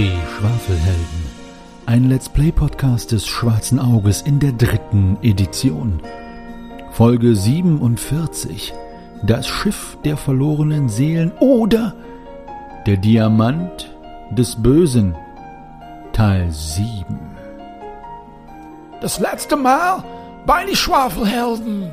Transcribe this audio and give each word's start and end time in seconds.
Die 0.00 0.18
Schwafelhelden. 0.38 1.26
Ein 1.84 2.08
Let's 2.08 2.26
Play 2.26 2.50
Podcast 2.52 3.12
des 3.12 3.26
Schwarzen 3.26 3.78
Auges 3.78 4.22
in 4.22 4.40
der 4.40 4.52
dritten 4.52 5.18
Edition. 5.20 6.00
Folge 6.92 7.36
47. 7.36 8.72
Das 9.22 9.46
Schiff 9.46 9.98
der 10.02 10.16
verlorenen 10.16 10.88
Seelen 10.88 11.32
oder 11.40 11.94
der 12.86 12.96
Diamant 12.96 13.94
des 14.30 14.56
Bösen. 14.62 15.14
Teil 16.14 16.50
7. 16.50 17.04
Das 19.02 19.20
letzte 19.20 19.56
Mal 19.56 20.02
bei 20.46 20.64
die 20.64 20.76
Schwafelhelden. 20.76 21.92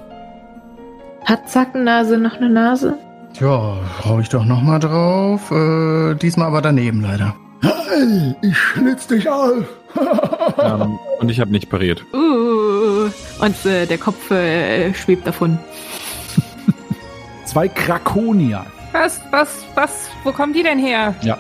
Hat 1.26 1.50
Zackennase 1.50 2.18
noch 2.18 2.38
eine 2.38 2.50
Nase? 2.50 2.98
Ja, 3.34 3.76
hau 4.06 4.20
ich 4.22 4.30
doch 4.30 4.46
noch 4.46 4.62
mal 4.62 4.80
drauf. 4.80 5.52
Äh, 5.52 6.16
diesmal 6.16 6.48
aber 6.48 6.62
daneben 6.62 7.02
leider. 7.02 7.36
Hey, 7.88 8.36
ich 8.42 8.58
schlitz 8.58 9.08
dich 9.08 9.30
auf. 9.30 9.64
ähm, 10.62 11.00
und 11.20 11.30
ich 11.30 11.40
habe 11.40 11.52
nicht 11.52 11.70
pariert. 11.70 12.04
Uh, 12.14 13.10
und 13.40 13.66
äh, 13.66 13.86
der 13.86 13.98
Kopf 13.98 14.30
äh, 14.32 14.94
schwebt 14.94 15.26
davon. 15.26 15.58
Zwei 17.46 17.68
Krakonier. 17.70 18.66
Was, 18.92 19.22
was, 19.32 19.66
was, 19.76 20.10
wo 20.24 20.32
kommen 20.32 20.54
die 20.54 20.64
denn 20.64 20.80
her? 20.80 21.16
Ja. 21.22 21.38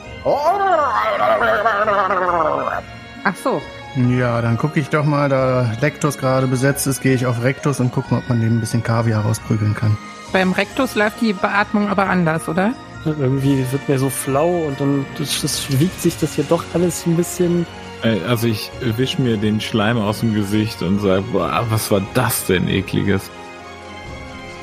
Ach 3.23 3.35
so. 3.43 3.61
Ja, 3.95 4.41
dann 4.41 4.57
gucke 4.57 4.79
ich 4.79 4.89
doch 4.89 5.05
mal, 5.05 5.27
da 5.27 5.71
Lektus 5.81 6.17
gerade 6.17 6.47
besetzt 6.47 6.87
ist, 6.87 7.01
gehe 7.01 7.15
ich 7.15 7.25
auf 7.25 7.43
Rektus 7.43 7.79
und 7.79 7.91
gucke 7.91 8.13
mal, 8.13 8.19
ob 8.19 8.29
man 8.29 8.41
dem 8.41 8.57
ein 8.57 8.59
bisschen 8.59 8.83
Kaviar 8.83 9.23
rausprügeln 9.23 9.73
kann. 9.73 9.97
Beim 10.31 10.51
Rektus 10.51 10.95
läuft 10.95 11.21
die 11.21 11.33
Beatmung 11.33 11.89
aber 11.89 12.07
anders, 12.07 12.47
oder? 12.47 12.73
Irgendwie 13.05 13.65
wird 13.71 13.87
mir 13.87 13.99
so 13.99 14.09
flau 14.09 14.65
und 14.67 14.79
dann 14.79 15.05
das, 15.17 15.41
das 15.41 15.79
wiegt 15.79 16.01
sich 16.01 16.17
das 16.17 16.35
hier 16.35 16.45
doch 16.49 16.63
alles 16.73 17.05
ein 17.05 17.15
bisschen. 17.15 17.65
Äh, 18.03 18.19
Also 18.27 18.47
ich 18.47 18.69
wisch 18.81 19.17
mir 19.17 19.37
den 19.37 19.61
Schleim 19.61 19.97
aus 19.97 20.19
dem 20.19 20.33
Gesicht 20.33 20.81
und 20.81 20.99
sage, 20.99 21.23
boah, 21.31 21.65
was 21.69 21.89
war 21.91 22.01
das 22.13 22.45
denn 22.45 22.67
ekliges? 22.67 23.29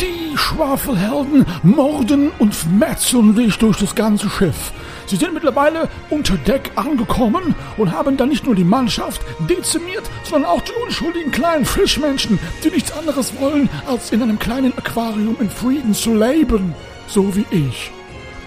Die 0.01 0.37
Schwafelhelden 0.37 1.47
morden 1.63 2.33
und 2.39 2.79
metzeln 2.79 3.35
sich 3.37 3.57
durch 3.59 3.79
das 3.79 3.95
ganze 3.95 4.29
Schiff. 4.29 4.73
Sie 5.07 5.17
sind 5.17 5.33
mittlerweile 5.35 5.89
unter 6.11 6.37
Deck 6.37 6.73
angekommen 6.77 7.55
und 7.77 7.93
haben 7.93 8.17
dann 8.17 8.29
nicht 8.31 8.45
nur 8.45 8.55
die 8.55 8.65
Mannschaft 8.65 9.23
dezimiert, 9.49 10.03
sondern 10.25 10.51
auch 10.51 10.63
die 10.63 10.73
unschuldigen 10.85 11.31
kleinen 11.31 11.65
Fischmenschen, 11.65 12.39
die 12.65 12.71
nichts 12.71 12.93
anderes 12.93 13.33
wollen, 13.41 13.69
als 13.87 14.11
in 14.13 14.23
einem 14.23 14.39
kleinen 14.39 14.77
Aquarium 14.77 15.37
in 15.41 15.49
Frieden 15.51 15.95
zu 15.95 16.15
leben. 16.15 16.75
So 17.07 17.35
wie 17.37 17.45
ich. 17.51 17.93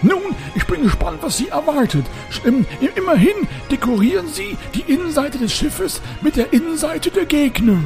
Nun, 0.02 0.34
ich 0.54 0.64
bin 0.66 0.82
gespannt, 0.82 1.18
was 1.22 1.38
Sie 1.38 1.48
erwartet. 1.48 2.04
Im, 2.44 2.64
im, 2.80 2.88
immerhin 2.94 3.48
dekorieren 3.70 4.28
Sie 4.28 4.56
die 4.74 4.92
Innenseite 4.92 5.38
des 5.38 5.52
Schiffes 5.52 6.00
mit 6.20 6.36
der 6.36 6.52
Innenseite 6.52 7.10
der 7.10 7.26
Gegner. 7.26 7.78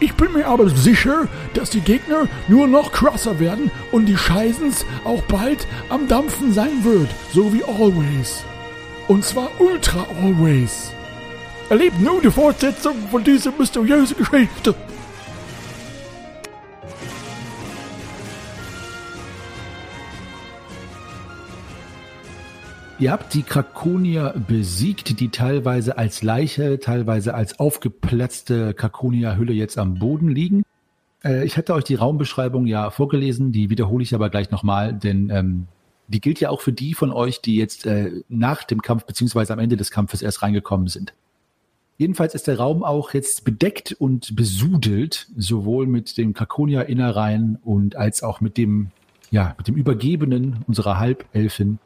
Ich 0.00 0.14
bin 0.14 0.32
mir 0.32 0.46
aber 0.46 0.68
sicher, 0.70 1.28
dass 1.54 1.70
die 1.70 1.80
Gegner 1.80 2.26
nur 2.48 2.66
noch 2.66 2.92
krasser 2.92 3.38
werden 3.38 3.70
und 3.92 4.06
die 4.06 4.16
Scheißens 4.16 4.86
auch 5.04 5.22
bald 5.22 5.66
am 5.90 6.08
Dampfen 6.08 6.52
sein 6.52 6.84
wird, 6.84 7.10
so 7.32 7.52
wie 7.52 7.64
always. 7.64 8.42
Und 9.08 9.24
zwar 9.24 9.50
ultra 9.58 10.06
always. 10.22 10.92
Erlebt 11.68 12.00
nun 12.00 12.22
die 12.22 12.30
Fortsetzung 12.30 12.96
von 13.10 13.22
dieser 13.24 13.52
mysteriösen 13.52 14.16
Geschichte. 14.16 14.74
Ihr 23.00 23.12
habt 23.12 23.32
die 23.32 23.42
Krakonier 23.42 24.34
besiegt, 24.46 25.20
die 25.20 25.30
teilweise 25.30 25.96
als 25.96 26.22
Leiche, 26.22 26.78
teilweise 26.80 27.32
als 27.32 27.58
aufgeplatzte 27.58 28.74
Krakonia-Hülle 28.74 29.54
jetzt 29.54 29.78
am 29.78 29.94
Boden 29.94 30.28
liegen. 30.28 30.64
Äh, 31.24 31.46
ich 31.46 31.56
hatte 31.56 31.72
euch 31.72 31.84
die 31.84 31.94
Raumbeschreibung 31.94 32.66
ja 32.66 32.90
vorgelesen, 32.90 33.52
die 33.52 33.70
wiederhole 33.70 34.02
ich 34.02 34.14
aber 34.14 34.28
gleich 34.28 34.50
nochmal, 34.50 34.92
denn 34.92 35.30
ähm, 35.30 35.66
die 36.08 36.20
gilt 36.20 36.40
ja 36.40 36.50
auch 36.50 36.60
für 36.60 36.74
die 36.74 36.92
von 36.92 37.10
euch, 37.10 37.40
die 37.40 37.56
jetzt 37.56 37.86
äh, 37.86 38.22
nach 38.28 38.64
dem 38.64 38.82
Kampf 38.82 39.06
beziehungsweise 39.06 39.54
am 39.54 39.60
Ende 39.60 39.78
des 39.78 39.90
Kampfes 39.90 40.20
erst 40.20 40.42
reingekommen 40.42 40.88
sind. 40.88 41.14
Jedenfalls 41.96 42.34
ist 42.34 42.48
der 42.48 42.58
Raum 42.58 42.84
auch 42.84 43.14
jetzt 43.14 43.46
bedeckt 43.46 43.96
und 43.98 44.36
besudelt, 44.36 45.28
sowohl 45.38 45.86
mit 45.86 46.18
den 46.18 46.34
Krakonia-Innereien 46.34 47.58
und 47.64 47.96
als 47.96 48.22
auch 48.22 48.42
mit 48.42 48.58
dem, 48.58 48.90
ja, 49.30 49.54
mit 49.56 49.68
dem 49.68 49.76
Übergebenen 49.76 50.64
unserer 50.66 50.98
Halbelfin 50.98 51.78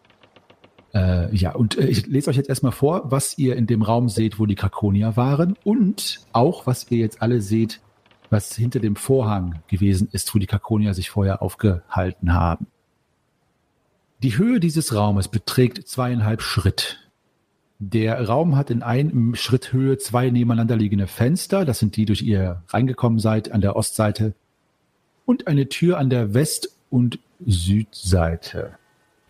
äh, 0.95 1.35
ja, 1.35 1.53
und 1.53 1.77
äh, 1.77 1.87
ich 1.87 2.07
lese 2.07 2.31
euch 2.31 2.37
jetzt 2.37 2.49
erstmal 2.49 2.73
vor, 2.73 3.11
was 3.11 3.37
ihr 3.37 3.57
in 3.57 3.67
dem 3.67 3.83
Raum 3.83 4.09
seht, 4.09 4.39
wo 4.39 4.47
die 4.47 4.55
Krakonier 4.55 5.17
waren 5.17 5.57
und 5.65 6.21
auch, 6.33 6.67
was 6.67 6.91
ihr 6.91 6.99
jetzt 6.99 7.21
alle 7.21 7.41
seht, 7.41 7.81
was 8.31 8.55
hinter 8.55 8.81
dem 8.81 8.97
Vorhang 8.97 9.63
gewesen 9.67 10.09
ist, 10.13 10.35
wo 10.35 10.39
die 10.39 10.47
Krakonier 10.47 10.95
sich 10.95 11.11
vorher 11.11 11.43
aufgehalten 11.43 12.33
haben. 12.33 12.69
Die 14.23 14.39
Höhe 14.39 14.61
dieses 14.61 14.95
Raumes 14.95 15.29
beträgt 15.29 15.87
zweieinhalb 15.87 16.41
Schritt. 16.41 17.01
Der 17.81 18.27
Raum 18.27 18.57
hat 18.57 18.71
in 18.71 18.83
einem 18.83 19.35
Schritt 19.35 19.73
Höhe 19.73 19.99
zwei 19.99 20.31
nebeneinander 20.31 20.77
liegende 20.77 21.09
Fenster, 21.09 21.65
das 21.65 21.81
sind 21.81 21.97
die, 21.97 22.05
durch 22.07 22.23
ihr 22.23 22.63
reingekommen 22.69 23.19
seid, 23.19 23.51
an 23.51 23.61
der 23.61 23.75
Ostseite, 23.75 24.33
und 25.27 25.49
eine 25.49 25.69
Tür 25.69 25.99
an 25.99 26.09
der 26.09 26.35
West- 26.35 26.77
und 26.89 27.19
Südseite. 27.45 28.79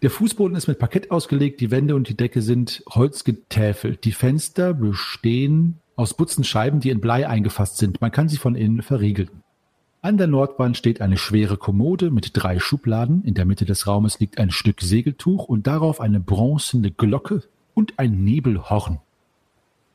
Der 0.04 0.10
Fußboden 0.10 0.54
ist 0.54 0.68
mit 0.68 0.78
Parkett 0.78 1.10
ausgelegt, 1.10 1.62
die 1.62 1.70
Wände 1.70 1.94
und 1.94 2.10
die 2.10 2.14
Decke 2.14 2.42
sind 2.42 2.82
holzgetäfelt. 2.90 4.04
Die 4.04 4.12
Fenster 4.12 4.74
bestehen 4.74 5.78
aus 5.96 6.12
Butzenscheiben, 6.12 6.78
die 6.80 6.90
in 6.90 7.00
Blei 7.00 7.26
eingefasst 7.26 7.78
sind. 7.78 8.02
Man 8.02 8.12
kann 8.12 8.28
sie 8.28 8.36
von 8.36 8.54
innen 8.54 8.82
verriegeln. 8.82 9.30
An 10.02 10.18
der 10.18 10.26
Nordwand 10.26 10.76
steht 10.76 11.00
eine 11.00 11.16
schwere 11.16 11.56
Kommode 11.56 12.10
mit 12.10 12.32
drei 12.34 12.58
Schubladen. 12.58 13.24
In 13.24 13.32
der 13.32 13.46
Mitte 13.46 13.64
des 13.64 13.86
Raumes 13.86 14.20
liegt 14.20 14.36
ein 14.36 14.50
Stück 14.50 14.82
Segeltuch 14.82 15.46
und 15.46 15.66
darauf 15.66 16.02
eine 16.02 16.20
bronzene 16.20 16.90
Glocke 16.90 17.42
und 17.72 17.98
ein 17.98 18.24
Nebelhorn. 18.24 18.98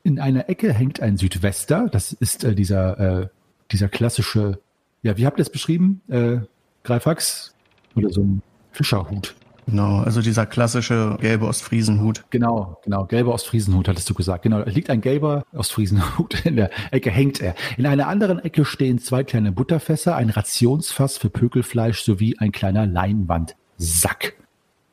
In 0.02 0.18
einer 0.18 0.48
Ecke 0.48 0.72
hängt 0.72 0.98
ein 0.98 1.18
Südwester. 1.18 1.88
Das 1.88 2.12
ist 2.12 2.42
äh, 2.42 2.56
dieser, 2.56 2.98
äh, 2.98 3.28
dieser 3.70 3.88
klassische, 3.88 4.58
ja, 5.04 5.16
wie 5.16 5.24
habt 5.24 5.38
ihr 5.38 5.42
es 5.42 5.50
beschrieben? 5.50 6.00
Äh, 6.08 6.38
Greifax? 6.82 7.54
Oder 7.94 8.10
so 8.10 8.22
ein 8.22 8.42
Fischerhut. 8.72 9.36
Genau, 9.66 10.00
also 10.00 10.20
dieser 10.20 10.46
klassische 10.46 11.16
gelbe 11.20 11.46
Ostfriesenhut. 11.46 12.24
Genau, 12.30 12.78
genau, 12.84 13.04
gelber 13.04 13.32
Ostfriesenhut 13.32 13.88
hattest 13.88 14.08
du 14.10 14.14
gesagt. 14.14 14.42
Genau, 14.42 14.62
liegt 14.64 14.90
ein 14.90 15.00
gelber 15.00 15.44
Ostfriesenhut 15.52 16.44
in 16.46 16.56
der 16.56 16.70
Ecke, 16.90 17.10
hängt 17.10 17.40
er. 17.40 17.54
In 17.76 17.86
einer 17.86 18.08
anderen 18.08 18.38
Ecke 18.38 18.64
stehen 18.64 18.98
zwei 18.98 19.24
kleine 19.24 19.52
Butterfässer, 19.52 20.16
ein 20.16 20.30
Rationsfass 20.30 21.18
für 21.18 21.30
Pökelfleisch 21.30 22.02
sowie 22.02 22.36
ein 22.38 22.52
kleiner 22.52 22.86
Leinwandsack. 22.86 24.34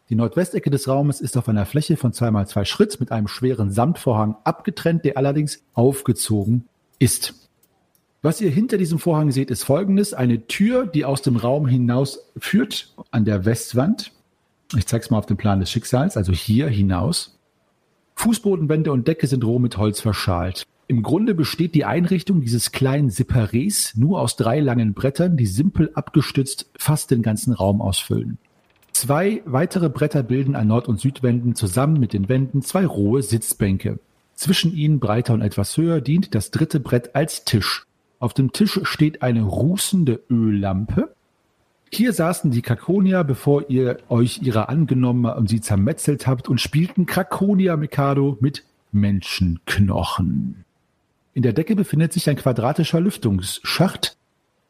Die 0.10 0.16
Nordwestecke 0.16 0.70
des 0.70 0.88
Raumes 0.88 1.20
ist 1.20 1.38
auf 1.38 1.50
einer 1.50 1.66
Fläche 1.66 1.98
von 1.98 2.14
zweimal 2.14 2.48
zwei 2.48 2.64
Schritt 2.64 3.00
mit 3.00 3.12
einem 3.12 3.28
schweren 3.28 3.72
Samtvorhang 3.72 4.38
abgetrennt, 4.46 5.04
der 5.04 5.18
allerdings 5.18 5.64
aufgezogen 5.74 6.66
ist. 6.98 7.34
Was 8.22 8.42
ihr 8.42 8.50
hinter 8.50 8.78
diesem 8.78 9.00
Vorhang 9.00 9.32
seht, 9.32 9.52
ist 9.52 9.64
folgendes. 9.64 10.14
Eine 10.14 10.48
Tür, 10.48 10.88
die 10.88 11.06
aus 11.06 11.22
dem 11.22 11.36
Raum 11.36 11.68
hinaus 11.68 12.32
führt 12.38 12.94
an 13.12 13.26
der 13.26 13.46
Westwand. 13.46 14.12
Ich 14.76 14.88
zeige 14.88 15.04
es 15.04 15.10
mal 15.10 15.20
auf 15.20 15.26
dem 15.26 15.38
Plan 15.38 15.60
des 15.60 15.72
Schicksals, 15.72 16.18
also 16.18 16.34
hier 16.34 16.68
hinaus. 16.68 17.40
Fußbodenwände 18.16 18.92
und 18.92 19.08
Decke 19.08 19.28
sind 19.28 19.46
roh 19.46 19.60
mit 19.60 19.78
Holz 19.78 20.02
verschalt. 20.02 20.64
Im 20.88 21.04
Grunde 21.04 21.36
besteht 21.36 21.76
die 21.76 21.86
Einrichtung 21.86 22.42
dieses 22.42 22.72
kleinen 22.72 23.10
Separés 23.10 23.92
nur 23.96 24.22
aus 24.22 24.38
drei 24.38 24.60
langen 24.60 24.94
Brettern, 24.94 25.38
die 25.38 25.46
simpel 25.46 25.92
abgestützt 25.94 26.72
fast 26.78 27.12
den 27.12 27.22
ganzen 27.22 27.54
Raum 27.54 27.82
ausfüllen. 27.82 28.38
Zwei 28.94 29.44
weitere 29.46 29.90
Bretter 29.90 30.24
bilden 30.24 30.56
an 30.56 30.68
Nord- 30.68 30.88
und 30.88 31.00
Südwänden 31.00 31.56
zusammen 31.56 32.00
mit 32.00 32.14
den 32.14 32.30
Wänden 32.30 32.62
zwei 32.62 32.86
rohe 32.86 33.22
Sitzbänke. 33.22 34.00
Zwischen 34.34 34.74
ihnen 34.74 35.00
breiter 35.00 35.34
und 35.34 35.42
etwas 35.42 35.76
höher 35.78 36.02
dient 36.02 36.34
das 36.34 36.52
dritte 36.52 36.80
Brett 36.80 37.16
als 37.16 37.44
Tisch. 37.44 37.86
Auf 38.20 38.34
dem 38.34 38.54
Tisch 38.54 38.80
steht 38.84 39.22
eine 39.22 39.44
rußende 39.44 40.24
Öllampe, 40.30 41.14
hier 41.90 42.14
saßen 42.14 42.52
die 42.52 42.62
Krakonia, 42.62 43.24
bevor 43.24 43.70
ihr 43.70 43.98
euch 44.10 44.42
ihrer 44.42 44.70
angenommen 44.70 45.26
und 45.26 45.50
sie 45.50 45.62
zermetzelt 45.62 46.28
habt 46.28 46.48
und 46.50 46.60
spielten 46.60 47.06
Krakonia 47.06 47.78
Mikado 47.78 48.38
mit 48.42 48.64
Menschenknochen. 48.92 50.66
In 51.34 51.44
der 51.44 51.54
Decke 51.54 51.76
befindet 51.76 52.14
sich 52.14 52.30
ein 52.30 52.36
quadratischer 52.36 53.00
Lüftungsschacht, 53.00 54.18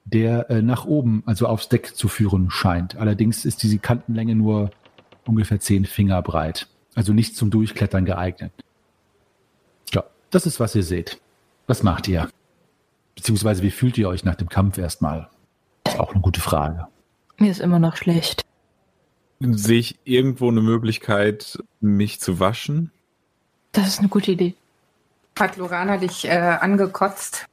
der 0.06 0.50
äh, 0.50 0.62
nach 0.62 0.86
oben, 0.86 1.24
also 1.26 1.48
aufs 1.48 1.70
Deck 1.70 1.96
zu 1.96 2.08
führen 2.08 2.50
scheint. 2.50 2.96
Allerdings 2.98 3.46
ist 3.46 3.64
diese 3.64 3.80
Kantenlänge 3.80 4.36
nur 4.36 4.72
ungefähr 5.26 5.60
zehn 5.60 5.86
Finger 5.86 6.22
breit. 6.22 6.68
Also 6.96 7.14
nicht 7.14 7.36
zum 7.36 7.50
Durchklettern 7.50 8.06
geeignet. 8.06 8.52
Ja, 9.94 10.04
das 10.30 10.46
ist, 10.46 10.60
was 10.60 10.76
ihr 10.76 10.84
seht. 10.84 11.20
Was 11.68 11.84
macht 11.84 12.08
ihr? 12.08 12.30
Beziehungsweise 13.16 13.64
wie 13.64 13.72
fühlt 13.72 13.98
ihr 13.98 14.08
euch 14.08 14.24
nach 14.24 14.36
dem 14.36 14.50
Kampf 14.50 14.78
erstmal? 14.78 15.30
Ist 15.88 16.00
auch 16.00 16.14
eine 16.14 16.22
gute 16.22 16.42
Frage. 16.42 16.88
Mir 17.38 17.52
ist 17.52 17.60
immer 17.60 17.80
noch 17.80 17.96
schlecht. 17.96 18.44
Sehe 19.40 19.80
ich 19.80 20.00
irgendwo 20.04 20.50
eine 20.50 20.62
Möglichkeit, 20.62 21.60
mich 21.80 22.20
zu 22.20 22.40
waschen? 22.40 22.92
Das 23.72 23.88
ist 23.88 24.00
eine 24.00 24.08
gute 24.08 24.32
Idee. 24.32 24.56
Hat 25.38 25.58
Lorana 25.58 25.98
dich 25.98 26.26
äh, 26.26 26.32
angekotzt? 26.32 27.46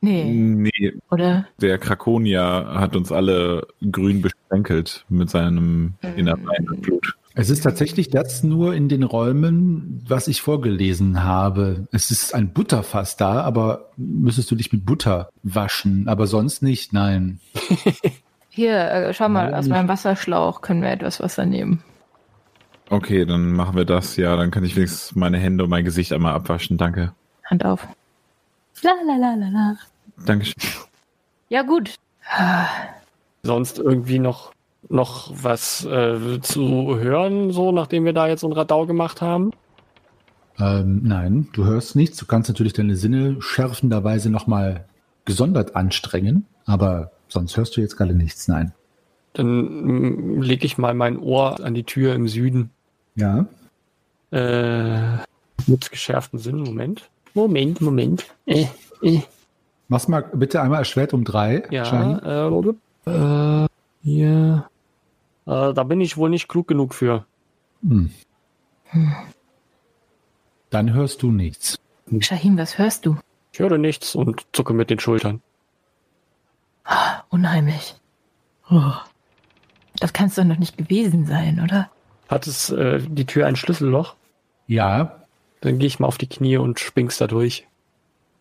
Nee, 0.00 0.24
Nee, 0.24 0.94
oder? 1.10 1.46
der 1.60 1.78
Krakonia 1.78 2.74
hat 2.80 2.96
uns 2.96 3.12
alle 3.12 3.66
grün 3.90 4.20
besprenkelt 4.20 5.04
mit 5.08 5.30
seinem 5.30 5.94
innereinen 6.16 6.80
Blut. 6.80 7.16
Es 7.34 7.50
ist 7.50 7.62
tatsächlich 7.62 8.10
das 8.10 8.42
nur 8.42 8.74
in 8.74 8.88
den 8.88 9.04
Räumen, 9.04 10.04
was 10.06 10.28
ich 10.28 10.42
vorgelesen 10.42 11.22
habe. 11.22 11.86
Es 11.92 12.10
ist 12.10 12.34
ein 12.34 12.52
Butterfass 12.52 13.16
da, 13.16 13.42
aber 13.42 13.90
müsstest 13.96 14.50
du 14.50 14.54
dich 14.56 14.72
mit 14.72 14.84
Butter 14.84 15.30
waschen, 15.42 16.08
aber 16.08 16.26
sonst 16.26 16.62
nicht, 16.62 16.92
nein. 16.92 17.40
Hier, 18.54 18.90
äh, 18.90 19.14
schau 19.14 19.30
mal, 19.30 19.46
Nein, 19.46 19.54
aus 19.54 19.66
meinem 19.66 19.88
Wasserschlauch 19.88 20.60
können 20.60 20.82
wir 20.82 20.90
etwas 20.90 21.20
Wasser 21.20 21.46
nehmen. 21.46 21.82
Okay, 22.90 23.24
dann 23.24 23.52
machen 23.52 23.76
wir 23.76 23.86
das. 23.86 24.16
Ja, 24.16 24.36
dann 24.36 24.50
kann 24.50 24.62
ich 24.62 24.76
wenigstens 24.76 25.16
meine 25.16 25.38
Hände 25.38 25.64
und 25.64 25.70
mein 25.70 25.86
Gesicht 25.86 26.12
einmal 26.12 26.34
abwaschen. 26.34 26.76
Danke. 26.76 27.14
Hand 27.46 27.64
auf. 27.64 27.88
La 28.82 28.92
la 29.06 29.16
la 29.16 29.34
la 29.36 29.48
la. 29.48 29.76
Dankeschön. 30.26 30.54
Ja, 31.48 31.62
gut. 31.62 31.94
Sonst 33.42 33.78
irgendwie 33.78 34.18
noch, 34.18 34.52
noch 34.90 35.32
was 35.32 35.86
äh, 35.86 36.38
zu 36.42 36.98
hören, 36.98 37.52
so 37.52 37.72
nachdem 37.72 38.04
wir 38.04 38.12
da 38.12 38.28
jetzt 38.28 38.42
so 38.42 38.48
ein 38.48 38.52
Radau 38.52 38.84
gemacht 38.84 39.22
haben? 39.22 39.52
Ähm, 40.58 41.00
nein, 41.04 41.48
du 41.54 41.64
hörst 41.64 41.96
nichts. 41.96 42.18
Du 42.18 42.26
kannst 42.26 42.50
natürlich 42.50 42.74
deine 42.74 42.96
Sinne 42.96 43.40
schärfenderweise 43.40 44.28
nochmal 44.28 44.84
gesondert 45.24 45.74
anstrengen, 45.74 46.44
aber 46.66 47.12
sonst 47.32 47.56
hörst 47.56 47.76
du 47.76 47.80
jetzt 47.80 47.96
gerade 47.96 48.14
nichts, 48.14 48.48
nein. 48.48 48.72
Dann 49.32 50.40
lege 50.42 50.66
ich 50.66 50.76
mal 50.78 50.94
mein 50.94 51.18
Ohr 51.18 51.64
an 51.64 51.74
die 51.74 51.84
Tür 51.84 52.14
im 52.14 52.28
Süden. 52.28 52.70
Ja, 53.14 53.46
Äh, 54.30 55.18
mit 55.66 55.90
geschärften 55.90 56.38
Sinn. 56.38 56.56
Moment. 56.62 57.10
Moment, 57.34 57.80
Moment. 57.80 58.24
Äh, 58.46 58.66
äh, 59.02 59.20
mach's 59.88 60.08
mal 60.08 60.22
bitte 60.34 60.60
einmal 60.62 60.80
erschwert 60.80 61.12
um 61.12 61.24
drei. 61.24 61.64
ja, 61.70 62.46
äh, 62.46 63.10
äh, 63.10 63.66
hier. 64.02 64.66
Äh, 65.46 65.74
da 65.74 65.82
bin 65.84 66.00
ich 66.00 66.16
wohl 66.16 66.30
nicht 66.30 66.48
klug 66.48 66.68
genug 66.68 66.94
für. 66.94 67.26
Hm. 67.82 68.10
Dann 70.70 70.92
hörst 70.92 71.22
du 71.22 71.30
nichts. 71.30 71.78
Shahim, 72.20 72.56
was 72.58 72.78
hörst 72.78 73.06
du? 73.06 73.16
Ich 73.52 73.58
höre 73.58 73.78
nichts 73.78 74.14
und 74.14 74.46
zucke 74.52 74.72
mit 74.72 74.88
den 74.90 74.98
Schultern. 74.98 75.42
Unheimlich. 77.30 77.94
Oh. 78.70 78.92
Das 79.98 80.12
kann 80.12 80.26
es 80.28 80.34
doch 80.34 80.44
noch 80.44 80.58
nicht 80.58 80.76
gewesen 80.76 81.26
sein, 81.26 81.60
oder? 81.62 81.90
Hat 82.28 82.46
es 82.46 82.70
äh, 82.70 83.00
die 83.00 83.26
Tür 83.26 83.46
ein 83.46 83.56
Schlüsselloch? 83.56 84.14
Ja, 84.66 85.22
Dann 85.60 85.78
gehe 85.78 85.86
ich 85.86 86.00
mal 86.00 86.08
auf 86.08 86.18
die 86.18 86.28
Knie 86.28 86.56
und 86.56 86.80
spring's 86.80 87.18
da 87.18 87.26
durch. 87.26 87.66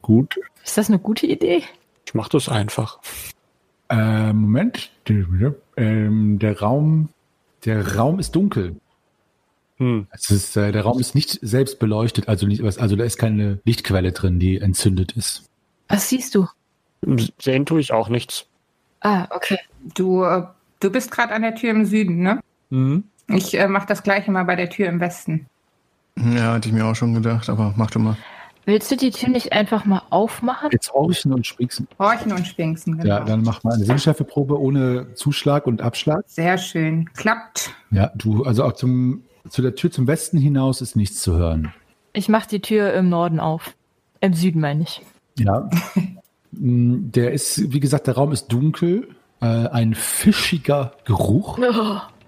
gut. 0.02 0.40
Ist 0.64 0.78
das 0.78 0.90
eine 0.90 1.00
gute 1.00 1.28
Idee? 1.28 1.64
Ich 2.06 2.14
mach 2.14 2.30
das 2.30 2.50
einfach. 2.50 3.00
Äh, 3.90 4.32
Moment. 4.34 4.92
Ähm, 5.78 6.40
der 6.40 6.60
Raum, 6.60 7.10
der 7.66 7.96
Raum 7.96 8.20
ist 8.20 8.32
dunkel. 8.36 8.78
Hm. 9.78 10.08
Es 10.12 10.32
ist, 10.32 10.56
äh, 10.58 10.72
der 10.72 10.84
Raum 10.84 11.00
ist 11.00 11.16
nicht 11.16 11.40
selbst 11.42 11.80
beleuchtet, 11.80 12.28
also 12.28 12.48
nicht, 12.48 12.64
also 12.64 12.96
da 12.96 13.04
ist 13.04 13.18
keine 13.18 13.60
Lichtquelle 13.66 14.12
drin, 14.14 14.40
die 14.40 14.58
entzündet 14.58 15.12
ist. 15.14 15.44
Was 15.88 16.08
siehst 16.10 16.36
du? 16.36 16.48
Sehen 17.40 17.66
tue 17.66 17.80
ich 17.80 17.94
auch 17.94 18.10
nichts. 18.10 18.46
Ah, 19.02 19.28
okay. 19.32 19.58
Du, 19.96 20.24
äh, 20.24 20.44
du 20.80 20.92
bist 20.92 21.12
gerade 21.12 21.34
an 21.34 21.42
der 21.42 21.56
Tür 21.56 21.72
im 21.72 21.86
Süden, 21.86 22.22
ne? 22.22 22.40
Mhm. 22.70 23.04
Ich 23.28 23.58
äh, 23.58 23.68
mache 23.68 23.88
das 23.88 24.04
gleiche 24.04 24.32
mal 24.32 24.44
bei 24.44 24.56
der 24.56 24.70
Tür 24.70 24.88
im 24.88 25.00
Westen. 25.00 25.48
Ja, 26.18 26.54
hatte 26.54 26.70
ich 26.70 26.74
mir 26.74 26.86
auch 26.86 26.96
schon 26.96 27.14
gedacht, 27.14 27.50
aber 27.50 27.74
mach 27.76 27.92
doch 27.92 28.02
mal. 28.02 28.18
Willst 28.66 28.92
du 28.92 28.96
die 28.96 29.10
Tür 29.10 29.30
nicht 29.30 29.54
einfach 29.54 29.86
mal 29.86 30.04
aufmachen? 30.12 30.70
Jetzt 30.72 30.94
horchen 30.94 31.34
und 31.34 31.48
spieksen. 31.48 31.88
Horchen 31.98 32.32
und 32.32 32.46
Spinksen, 32.46 32.98
genau. 32.98 33.08
Ja, 33.08 33.20
dann 33.22 33.42
mach 33.42 33.64
mal 33.64 33.74
eine 33.74 33.86
Sinnschärfeprobe 33.86 34.60
ohne 34.60 35.16
Zuschlag 35.16 35.66
und 35.66 35.82
Abschlag. 35.82 36.24
Sehr 36.28 36.58
schön. 36.60 37.10
Klappt. 37.16 37.72
Ja, 37.90 38.12
du, 38.16 38.44
also 38.44 38.64
auch 38.64 38.74
zum, 38.74 39.24
zu 39.50 39.64
der 39.64 39.74
Tür 39.74 39.92
zum 39.92 40.06
Westen 40.06 40.38
hinaus 40.38 40.82
ist 40.82 40.96
nichts 40.96 41.22
zu 41.22 41.36
hören. 41.36 41.74
Ich 42.14 42.30
mach 42.30 42.46
die 42.46 42.62
Tür 42.62 42.94
im 42.94 43.10
Norden 43.10 43.40
auf. 43.40 43.74
Im 44.20 44.34
Süden 44.34 44.62
meine 44.62 44.84
ich. 44.84 45.02
Ja. 45.40 45.70
Mm, 46.52 47.12
der 47.12 47.32
ist, 47.32 47.72
wie 47.72 47.80
gesagt, 47.80 48.08
der 48.08 48.16
Raum 48.16 48.32
ist 48.32 48.48
dunkel. 48.48 49.08
Äh, 49.42 49.46
ein 49.46 49.96
fischiger 49.96 50.94
Geruch. 51.06 51.58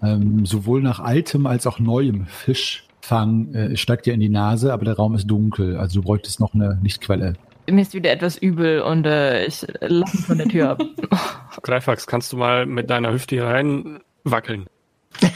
Ähm, 0.01 0.45
sowohl 0.45 0.81
nach 0.81 0.99
altem 0.99 1.45
als 1.45 1.67
auch 1.67 1.79
neuem 1.79 2.25
Fischfang 2.25 3.53
äh, 3.53 3.77
steigt 3.77 4.05
dir 4.05 4.13
in 4.13 4.19
die 4.19 4.29
Nase, 4.29 4.73
aber 4.73 4.85
der 4.85 4.95
Raum 4.95 5.15
ist 5.15 5.27
dunkel. 5.27 5.77
Also 5.77 6.01
du 6.01 6.05
bräuchtest 6.05 6.39
noch 6.39 6.53
eine 6.53 6.79
Lichtquelle. 6.81 7.33
Mir 7.69 7.81
ist 7.81 7.93
wieder 7.93 8.11
etwas 8.11 8.37
übel 8.37 8.81
und 8.81 9.05
äh, 9.05 9.45
ich 9.45 9.65
lasse 9.79 10.17
von 10.17 10.37
der 10.37 10.47
Tür 10.47 10.71
ab. 10.71 10.81
Greifax, 11.61 12.07
kannst 12.07 12.33
du 12.33 12.37
mal 12.37 12.65
mit 12.65 12.89
deiner 12.89 13.13
Hüfte 13.13 13.35
hier 13.35 13.45
rein 13.45 13.99
wackeln? 14.23 14.67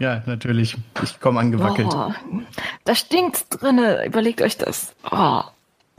Ja, 0.00 0.24
natürlich. 0.26 0.76
Ich 1.04 1.20
komme 1.20 1.38
angewackelt. 1.38 1.86
Oh, 1.94 2.10
da 2.84 2.94
stinkt's 2.96 3.48
drinne. 3.48 4.04
Überlegt 4.04 4.42
euch 4.42 4.58
das. 4.58 4.92
Oh. 5.08 5.42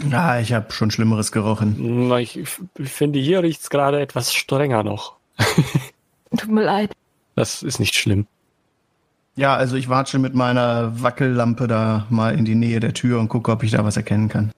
Ja, 0.09 0.39
ich 0.39 0.53
habe 0.53 0.71
schon 0.71 0.91
Schlimmeres 0.91 1.31
gerochen. 1.31 2.07
Na, 2.07 2.19
ich, 2.19 2.39
finde, 2.83 3.19
hier 3.19 3.43
riecht's 3.43 3.69
gerade 3.69 4.01
etwas 4.01 4.33
strenger 4.33 4.83
noch. 4.83 5.15
Tut 6.37 6.49
mir 6.49 6.63
leid. 6.63 6.91
Das 7.35 7.63
ist 7.63 7.79
nicht 7.79 7.95
schlimm. 7.95 8.27
Ja, 9.35 9.55
also 9.55 9.75
ich 9.75 9.89
watsche 9.89 10.19
mit 10.19 10.35
meiner 10.35 11.01
Wackellampe 11.01 11.67
da 11.67 12.05
mal 12.09 12.37
in 12.37 12.45
die 12.45 12.55
Nähe 12.55 12.79
der 12.79 12.93
Tür 12.93 13.19
und 13.19 13.29
gucke, 13.29 13.51
ob 13.51 13.63
ich 13.63 13.71
da 13.71 13.83
was 13.83 13.97
erkennen 13.97 14.29
kann. 14.29 14.51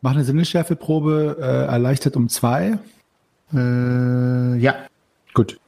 Mach 0.00 0.12
eine 0.12 0.24
Sinnesschärfeprobe, 0.24 1.36
äh, 1.40 1.70
erleichtert 1.70 2.16
um 2.16 2.28
zwei. 2.28 2.78
Äh, 3.52 4.56
ja. 4.56 4.74
Gut. 5.34 5.58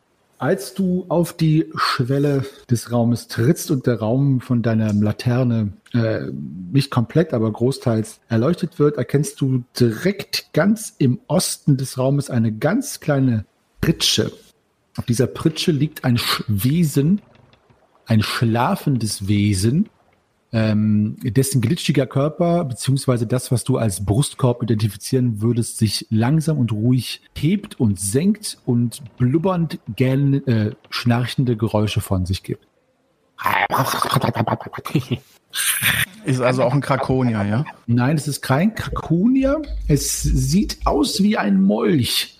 Als 0.41 0.73
du 0.73 1.05
auf 1.11 1.35
die 1.35 1.71
Schwelle 1.75 2.47
des 2.71 2.91
Raumes 2.91 3.29
trittst 3.29 3.71
und 3.71 3.87
der 3.87 3.99
Raum 3.99 4.41
von 4.41 4.63
deiner 4.63 4.91
Laterne 4.95 5.75
äh, 5.93 6.29
nicht 6.73 6.91
komplett, 6.91 7.35
aber 7.35 7.53
großteils 7.53 8.21
erleuchtet 8.31 8.79
wird, 8.79 8.97
erkennst 8.97 9.39
du 9.43 9.65
direkt 9.79 10.55
ganz 10.55 10.95
im 10.97 11.21
Osten 11.27 11.77
des 11.77 11.99
Raumes 11.99 12.31
eine 12.31 12.53
ganz 12.53 13.01
kleine 13.01 13.45
Pritsche. 13.83 14.33
Auf 14.97 15.05
dieser 15.05 15.27
Pritsche 15.27 15.73
liegt 15.73 16.05
ein 16.07 16.17
Sch 16.17 16.43
Wesen, 16.49 17.21
ein 18.07 18.23
schlafendes 18.23 19.29
Wesen, 19.29 19.91
ähm, 20.53 21.17
dessen 21.23 21.61
glitschiger 21.61 22.07
Körper, 22.07 22.65
beziehungsweise 22.65 23.27
das, 23.27 23.53
was 23.53 23.65
du 23.65 23.77
als 23.77 24.05
Brustkorb 24.05 24.63
identifizieren 24.63 25.41
würdest, 25.41 25.79
sich 25.79 26.07
langsam 26.11 26.59
und 26.59 26.73
ruhig 26.73 27.23
hebt 27.37 27.79
und 27.79 28.01
senkt 28.01 28.59
und 28.67 29.03
blubbernd 29.17 29.79
gähn, 29.95 30.47
äh, 30.47 30.73
schnarchende 30.89 31.57
Geräusche 31.57 32.01
von 32.01 32.27
sich 32.27 32.43
gibt. 32.43 32.67
Ist 36.25 36.41
also 36.41 36.63
auch 36.63 36.75
ein 36.75 36.81
Krakonia, 36.81 37.45
ja? 37.45 37.65
Nein, 37.87 38.17
es 38.17 38.29
ist 38.29 38.43
kein 38.43 38.75
Krakonier. 38.75 39.63
Es 39.89 40.23
sieht 40.23 40.79
aus 40.85 41.23
wie 41.23 41.39
ein 41.39 41.61
Molch. 41.61 42.39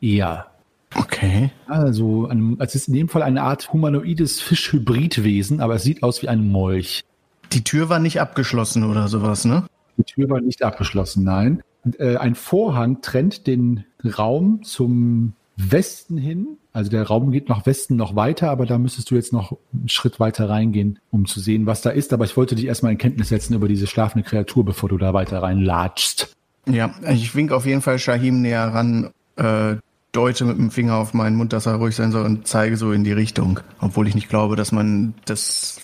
Ja. 0.00 0.46
Okay. 0.94 1.50
Also, 1.66 2.28
es 2.58 2.74
ist 2.74 2.88
in 2.88 2.94
dem 2.94 3.08
Fall 3.08 3.22
eine 3.22 3.42
Art 3.42 3.72
humanoides 3.72 4.40
Fischhybridwesen, 4.40 5.60
aber 5.60 5.74
es 5.76 5.82
sieht 5.84 6.02
aus 6.02 6.22
wie 6.22 6.28
ein 6.28 6.50
Molch. 6.50 7.04
Die 7.52 7.64
Tür 7.64 7.88
war 7.88 7.98
nicht 7.98 8.20
abgeschlossen 8.20 8.84
oder 8.84 9.08
sowas, 9.08 9.44
ne? 9.44 9.64
Die 9.96 10.04
Tür 10.04 10.30
war 10.30 10.40
nicht 10.40 10.62
abgeschlossen, 10.62 11.24
nein. 11.24 11.62
Äh, 11.98 12.16
ein 12.16 12.34
Vorhang 12.34 13.00
trennt 13.02 13.46
den 13.46 13.84
Raum 14.04 14.62
zum 14.62 15.34
Westen 15.56 16.16
hin. 16.16 16.56
Also 16.72 16.90
der 16.90 17.06
Raum 17.06 17.32
geht 17.32 17.48
nach 17.48 17.66
Westen 17.66 17.96
noch 17.96 18.14
weiter, 18.16 18.50
aber 18.50 18.66
da 18.66 18.78
müsstest 18.78 19.10
du 19.10 19.16
jetzt 19.16 19.32
noch 19.32 19.58
einen 19.72 19.88
Schritt 19.88 20.20
weiter 20.20 20.48
reingehen, 20.48 20.98
um 21.10 21.26
zu 21.26 21.40
sehen, 21.40 21.66
was 21.66 21.82
da 21.82 21.90
ist. 21.90 22.12
Aber 22.12 22.24
ich 22.24 22.36
wollte 22.36 22.54
dich 22.54 22.66
erstmal 22.66 22.92
in 22.92 22.98
Kenntnis 22.98 23.28
setzen 23.28 23.54
über 23.54 23.68
diese 23.68 23.86
schlafende 23.86 24.26
Kreatur, 24.26 24.64
bevor 24.64 24.88
du 24.88 24.96
da 24.96 25.12
weiter 25.12 25.42
reinlatschst. 25.42 26.34
Ja, 26.66 26.94
ich 27.08 27.34
wink 27.34 27.52
auf 27.52 27.66
jeden 27.66 27.82
Fall 27.82 27.98
Shahim 27.98 28.42
näher 28.42 28.68
ran, 28.68 29.10
äh, 29.36 29.76
deute 30.12 30.44
mit 30.44 30.58
dem 30.58 30.70
Finger 30.70 30.96
auf 30.96 31.14
meinen 31.14 31.36
Mund, 31.36 31.52
dass 31.52 31.66
er 31.66 31.74
ruhig 31.74 31.96
sein 31.96 32.12
soll 32.12 32.24
und 32.24 32.46
zeige 32.46 32.76
so 32.76 32.92
in 32.92 33.04
die 33.04 33.12
Richtung. 33.12 33.60
Obwohl 33.80 34.08
ich 34.08 34.14
nicht 34.14 34.28
glaube, 34.28 34.56
dass 34.56 34.72
man 34.72 35.14
das, 35.24 35.80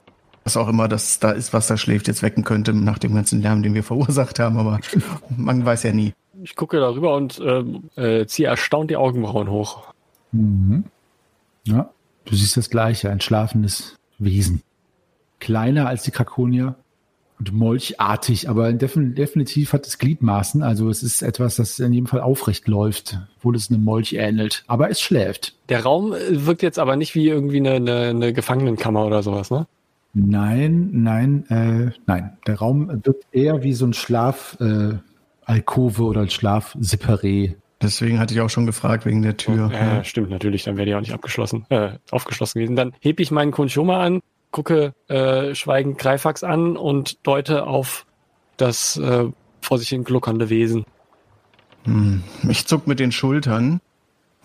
was 0.47 0.57
auch 0.57 0.69
immer 0.69 0.87
das 0.87 1.19
da 1.19 1.33
ist, 1.33 1.53
was 1.53 1.67
da 1.67 1.77
schläft, 1.77 2.07
jetzt 2.07 2.23
wecken 2.23 2.45
könnte 2.45 2.73
nach 2.73 3.01
dem 3.01 3.15
ganzen 3.15 3.43
Lärm, 3.43 3.65
den 3.65 3.75
wir 3.75 3.83
verursacht 3.83 4.39
haben. 4.39 4.59
Aber 4.59 4.79
man 5.37 5.67
weiß 5.67 5.83
ja 5.83 5.93
nie. 5.93 6.15
Ich 6.45 6.55
gucke 6.55 6.79
darüber 6.79 7.17
und 7.17 7.43
ähm, 7.45 7.91
äh, 7.97 8.27
ziehe 8.27 8.47
erstaunt 8.47 8.91
die 8.91 8.97
Augenbrauen 8.97 9.51
hoch. 9.51 9.93
Mhm. 10.31 10.85
Ja, 11.65 11.91
du 12.27 12.37
siehst 12.37 12.57
das 12.57 12.71
Gleiche, 12.71 13.11
ein 13.11 13.21
schlafendes 13.21 13.97
Wesen. 14.19 14.63
Kleiner 15.41 15.89
als 15.89 16.05
die 16.05 16.13
Krakonier 16.13 16.77
und 17.41 17.53
molchartig, 17.53 18.49
aber 18.49 18.73
defin 18.73 19.17
definitiv 19.17 19.73
hat 19.73 19.85
es 19.85 19.99
Gliedmaßen. 19.99 20.63
Also 20.63 20.89
es 20.89 21.03
ist 21.03 21.23
etwas, 21.23 21.57
das 21.57 21.81
in 21.81 21.93
jedem 21.93 22.07
Fall 22.07 22.21
aufrecht 22.21 22.69
läuft, 22.69 23.19
obwohl 23.39 23.57
es 23.57 23.69
einem 23.69 23.83
Molch 23.83 24.13
ähnelt. 24.13 24.63
Aber 24.69 24.91
es 24.91 25.01
schläft. 25.01 25.55
Der 25.69 25.83
Raum 25.83 26.13
äh, 26.13 26.47
wirkt 26.47 26.63
jetzt 26.63 26.79
aber 26.79 26.95
nicht 26.95 27.17
wie 27.17 27.27
irgendwie 27.27 27.59
eine, 27.59 27.73
eine, 27.73 28.01
eine 28.11 28.33
Gefangenenkammer 28.33 29.05
oder 29.05 29.25
sowas, 29.25 29.51
ne? 29.51 29.67
Nein, 30.19 30.89
nein, 30.93 31.45
äh, 31.51 31.91
nein. 32.07 32.39
Der 32.47 32.59
Raum 32.59 32.89
wirkt 33.05 33.27
eher 33.33 33.63
wie 33.63 33.75
so 33.75 33.85
ein 33.85 33.93
Schlaf, 33.93 34.57
äh, 34.61 34.95
Alkove 35.45 36.05
oder 36.05 36.23
ein 36.23 36.31
Schlafseparé. 36.31 37.57
Deswegen 37.83 38.19
hatte 38.19 38.33
ich 38.33 38.41
auch 38.41 38.49
schon 38.49 38.65
gefragt 38.65 39.05
wegen 39.05 39.21
der 39.21 39.37
Tür. 39.37 39.71
Ja, 39.71 40.03
stimmt, 40.05 40.31
natürlich, 40.31 40.65
dann 40.65 40.79
wäre 40.79 40.87
die 40.87 40.95
auch 40.95 41.01
nicht 41.01 41.13
abgeschlossen, 41.13 41.67
äh, 41.69 41.91
aufgeschlossen 42.11 42.59
gewesen. 42.59 42.77
Dann 42.77 42.95
heb 43.01 43.21
ich 43.21 43.31
meinen 43.31 43.53
Kunchoma 43.53 44.03
an, 44.03 44.23
gucke 44.53 44.95
äh, 45.09 45.55
schweigend 45.55 45.99
Greifax 45.99 46.43
an 46.43 46.79
und 46.79 47.19
deute 47.27 47.67
auf 47.67 48.07
das 48.57 48.97
äh, 48.97 49.27
vor 49.61 49.79
sich 49.79 49.91
hin 49.91 50.03
gluckernde 50.03 50.49
Wesen. 50.49 50.87
Hm. 51.85 52.23
Ich 52.49 52.67
zuck 52.67 52.87
mit 52.87 53.01
den 53.01 53.13
Schultern, 53.13 53.83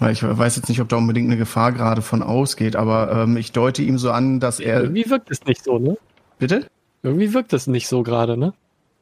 ich 0.10 0.24
weiß 0.24 0.56
jetzt 0.56 0.70
nicht, 0.70 0.82
ob 0.82 0.90
da 0.90 0.96
unbedingt 0.96 1.28
eine 1.28 1.38
Gefahr 1.38 1.72
gerade 1.72 2.02
von 2.02 2.24
ausgeht, 2.24 2.76
aber 2.76 3.12
ähm, 3.12 3.38
ich 3.38 3.52
deute 3.52 3.84
ihm 3.84 3.98
so 3.98 4.12
an, 4.12 4.40
dass 4.40 4.60
er. 4.60 4.82
Irgendwie 4.82 5.10
wirkt 5.10 5.30
es 5.30 5.46
nicht 5.46 5.64
so, 5.64 5.78
ne? 5.78 5.98
Bitte? 6.40 6.66
Irgendwie 7.04 7.34
wirkt 7.34 7.54
es 7.54 7.68
nicht 7.68 7.88
so 7.88 8.02
gerade, 8.02 8.38
ne? 8.38 8.54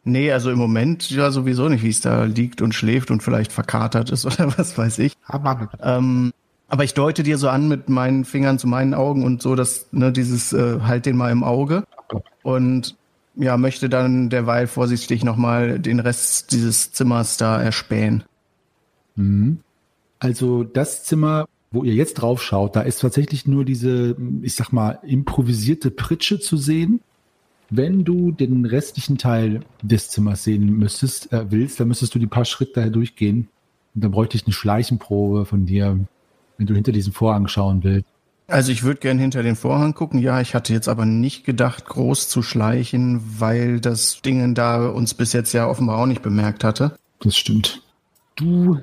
Nee, 0.03 0.31
also 0.31 0.49
im 0.49 0.57
Moment 0.57 1.09
ja 1.09 1.31
sowieso 1.31 1.69
nicht, 1.69 1.83
wie 1.83 1.89
es 1.89 2.01
da 2.01 2.23
liegt 2.23 2.61
und 2.61 2.73
schläft 2.73 3.11
und 3.11 3.21
vielleicht 3.21 3.51
verkatert 3.51 4.09
ist 4.09 4.25
oder 4.25 4.57
was 4.57 4.77
weiß 4.77 4.99
ich. 4.99 5.13
Ähm, 5.81 6.31
aber 6.67 6.83
ich 6.83 6.93
deute 6.93 7.23
dir 7.23 7.37
so 7.37 7.49
an 7.49 7.67
mit 7.67 7.89
meinen 7.89 8.25
Fingern 8.25 8.59
zu 8.59 8.67
meinen 8.67 8.93
Augen 8.93 9.23
und 9.23 9.41
so, 9.41 9.55
dass 9.55 9.87
ne, 9.91 10.11
dieses 10.11 10.53
äh, 10.53 10.79
halt 10.81 11.05
den 11.05 11.17
mal 11.17 11.31
im 11.31 11.43
Auge 11.43 11.83
und 12.43 12.95
ja 13.35 13.57
möchte 13.57 13.89
dann 13.89 14.29
derweil 14.29 14.67
vorsichtig 14.67 15.23
nochmal 15.23 15.79
den 15.79 15.99
Rest 15.99 16.51
dieses 16.51 16.91
Zimmers 16.91 17.37
da 17.37 17.61
erspähen. 17.61 18.23
Mhm. 19.15 19.59
Also 20.19 20.63
das 20.63 21.03
Zimmer, 21.03 21.47
wo 21.71 21.83
ihr 21.83 21.93
jetzt 21.93 22.15
drauf 22.15 22.41
schaut, 22.43 22.75
da 22.75 22.81
ist 22.81 22.99
tatsächlich 22.99 23.47
nur 23.47 23.63
diese, 23.65 24.15
ich 24.41 24.55
sag 24.55 24.71
mal, 24.71 24.99
improvisierte 25.03 25.91
Pritsche 25.91 26.39
zu 26.39 26.57
sehen. 26.57 27.01
Wenn 27.69 28.03
du 28.03 28.31
den 28.31 28.65
restlichen 28.65 29.17
Teil 29.17 29.61
des 29.81 30.09
Zimmers 30.09 30.43
sehen 30.43 30.77
müsstest, 30.77 31.31
äh, 31.31 31.51
willst, 31.51 31.79
dann 31.79 31.87
müsstest 31.87 32.15
du 32.15 32.19
die 32.19 32.27
paar 32.27 32.45
Schritte 32.45 32.73
daher 32.75 32.89
durchgehen. 32.89 33.47
Und 33.93 34.03
dann 34.03 34.11
bräuchte 34.11 34.37
ich 34.37 34.45
eine 34.45 34.53
Schleichenprobe 34.53 35.45
von 35.45 35.65
dir, 35.65 35.99
wenn 36.57 36.67
du 36.67 36.73
hinter 36.73 36.91
diesen 36.91 37.13
Vorhang 37.13 37.47
schauen 37.47 37.83
willst. 37.83 38.07
Also 38.47 38.71
ich 38.71 38.81
würde 38.81 38.99
gern 38.99 39.19
hinter 39.19 39.43
den 39.43 39.55
Vorhang 39.55 39.93
gucken. 39.93 40.19
Ja, 40.19 40.41
ich 40.41 40.55
hatte 40.55 40.73
jetzt 40.73 40.89
aber 40.89 41.05
nicht 41.05 41.45
gedacht, 41.45 41.85
groß 41.85 42.27
zu 42.29 42.41
schleichen, 42.41 43.21
weil 43.37 43.79
das 43.79 44.23
Ding 44.23 44.55
da 44.55 44.87
uns 44.87 45.13
bis 45.13 45.33
jetzt 45.33 45.53
ja 45.53 45.67
offenbar 45.67 45.99
auch 45.99 46.07
nicht 46.07 46.23
bemerkt 46.23 46.63
hatte. 46.63 46.95
Das 47.19 47.37
stimmt. 47.37 47.83
Du 48.35 48.79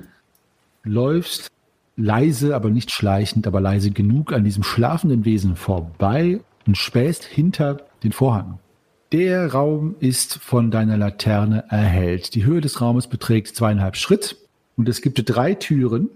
läufst 0.87 1.49
leise, 1.95 2.55
aber 2.55 2.69
nicht 2.69 2.91
schleichend, 2.91 3.47
aber 3.47 3.59
leise 3.59 3.91
genug 3.91 4.31
an 4.31 4.43
diesem 4.43 4.63
schlafenden 4.63 5.25
Wesen 5.25 5.55
vorbei 5.55 6.39
und 6.65 6.77
spähst 6.77 7.23
hinter 7.23 7.81
den 8.03 8.11
Vorhang. 8.11 8.59
Der 9.11 9.53
Raum 9.53 9.95
ist 9.99 10.35
von 10.35 10.69
deiner 10.69 10.97
Laterne 10.97 11.63
erhellt. 11.69 12.35
Die 12.35 12.43
Höhe 12.43 12.61
des 12.61 12.81
Raumes 12.81 13.07
beträgt 13.07 13.55
zweieinhalb 13.55 13.95
Schritt 13.95 14.37
und 14.75 14.89
es 14.89 15.01
gibt 15.01 15.21
drei 15.25 15.53
Türen. 15.53 16.09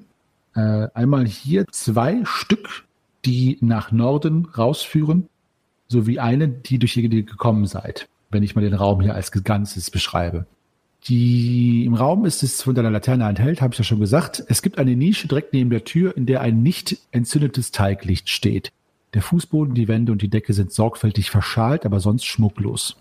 Äh, 0.56 0.88
einmal 0.94 1.26
hier 1.26 1.66
zwei 1.72 2.20
Stück, 2.26 2.84
die 3.24 3.58
nach 3.62 3.92
Norden 3.92 4.46
rausführen, 4.46 5.30
sowie 5.88 6.20
eine, 6.20 6.50
die 6.50 6.80
durch 6.80 6.94
die 6.94 7.02
ihr 7.02 7.24
gekommen 7.24 7.66
seid, 7.66 8.08
wenn 8.30 8.44
ich 8.44 8.56
mal 8.56 8.62
den 8.62 8.74
Raum 8.74 9.02
hier 9.02 9.16
als 9.16 9.32
Ganzes 9.32 9.90
beschreibe. 9.90 10.46
Die 11.06 11.84
im 11.86 11.96
Raum 11.96 12.26
ist 12.26 12.44
es 12.44 12.62
von 12.62 12.76
deiner 12.76 12.92
Laterne 12.92 13.28
enthält, 13.28 13.62
habe 13.62 13.74
ich 13.74 13.80
ja 13.80 13.84
schon 13.84 14.00
gesagt. 14.00 14.44
Es 14.48 14.62
gibt 14.62 14.78
eine 14.78 14.96
Nische 14.96 15.28
direkt 15.28 15.52
neben 15.52 15.72
der 15.72 15.84
Tür, 15.84 16.16
in 16.16 16.28
der 16.28 16.42
ein 16.42 16.62
nicht 16.62 16.98
entzündetes 17.12 17.72
Teiglicht 17.72 18.30
steht. 18.30 18.72
Der 19.16 19.24
Fußboden, 19.24 19.74
die 19.74 19.88
Wände 19.88 20.12
und 20.12 20.22
die 20.22 20.30
Decke 20.30 20.54
sind 20.54 20.72
sorgfältig 20.72 21.32
verschalt, 21.32 21.86
aber 21.86 22.00
sonst 22.00 22.26
schmucklos. 22.26 22.98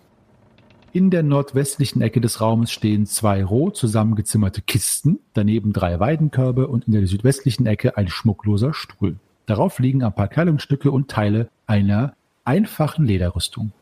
In 0.92 1.10
der 1.10 1.22
nordwestlichen 1.22 2.02
Ecke 2.02 2.20
des 2.20 2.40
Raumes 2.40 2.72
stehen 2.72 3.06
zwei 3.06 3.44
roh 3.44 3.70
zusammengezimmerte 3.70 4.60
Kisten, 4.62 5.20
daneben 5.34 5.72
drei 5.72 6.00
Weidenkörbe 6.00 6.66
und 6.66 6.86
in 6.86 6.94
der 6.94 7.06
südwestlichen 7.06 7.66
Ecke 7.66 7.96
ein 7.96 8.08
schmuckloser 8.08 8.74
Stuhl. 8.74 9.16
Darauf 9.46 9.78
liegen 9.78 10.02
ein 10.02 10.14
paar 10.14 10.26
Kleidungsstücke 10.28 10.90
und 10.90 11.08
Teile 11.08 11.48
einer 11.66 12.14
einfachen 12.44 13.04
Lederrüstung. 13.04 13.72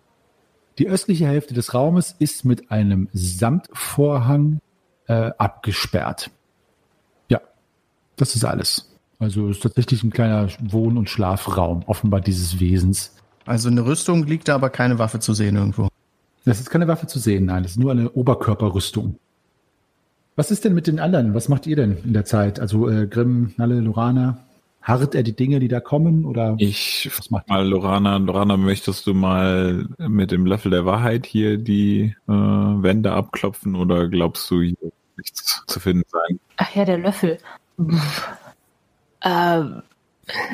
Die 0.78 0.88
östliche 0.88 1.26
Hälfte 1.26 1.54
des 1.54 1.74
Raumes 1.74 2.14
ist 2.18 2.44
mit 2.44 2.70
einem 2.70 3.08
Samtvorhang 3.12 4.60
äh, 5.06 5.32
abgesperrt. 5.36 6.30
Ja, 7.28 7.40
das 8.16 8.36
ist 8.36 8.44
alles. 8.44 8.88
Also 9.18 9.48
es 9.48 9.56
ist 9.56 9.62
tatsächlich 9.64 10.04
ein 10.04 10.10
kleiner 10.10 10.48
Wohn- 10.60 10.96
und 10.96 11.10
Schlafraum, 11.10 11.82
offenbar 11.86 12.20
dieses 12.20 12.60
Wesens. 12.60 13.16
Also 13.44 13.68
eine 13.68 13.84
Rüstung 13.84 14.24
liegt 14.24 14.46
da, 14.46 14.54
aber 14.54 14.70
keine 14.70 15.00
Waffe 15.00 15.18
zu 15.18 15.34
sehen 15.34 15.56
irgendwo. 15.56 15.88
Das 16.44 16.60
ist 16.60 16.70
keine 16.70 16.86
Waffe 16.86 17.08
zu 17.08 17.18
sehen, 17.18 17.46
nein, 17.46 17.64
das 17.64 17.72
ist 17.72 17.78
nur 17.78 17.90
eine 17.90 18.10
Oberkörperrüstung. 18.10 19.18
Was 20.36 20.52
ist 20.52 20.64
denn 20.64 20.74
mit 20.74 20.86
den 20.86 21.00
anderen? 21.00 21.34
Was 21.34 21.48
macht 21.48 21.66
ihr 21.66 21.74
denn 21.74 21.96
in 22.04 22.12
der 22.12 22.24
Zeit? 22.24 22.60
Also 22.60 22.88
äh, 22.88 23.08
Grimm, 23.08 23.54
Nalle, 23.56 23.80
Lorana, 23.80 24.38
harrt 24.82 25.14
er 25.14 25.22
die 25.22 25.36
Dinge, 25.36 25.58
die 25.60 25.68
da 25.68 25.80
kommen 25.80 26.24
oder 26.24 26.54
Ich 26.58 27.08
frag 27.10 27.48
mal 27.48 27.68
Lorana, 27.68 28.16
Lorana, 28.16 28.56
möchtest 28.56 29.06
du 29.06 29.14
mal 29.14 29.86
mit 29.98 30.30
dem 30.30 30.46
Löffel 30.46 30.70
der 30.70 30.86
Wahrheit 30.86 31.26
hier 31.26 31.58
die 31.58 32.14
äh, 32.26 32.32
Wände 32.32 33.12
abklopfen 33.12 33.74
oder 33.74 34.08
glaubst 34.08 34.50
du, 34.50 34.62
hier 34.62 34.76
wird 34.80 34.94
nichts 35.16 35.62
zu 35.66 35.80
finden 35.80 36.04
sein? 36.10 36.40
Ach 36.56 36.74
ja, 36.74 36.84
der 36.84 36.98
Löffel. 36.98 37.38
Ähm, 39.24 39.82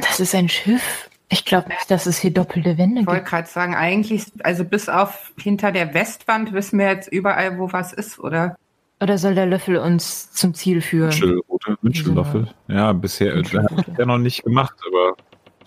das 0.01 0.21
ist 0.21 0.35
ein 0.35 0.49
Schiff. 0.49 1.09
Ich 1.29 1.45
glaube 1.45 1.69
nicht, 1.69 1.91
dass 1.91 2.07
es 2.07 2.19
hier 2.19 2.33
doppelte 2.33 2.79
Wände 2.79 3.01
Ich 3.01 3.07
wollte 3.07 3.21
gibt. 3.21 3.31
gerade 3.31 3.49
sagen, 3.49 3.75
eigentlich, 3.75 4.25
also 4.43 4.65
bis 4.65 4.89
auf 4.89 5.33
hinter 5.37 5.73
der 5.73 5.95
Westwand 5.95 6.53
wissen 6.53 6.79
wir 6.79 6.87
jetzt 6.87 7.09
überall, 7.13 7.59
wo 7.59 7.73
was 7.73 7.93
ist, 7.93 8.19
oder? 8.19 8.57
Oder 9.05 9.19
soll 9.19 9.35
der 9.35 9.45
Löffel 9.45 9.77
uns 9.77 10.33
zum 10.33 10.55
Ziel 10.55 10.81
führen? 10.81 11.11
Wünschelrute, 11.13 11.77
Wünschellöffel. 11.83 12.49
Ja, 12.69 12.95
bisher 12.95 13.35
äh, 13.35 13.45
hat 13.45 13.87
er 13.87 13.99
ja 13.99 14.07
noch 14.07 14.17
nicht 14.17 14.43
gemacht, 14.45 14.75
aber 14.87 15.15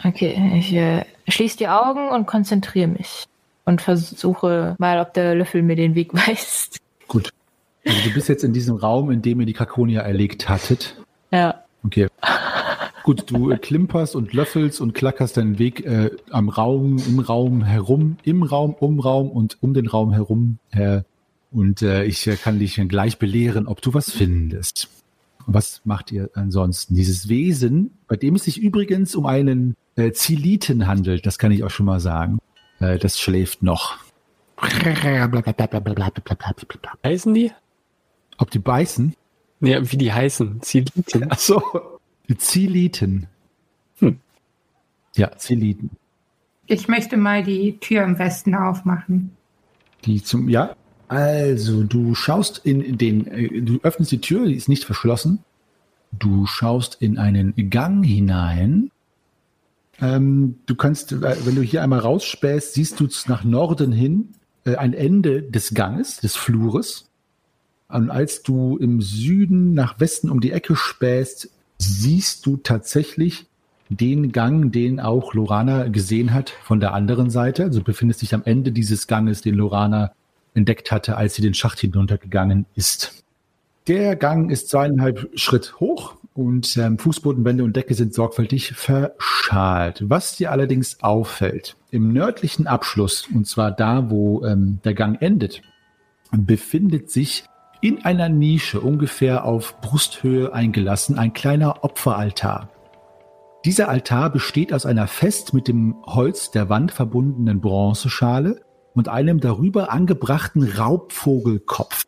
Okay, 0.04 0.54
ich 0.56 0.74
äh, 0.74 1.06
schließe 1.28 1.56
die 1.58 1.68
Augen 1.68 2.10
und 2.10 2.26
konzentriere 2.26 2.88
mich. 2.88 3.26
Und 3.66 3.80
versuche 3.80 4.76
mal, 4.80 5.00
ob 5.00 5.14
der 5.14 5.36
Löffel 5.36 5.62
mir 5.62 5.76
den 5.76 5.94
Weg 5.94 6.14
weist. 6.28 6.80
gut. 7.08 7.30
Also 7.86 8.10
du 8.10 8.14
bist 8.16 8.28
jetzt 8.28 8.44
in 8.44 8.54
diesem 8.54 8.76
Raum, 8.76 9.12
in 9.12 9.22
dem 9.22 9.40
ihr 9.40 9.46
die 9.46 9.54
Kakonia 9.54 10.02
erlegt 10.02 10.50
hattet. 10.50 10.96
Ja. 11.32 11.64
Okay. 11.86 12.08
Gut, 13.04 13.30
du 13.30 13.52
äh, 13.52 13.60
klimperst 13.60 14.16
und 14.16 14.34
löffelst 14.34 14.82
und 14.82 14.96
klackerst 14.96 15.38
deinen 15.38 15.60
Weg 15.60 15.86
äh, 15.86 16.10
am 16.32 16.50
Raum, 16.50 16.98
im 17.08 17.20
Raum 17.20 17.64
herum, 17.64 18.18
im 18.24 18.42
Raum, 18.42 18.74
um 18.74 19.00
Raum 19.00 19.30
und 19.30 19.60
um 19.62 19.76
den 19.76 19.86
Raum 19.86 20.12
herum. 20.12 20.58
Äh, 20.72 21.04
und 21.52 21.82
äh, 21.82 22.04
ich 22.06 22.28
äh, 22.28 22.36
kann 22.36 22.60
dich 22.60 22.76
dann 22.76 22.88
gleich 22.88 23.20
belehren, 23.20 23.68
ob 23.68 23.82
du 23.82 23.94
was 23.94 24.12
findest. 24.12 24.90
Was 25.46 25.82
macht 25.86 26.12
ihr 26.12 26.30
ansonsten? 26.34 26.96
Dieses 26.96 27.30
Wesen, 27.30 27.92
bei 28.08 28.18
dem 28.18 28.36
es 28.36 28.44
sich 28.44 28.60
übrigens 28.60 29.16
um 29.16 29.26
einen 29.26 29.76
äh, 29.96 30.12
Ziliten 30.12 30.88
handelt, 30.88 31.26
das 31.26 31.40
kann 31.40 31.52
ich 31.52 31.64
auch 31.64 31.70
schon 31.70 31.86
mal 31.86 32.02
sagen, 32.02 32.40
äh, 32.80 32.98
das 32.98 33.20
schläft 33.20 33.64
noch. 33.64 33.98
Heißen 37.04 37.34
die? 37.34 37.52
Ob 38.38 38.52
die 38.52 38.60
beißen? 38.60 39.14
Ja, 39.62 39.92
wie 39.92 39.98
die 39.98 40.12
heißen. 40.12 40.62
Ziliten. 40.62 41.28
Ach 41.30 41.40
so. 41.40 41.62
Die 42.28 42.38
Ziliten. 42.38 43.28
Hm. 44.00 44.20
Ja, 45.16 45.36
Ziliten. 45.38 45.92
Ich 46.66 46.88
möchte 46.88 47.16
mal 47.16 47.44
die 47.44 47.78
Tür 47.80 48.04
im 48.04 48.20
Westen 48.20 48.54
aufmachen. 48.54 49.32
Die 50.06 50.22
zum, 50.22 50.50
ja. 50.50 50.76
Also, 51.08 51.84
du 51.84 52.16
schaust 52.16 52.62
in 52.64 52.98
den, 52.98 53.28
äh, 53.28 53.62
du 53.62 53.80
öffnest 53.84 54.12
die 54.12 54.22
Tür, 54.22 54.46
die 54.46 54.56
ist 54.56 54.68
nicht 54.68 54.84
verschlossen. 54.84 55.40
Du 56.12 56.46
schaust 56.46 56.98
in 57.00 57.18
einen 57.18 57.54
Gang 57.70 58.06
hinein. 58.06 58.92
Ähm, 60.02 60.60
du 60.66 60.76
kannst, 60.76 61.12
äh, 61.12 61.46
wenn 61.46 61.56
du 61.56 61.62
hier 61.62 61.82
einmal 61.82 62.00
rausspähst, 62.00 62.74
siehst 62.74 63.00
du 63.00 63.08
nach 63.28 63.44
Norden 63.44 63.92
hin 63.92 64.30
äh, 64.66 64.76
ein 64.76 64.94
Ende 64.94 65.42
des 65.42 65.74
Ganges, 65.74 66.18
des 66.18 66.36
Flures. 66.36 67.10
Und 67.90 68.10
als 68.10 68.44
du 68.44 68.78
im 68.78 69.02
Süden 69.02 69.74
nach 69.74 70.00
Westen 70.00 70.30
um 70.30 70.42
die 70.42 70.52
Ecke 70.52 70.76
spähst, 70.76 71.50
siehst 71.78 72.46
du 72.46 72.58
tatsächlich 72.58 73.46
den 73.90 74.34
Gang, 74.34 74.74
den 74.74 75.00
auch 75.00 75.34
Lorana 75.34 75.88
gesehen 75.88 76.34
hat 76.34 76.50
von 76.50 76.82
der 76.82 76.94
anderen 76.94 77.30
Seite. 77.30 77.64
Also 77.64 77.82
befindest 77.82 78.22
dich 78.22 78.34
am 78.34 78.44
Ende 78.44 78.74
dieses 78.74 79.08
Ganges, 79.08 79.42
den 79.42 79.56
Lorana 79.56 80.12
entdeckt 80.54 80.92
hatte, 80.92 81.18
als 81.18 81.36
sie 81.36 81.42
den 81.42 81.54
Schacht 81.54 81.80
hinuntergegangen 81.80 82.66
ist. 82.76 83.24
Der 83.88 84.16
Gang 84.16 84.52
ist 84.52 84.70
zweieinhalb 84.70 85.30
Schritt 85.36 85.80
hoch 85.80 86.16
und 86.34 86.76
ähm, 86.78 87.00
Fußbodenwände 87.00 87.64
und 87.64 87.76
Decke 87.76 87.94
sind 87.94 88.14
sorgfältig 88.14 88.74
verschalt. 88.74 90.04
Was 90.08 90.36
dir 90.36 90.52
allerdings 90.52 91.02
auffällt, 91.02 91.78
im 91.90 92.12
nördlichen 92.12 92.68
Abschluss, 92.68 93.28
und 93.34 93.48
zwar 93.48 93.72
da, 93.72 94.10
wo 94.10 94.44
ähm, 94.46 94.80
der 94.84 94.94
Gang 94.94 95.22
endet, 95.22 95.62
befindet 96.32 97.10
sich 97.10 97.46
in 97.82 98.04
einer 98.04 98.30
Nische 98.30 98.82
ungefähr 98.82 99.46
auf 99.46 99.80
Brusthöhe 99.82 100.52
eingelassen 100.54 101.18
ein 101.18 101.34
kleiner 101.34 101.84
Opferaltar. 101.84 102.70
Dieser 103.66 103.90
Altar 103.90 104.30
besteht 104.30 104.74
aus 104.74 104.86
einer 104.86 105.08
fest 105.08 105.54
mit 105.54 105.68
dem 105.68 105.96
Holz 106.06 106.52
der 106.52 106.70
Wand 106.70 106.92
verbundenen 106.92 107.62
Bronzeschale 107.62 108.62
und 108.98 109.08
einem 109.10 109.40
darüber 109.40 109.92
angebrachten 109.92 110.64
Raubvogelkopf, 110.64 112.06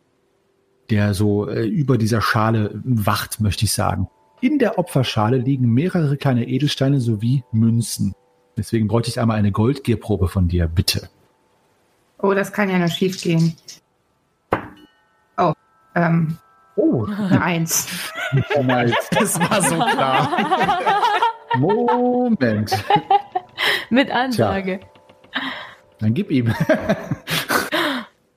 der 0.90 1.14
so 1.14 1.48
äh, 1.48 1.66
über 1.66 1.98
dieser 1.98 2.20
Schale 2.20 2.80
wacht, 2.84 3.40
möchte 3.40 3.64
ich 3.64 3.72
sagen. 3.72 4.08
In 4.40 4.58
der 4.58 4.78
Opferschale 4.78 5.38
liegen 5.38 5.72
mehrere 5.72 6.16
kleine 6.16 6.48
Edelsteine 6.48 7.00
sowie 7.00 7.44
Münzen. 7.52 8.14
Deswegen 8.56 8.88
bräuchte 8.88 9.10
ich 9.10 9.20
einmal 9.20 9.36
eine 9.36 9.52
Goldgierprobe 9.52 10.28
von 10.28 10.48
dir, 10.48 10.66
bitte. 10.66 11.08
Oh, 12.18 12.34
das 12.34 12.52
kann 12.52 12.68
ja 12.68 12.78
nur 12.78 12.88
schief 12.88 13.20
gehen. 13.22 13.54
Oh, 15.38 15.52
ähm, 15.94 16.36
Oh, 16.76 17.04
eine 17.04 17.42
Eins. 17.42 17.88
Das 19.10 19.40
war 19.40 19.60
so 19.60 19.76
klar. 19.76 20.28
Moment. 21.58 22.72
Mit 23.90 24.10
Ansage. 24.10 24.80
Dann 26.00 26.14
gib 26.14 26.30
ihm. 26.30 26.54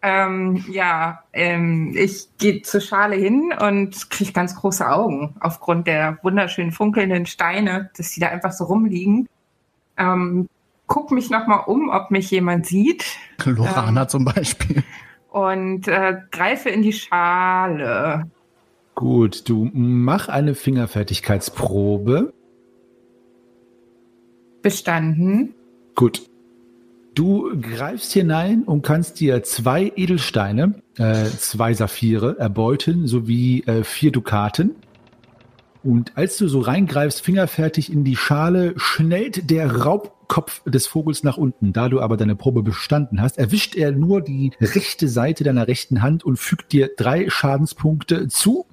Ähm, 0.06 0.66
ja, 0.70 1.24
ähm, 1.32 1.96
ich 1.98 2.28
gehe 2.38 2.62
zur 2.62 2.82
Schale 2.82 3.16
hin 3.16 3.54
und 3.58 4.10
kriege 4.10 4.34
ganz 4.34 4.54
große 4.54 4.86
Augen 4.86 5.34
aufgrund 5.40 5.88
der 5.88 6.20
wunderschön 6.24 6.74
funkelnden 6.74 7.26
Steine, 7.26 7.90
dass 7.96 8.12
die 8.12 8.20
da 8.20 8.28
einfach 8.28 8.52
so 8.52 8.66
rumliegen. 8.66 9.30
Ähm, 9.96 10.50
guck 10.88 11.12
mich 11.12 11.30
nochmal 11.30 11.62
um, 11.68 11.88
ob 11.88 12.12
mich 12.12 12.30
jemand 12.32 12.66
sieht 12.66 13.06
Lorana 13.46 14.10
zum 14.10 14.26
Beispiel. 14.26 14.84
und 15.32 15.88
äh, 15.88 16.18
greife 16.32 16.70
in 16.70 16.82
die 16.82 16.92
Schale. 16.92 18.30
Gut, 18.96 19.48
du 19.48 19.70
mach 19.74 20.28
eine 20.28 20.54
Fingerfertigkeitsprobe. 20.54 22.34
Bestanden. 24.62 25.56
Gut. 25.96 26.30
Du 27.14 27.52
greifst 27.62 28.12
hinein 28.14 28.64
und 28.64 28.82
kannst 28.82 29.20
dir 29.20 29.44
zwei 29.44 29.92
Edelsteine, 29.96 30.82
äh, 30.98 31.26
zwei 31.26 31.74
Saphire 31.74 32.38
erbeuten 32.40 33.08
sowie 33.08 33.64
äh, 33.68 33.84
vier 33.84 34.12
Dukaten. 34.12 34.76
Und 35.84 36.14
als 36.16 36.38
du 36.38 36.48
so 36.48 36.62
reingreifst, 36.62 37.22
fingerfertig 37.22 37.92
in 37.92 38.04
die 38.04 38.16
Schale, 38.16 38.74
schnellt 38.78 39.52
der 39.52 39.84
Raubkopf 39.84 40.64
des 40.64 40.88
Vogels 40.88 41.24
nach 41.24 41.38
unten. 41.38 41.74
Da 41.74 41.90
du 41.90 42.02
aber 42.02 42.18
deine 42.18 42.36
Probe 42.36 42.64
bestanden 42.64 43.22
hast, 43.22 43.38
erwischt 43.38 43.76
er 43.76 43.92
nur 43.92 44.22
die 44.22 44.52
rechte 44.60 45.08
Seite 45.08 45.44
deiner 45.44 45.68
rechten 45.68 46.02
Hand 46.02 46.24
und 46.24 46.38
fügt 46.38 46.72
dir 46.72 46.90
drei 46.96 47.30
Schadenspunkte 47.30 48.28
zu. 48.30 48.66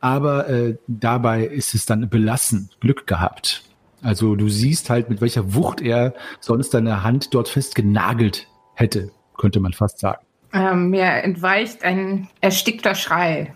Aber 0.00 0.48
äh, 0.48 0.76
dabei 0.86 1.44
ist 1.44 1.74
es 1.74 1.84
dann 1.86 2.08
belassen. 2.08 2.70
Glück 2.80 3.06
gehabt. 3.06 3.67
Also 4.02 4.36
du 4.36 4.48
siehst 4.48 4.90
halt, 4.90 5.10
mit 5.10 5.20
welcher 5.20 5.54
Wucht 5.54 5.80
er 5.80 6.14
sonst 6.40 6.74
deine 6.74 7.02
Hand 7.02 7.34
dort 7.34 7.48
fest 7.48 7.74
genagelt 7.74 8.46
hätte, 8.74 9.10
könnte 9.36 9.60
man 9.60 9.72
fast 9.72 9.98
sagen. 9.98 10.22
Ähm, 10.52 10.90
mir 10.90 11.04
entweicht 11.04 11.84
ein 11.84 12.28
erstickter 12.40 12.94
Schrei. 12.94 13.54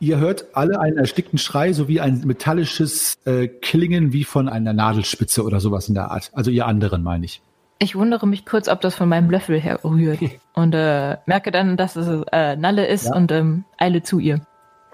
Ihr 0.00 0.18
hört 0.18 0.54
alle 0.54 0.78
einen 0.80 0.98
erstickten 0.98 1.38
Schrei 1.38 1.72
sowie 1.72 2.00
ein 2.00 2.20
metallisches 2.26 3.16
äh, 3.24 3.48
Klingen 3.48 4.12
wie 4.12 4.24
von 4.24 4.48
einer 4.48 4.74
Nadelspitze 4.74 5.42
oder 5.42 5.60
sowas 5.60 5.88
in 5.88 5.94
der 5.94 6.10
Art. 6.10 6.30
Also 6.34 6.50
ihr 6.50 6.66
anderen, 6.66 7.02
meine 7.02 7.24
ich. 7.24 7.40
Ich 7.78 7.94
wundere 7.94 8.26
mich 8.26 8.44
kurz, 8.44 8.68
ob 8.68 8.80
das 8.82 8.94
von 8.94 9.08
meinem 9.08 9.30
Löffel 9.30 9.58
herrührt. 9.58 10.20
Und 10.54 10.74
äh, 10.74 11.16
merke 11.26 11.50
dann, 11.50 11.76
dass 11.78 11.96
es 11.96 12.24
äh, 12.32 12.56
Nalle 12.56 12.86
ist 12.86 13.06
Ja. 13.06 13.14
und 13.14 13.30
ähm, 13.32 13.64
eile 13.78 14.02
zu 14.02 14.18
ihr. 14.18 14.40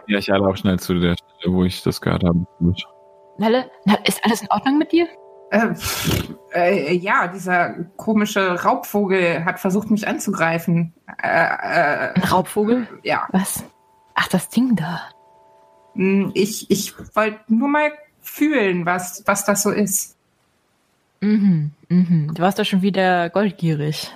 Ja, 0.08 0.18
ich 0.18 0.32
eile 0.32 0.42
auch 0.44 0.56
schnell 0.56 0.78
zu 0.80 0.94
der 0.98 1.14
Stelle, 1.14 1.54
wo 1.54 1.64
ich 1.64 1.82
das 1.84 2.00
gehört 2.00 2.24
habe. 2.24 2.44
Nalle, 3.42 3.68
ist 4.06 4.24
alles 4.24 4.40
in 4.42 4.50
Ordnung 4.52 4.78
mit 4.78 4.92
dir? 4.92 5.08
Äh, 5.50 5.74
pff, 5.74 6.28
äh, 6.54 6.94
ja, 6.94 7.26
dieser 7.26 7.74
komische 7.96 8.62
Raubvogel 8.62 9.44
hat 9.44 9.58
versucht, 9.58 9.90
mich 9.90 10.06
anzugreifen. 10.06 10.92
Äh, 11.20 11.26
äh, 11.26 12.12
Ein 12.14 12.22
Raubvogel? 12.22 12.86
ja, 13.02 13.26
Was? 13.32 13.64
Ach, 14.14 14.28
das 14.28 14.48
Ding 14.48 14.76
da. 14.76 15.00
Hm, 15.94 16.30
ich, 16.34 16.70
ich 16.70 16.94
wollte 17.16 17.40
nur 17.48 17.66
mal 17.66 17.90
fühlen, 18.20 18.86
was, 18.86 19.24
was 19.26 19.44
das 19.44 19.64
so 19.64 19.70
ist. 19.72 20.16
Mhm, 21.20 21.72
mhm. 21.88 22.32
Du 22.34 22.42
warst 22.42 22.60
doch 22.60 22.64
schon 22.64 22.82
wieder 22.82 23.28
goldgierig. 23.30 24.08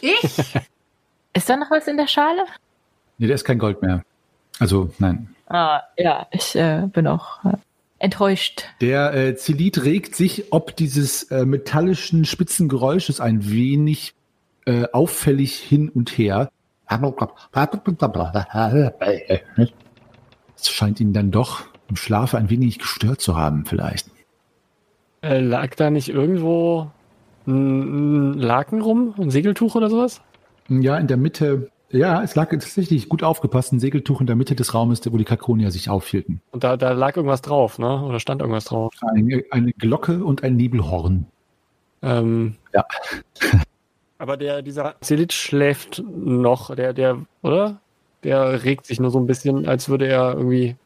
Ich? 0.00 0.22
Ist 1.34 1.48
da 1.48 1.56
noch 1.56 1.70
was 1.70 1.86
in 1.86 1.98
der 1.98 2.08
Schale? 2.08 2.46
Nee, 3.18 3.26
der 3.28 3.36
ist 3.36 3.44
kein 3.44 3.58
Gold 3.58 3.80
mehr. 3.82 4.02
Also, 4.58 4.90
nein. 4.98 5.34
Ah, 5.48 5.82
ja, 5.96 6.26
ich 6.32 6.56
äh, 6.56 6.86
bin 6.86 7.06
auch 7.06 7.44
äh, 7.44 7.52
enttäuscht. 7.98 8.64
Der 8.80 9.14
äh, 9.14 9.36
Zelit 9.36 9.84
regt 9.84 10.14
sich 10.14 10.52
ob 10.52 10.76
dieses 10.76 11.24
äh, 11.24 11.44
metallischen 11.44 12.24
spitzen 12.24 12.68
Geräusches 12.68 13.20
ein 13.20 13.50
wenig 13.50 14.14
äh, 14.66 14.84
auffällig 14.92 15.54
hin 15.56 15.88
und 15.88 16.10
her. 16.18 16.50
Es 20.56 20.70
scheint 20.70 21.00
ihn 21.00 21.12
dann 21.12 21.30
doch 21.30 21.64
im 21.88 21.96
Schlafe 21.96 22.38
ein 22.38 22.50
wenig 22.50 22.78
gestört 22.78 23.20
zu 23.20 23.36
haben, 23.36 23.64
vielleicht. 23.64 24.08
Äh, 25.22 25.40
lag 25.40 25.74
da 25.74 25.90
nicht 25.90 26.08
irgendwo 26.08 26.90
ein, 27.46 28.32
ein 28.32 28.38
Laken 28.38 28.80
rum? 28.80 29.14
Ein 29.18 29.30
Segeltuch 29.30 29.74
oder 29.74 29.90
sowas? 29.90 30.20
Ja, 30.68 30.96
in 30.98 31.06
der 31.06 31.16
Mitte, 31.16 31.70
ja, 31.90 32.22
es 32.22 32.34
lag 32.34 32.50
tatsächlich 32.50 33.08
gut 33.08 33.22
aufgepasst, 33.22 33.72
ein 33.72 33.80
Segeltuch 33.80 34.20
in 34.20 34.26
der 34.26 34.36
Mitte 34.36 34.56
des 34.56 34.74
Raumes, 34.74 35.00
wo 35.10 35.16
die 35.16 35.24
Kakonier 35.24 35.70
sich 35.70 35.88
aufhielten. 35.88 36.40
Und 36.50 36.64
da, 36.64 36.76
da 36.76 36.92
lag 36.92 37.16
irgendwas 37.16 37.42
drauf, 37.42 37.78
ne? 37.78 38.02
Oder 38.02 38.20
stand 38.20 38.40
irgendwas 38.40 38.64
drauf? 38.64 38.92
Eine, 39.14 39.44
eine 39.50 39.72
Glocke 39.72 40.24
und 40.24 40.42
ein 40.42 40.56
Nebelhorn. 40.56 41.26
Ähm, 42.02 42.56
Ja. 42.72 42.84
Aber 44.18 44.36
der, 44.36 44.62
dieser 44.62 44.94
Zelit 45.02 45.32
schläft 45.32 46.02
noch, 46.08 46.74
der, 46.74 46.94
der, 46.94 47.18
oder? 47.42 47.80
Der 48.24 48.64
regt 48.64 48.86
sich 48.86 48.98
nur 48.98 49.10
so 49.10 49.18
ein 49.18 49.26
bisschen, 49.26 49.68
als 49.68 49.88
würde 49.88 50.06
er 50.06 50.34
irgendwie. 50.34 50.76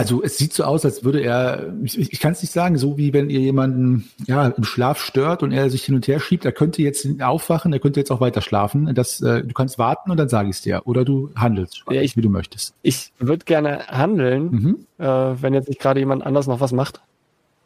Also 0.00 0.22
es 0.22 0.38
sieht 0.38 0.54
so 0.54 0.64
aus, 0.64 0.84
als 0.86 1.04
würde 1.04 1.20
er, 1.20 1.74
ich, 1.82 1.98
ich 1.98 2.20
kann 2.20 2.32
es 2.32 2.40
nicht 2.40 2.52
sagen, 2.52 2.78
so 2.78 2.96
wie 2.96 3.12
wenn 3.12 3.28
ihr 3.28 3.40
jemanden 3.40 4.08
ja 4.26 4.46
im 4.48 4.64
Schlaf 4.64 4.98
stört 5.00 5.42
und 5.42 5.52
er 5.52 5.68
sich 5.68 5.84
hin 5.84 5.94
und 5.94 6.08
her 6.08 6.20
schiebt, 6.20 6.46
er 6.46 6.52
könnte 6.52 6.80
jetzt 6.80 7.06
aufwachen, 7.20 7.72
er 7.74 7.80
könnte 7.80 8.00
jetzt 8.00 8.10
auch 8.10 8.20
weiter 8.22 8.40
schlafen. 8.40 8.94
Das, 8.94 9.20
äh, 9.20 9.42
du 9.42 9.52
kannst 9.52 9.78
warten 9.78 10.10
und 10.10 10.16
dann 10.16 10.30
sage 10.30 10.48
ich 10.48 10.56
es 10.56 10.62
dir. 10.62 10.80
Oder 10.86 11.04
du 11.04 11.30
handelst, 11.36 11.84
Ja, 11.90 12.00
ich- 12.00 12.16
wie 12.16 12.22
du 12.22 12.30
möchtest. 12.30 12.72
Ich 12.82 13.12
würde 13.18 13.44
gerne 13.44 13.86
handeln, 13.88 14.42
Mhm. 14.50 14.76
äh, 14.98 15.04
wenn 15.06 15.52
jetzt 15.52 15.68
nicht 15.68 15.80
gerade 15.80 16.00
jemand 16.00 16.24
anders 16.24 16.46
noch 16.46 16.60
was 16.60 16.72
macht. 16.72 17.00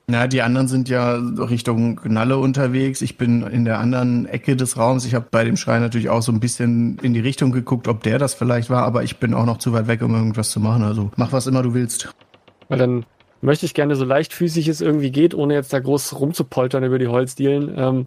Na, 0.06 0.26
die 0.26 0.42
anderen 0.42 0.68
sind 0.68 0.90
ja 0.90 1.14
Richtung 1.14 1.98
Nalle 2.04 2.36
unterwegs. 2.36 3.00
Ich 3.00 3.16
bin 3.16 3.42
in 3.42 3.64
der 3.64 3.78
anderen 3.78 4.26
Ecke 4.26 4.54
des 4.54 4.76
Raums. 4.76 5.06
Ich 5.06 5.14
habe 5.14 5.26
bei 5.30 5.44
dem 5.44 5.56
Schrei 5.56 5.78
natürlich 5.78 6.10
auch 6.10 6.20
so 6.20 6.30
ein 6.30 6.40
bisschen 6.40 6.98
in 7.02 7.14
die 7.14 7.20
Richtung 7.20 7.52
geguckt, 7.52 7.88
ob 7.88 8.02
der 8.02 8.18
das 8.18 8.34
vielleicht 8.34 8.68
war, 8.68 8.82
aber 8.84 9.02
ich 9.02 9.16
bin 9.16 9.32
auch 9.32 9.46
noch 9.46 9.56
zu 9.58 9.72
weit 9.72 9.86
weg, 9.86 10.02
um 10.02 10.14
irgendwas 10.14 10.50
zu 10.50 10.60
machen. 10.60 10.82
Also 10.82 11.10
mach 11.16 11.32
was 11.32 11.46
immer 11.46 11.62
du 11.62 11.72
willst. 11.72 12.14
Weil 12.68 12.78
dann 12.78 13.06
möchte 13.40 13.64
ich 13.64 13.72
gerne 13.72 13.96
so 13.96 14.04
leichtfüßig 14.04 14.68
es 14.68 14.82
irgendwie 14.82 15.10
geht, 15.10 15.34
ohne 15.34 15.54
jetzt 15.54 15.72
da 15.72 15.80
groß 15.80 16.20
rumzupoltern 16.20 16.84
über 16.84 16.98
die 16.98 17.08
Holzdielen, 17.08 17.72
ähm, 17.74 18.06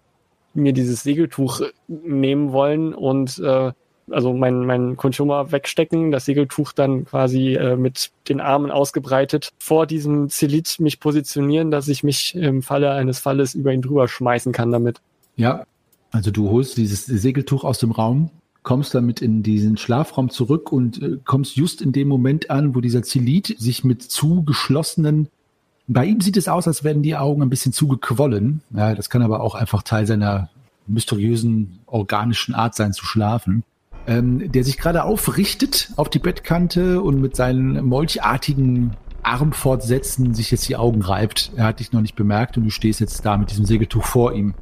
mir 0.54 0.72
dieses 0.72 1.02
Segeltuch 1.02 1.62
nehmen 1.88 2.52
wollen 2.52 2.94
und 2.94 3.40
äh, 3.40 3.72
also 4.10 4.32
mein, 4.32 4.66
mein 4.66 4.96
Konchoma 4.96 5.52
wegstecken, 5.52 6.10
das 6.10 6.24
Segeltuch 6.24 6.72
dann 6.72 7.04
quasi 7.04 7.54
äh, 7.54 7.76
mit 7.76 8.10
den 8.28 8.40
Armen 8.40 8.70
ausgebreitet 8.70 9.50
vor 9.58 9.86
diesem 9.86 10.28
Zelit 10.28 10.76
mich 10.80 11.00
positionieren, 11.00 11.70
dass 11.70 11.88
ich 11.88 12.02
mich 12.02 12.34
im 12.34 12.62
Falle 12.62 12.90
eines 12.92 13.18
Falles 13.18 13.54
über 13.54 13.72
ihn 13.72 13.82
drüber 13.82 14.08
schmeißen 14.08 14.52
kann 14.52 14.72
damit. 14.72 15.00
Ja, 15.36 15.64
also 16.10 16.30
du 16.30 16.50
holst 16.50 16.76
dieses 16.76 17.06
Segeltuch 17.06 17.64
aus 17.64 17.78
dem 17.78 17.90
Raum, 17.90 18.30
kommst 18.62 18.94
damit 18.94 19.22
in 19.22 19.42
diesen 19.42 19.76
Schlafraum 19.76 20.30
zurück 20.30 20.72
und 20.72 21.02
äh, 21.02 21.18
kommst 21.24 21.56
just 21.56 21.82
in 21.82 21.92
dem 21.92 22.08
Moment 22.08 22.50
an, 22.50 22.74
wo 22.74 22.80
dieser 22.80 23.02
Zelit 23.02 23.54
sich 23.58 23.84
mit 23.84 24.02
zugeschlossenen 24.02 25.28
bei 25.90 26.04
ihm 26.04 26.20
sieht 26.20 26.36
es 26.36 26.48
aus, 26.48 26.68
als 26.68 26.84
wären 26.84 27.02
die 27.02 27.16
Augen 27.16 27.40
ein 27.40 27.48
bisschen 27.48 27.72
zugequollen. 27.72 28.60
Ja, 28.74 28.94
das 28.94 29.08
kann 29.08 29.22
aber 29.22 29.40
auch 29.40 29.54
einfach 29.54 29.82
Teil 29.82 30.06
seiner 30.06 30.50
mysteriösen 30.86 31.78
organischen 31.86 32.54
Art 32.54 32.74
sein 32.74 32.92
zu 32.92 33.06
schlafen. 33.06 33.64
Ähm, 34.08 34.50
der 34.50 34.64
sich 34.64 34.78
gerade 34.78 35.04
aufrichtet 35.04 35.90
auf 35.96 36.08
die 36.08 36.18
Bettkante 36.18 37.02
und 37.02 37.20
mit 37.20 37.36
seinen 37.36 37.84
molchartigen 37.84 38.96
Armfortsätzen 39.22 40.32
sich 40.32 40.50
jetzt 40.50 40.66
die 40.68 40.76
Augen 40.76 41.02
reibt. 41.02 41.52
Er 41.56 41.64
hat 41.64 41.80
dich 41.80 41.92
noch 41.92 42.00
nicht 42.00 42.16
bemerkt 42.16 42.56
und 42.56 42.64
du 42.64 42.70
stehst 42.70 43.00
jetzt 43.00 43.26
da 43.26 43.36
mit 43.36 43.50
diesem 43.50 43.66
Segeltuch 43.66 44.04
vor 44.04 44.32
ihm. 44.32 44.54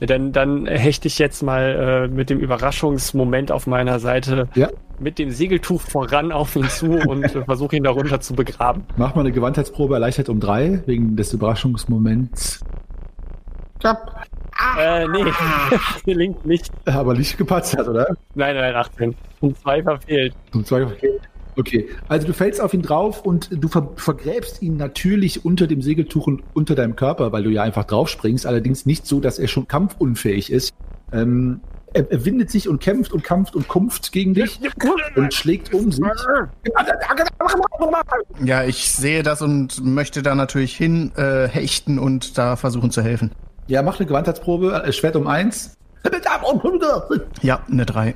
Ja, 0.00 0.06
dann, 0.06 0.32
dann 0.32 0.64
hechte 0.66 1.08
ich 1.08 1.18
jetzt 1.18 1.42
mal 1.42 2.06
äh, 2.06 2.08
mit 2.08 2.30
dem 2.30 2.38
Überraschungsmoment 2.38 3.52
auf 3.52 3.66
meiner 3.66 3.98
Seite 3.98 4.48
Ja. 4.54 4.68
mit 4.98 5.18
dem 5.18 5.30
Segeltuch 5.30 5.82
voran 5.82 6.32
auf 6.32 6.56
ihn 6.56 6.68
zu 6.70 6.92
und 6.92 7.24
äh, 7.24 7.44
versuche 7.44 7.76
ihn 7.76 7.82
darunter 7.82 8.20
zu 8.20 8.34
begraben. 8.34 8.84
Mach 8.96 9.14
mal 9.14 9.22
eine 9.22 9.32
Gewandheitsprobe 9.32 9.92
erleichtert 9.94 10.30
um 10.30 10.40
drei, 10.40 10.82
wegen 10.86 11.16
des 11.16 11.34
Überraschungsmoments. 11.34 12.60
Äh, 14.78 15.06
nee, 15.08 15.24
gelingt 16.04 16.44
nicht. 16.44 16.70
Aber 16.84 17.14
nicht 17.14 17.38
gepatzt 17.38 17.76
hat, 17.76 17.88
oder? 17.88 18.16
Nein, 18.34 18.56
nein, 18.56 18.74
18. 18.74 19.14
Und 19.40 19.58
zwei 19.58 19.82
verfehlt. 19.82 20.34
Um 20.52 20.64
zwei. 20.64 20.86
Okay, 21.56 21.88
also 22.06 22.26
du 22.26 22.32
fällst 22.32 22.60
auf 22.60 22.72
ihn 22.72 22.82
drauf 22.82 23.22
und 23.22 23.50
du 23.50 23.66
ver 23.66 23.90
vergräbst 23.96 24.62
ihn 24.62 24.76
natürlich 24.76 25.44
unter 25.44 25.66
dem 25.66 25.82
Segeltuch 25.82 26.28
und 26.28 26.44
unter 26.54 26.76
deinem 26.76 26.94
Körper, 26.94 27.32
weil 27.32 27.42
du 27.42 27.50
ja 27.50 27.62
einfach 27.62 27.84
drauf 27.84 28.08
springst, 28.08 28.46
allerdings 28.46 28.86
nicht 28.86 29.06
so, 29.06 29.18
dass 29.18 29.40
er 29.40 29.48
schon 29.48 29.66
kampfunfähig 29.66 30.52
ist. 30.52 30.72
Ähm, 31.12 31.60
er, 31.94 32.10
er 32.12 32.24
windet 32.24 32.50
sich 32.50 32.68
und 32.68 32.80
kämpft 32.80 33.12
und 33.12 33.24
kämpft 33.24 33.56
und 33.56 33.66
kumpft 33.66 34.12
gegen 34.12 34.34
dich 34.34 34.60
und 35.16 35.34
schlägt 35.34 35.74
um 35.74 35.90
sich. 35.90 36.04
Ja, 38.44 38.62
ich 38.62 38.90
sehe 38.90 39.24
das 39.24 39.42
und 39.42 39.84
möchte 39.84 40.22
da 40.22 40.36
natürlich 40.36 40.76
hin 40.76 41.12
äh, 41.16 41.48
hechten 41.48 41.98
und 41.98 42.38
da 42.38 42.54
versuchen 42.56 42.90
zu 42.92 43.02
helfen. 43.02 43.32
Ja, 43.68 43.82
mach 43.82 44.00
eine 44.00 44.06
Gewandheitsprobe, 44.06 44.82
äh, 44.82 44.92
Schwert 44.92 45.14
um 45.16 45.26
eins. 45.26 45.76
Ja, 47.42 47.60
eine 47.70 47.84
3. 47.84 48.14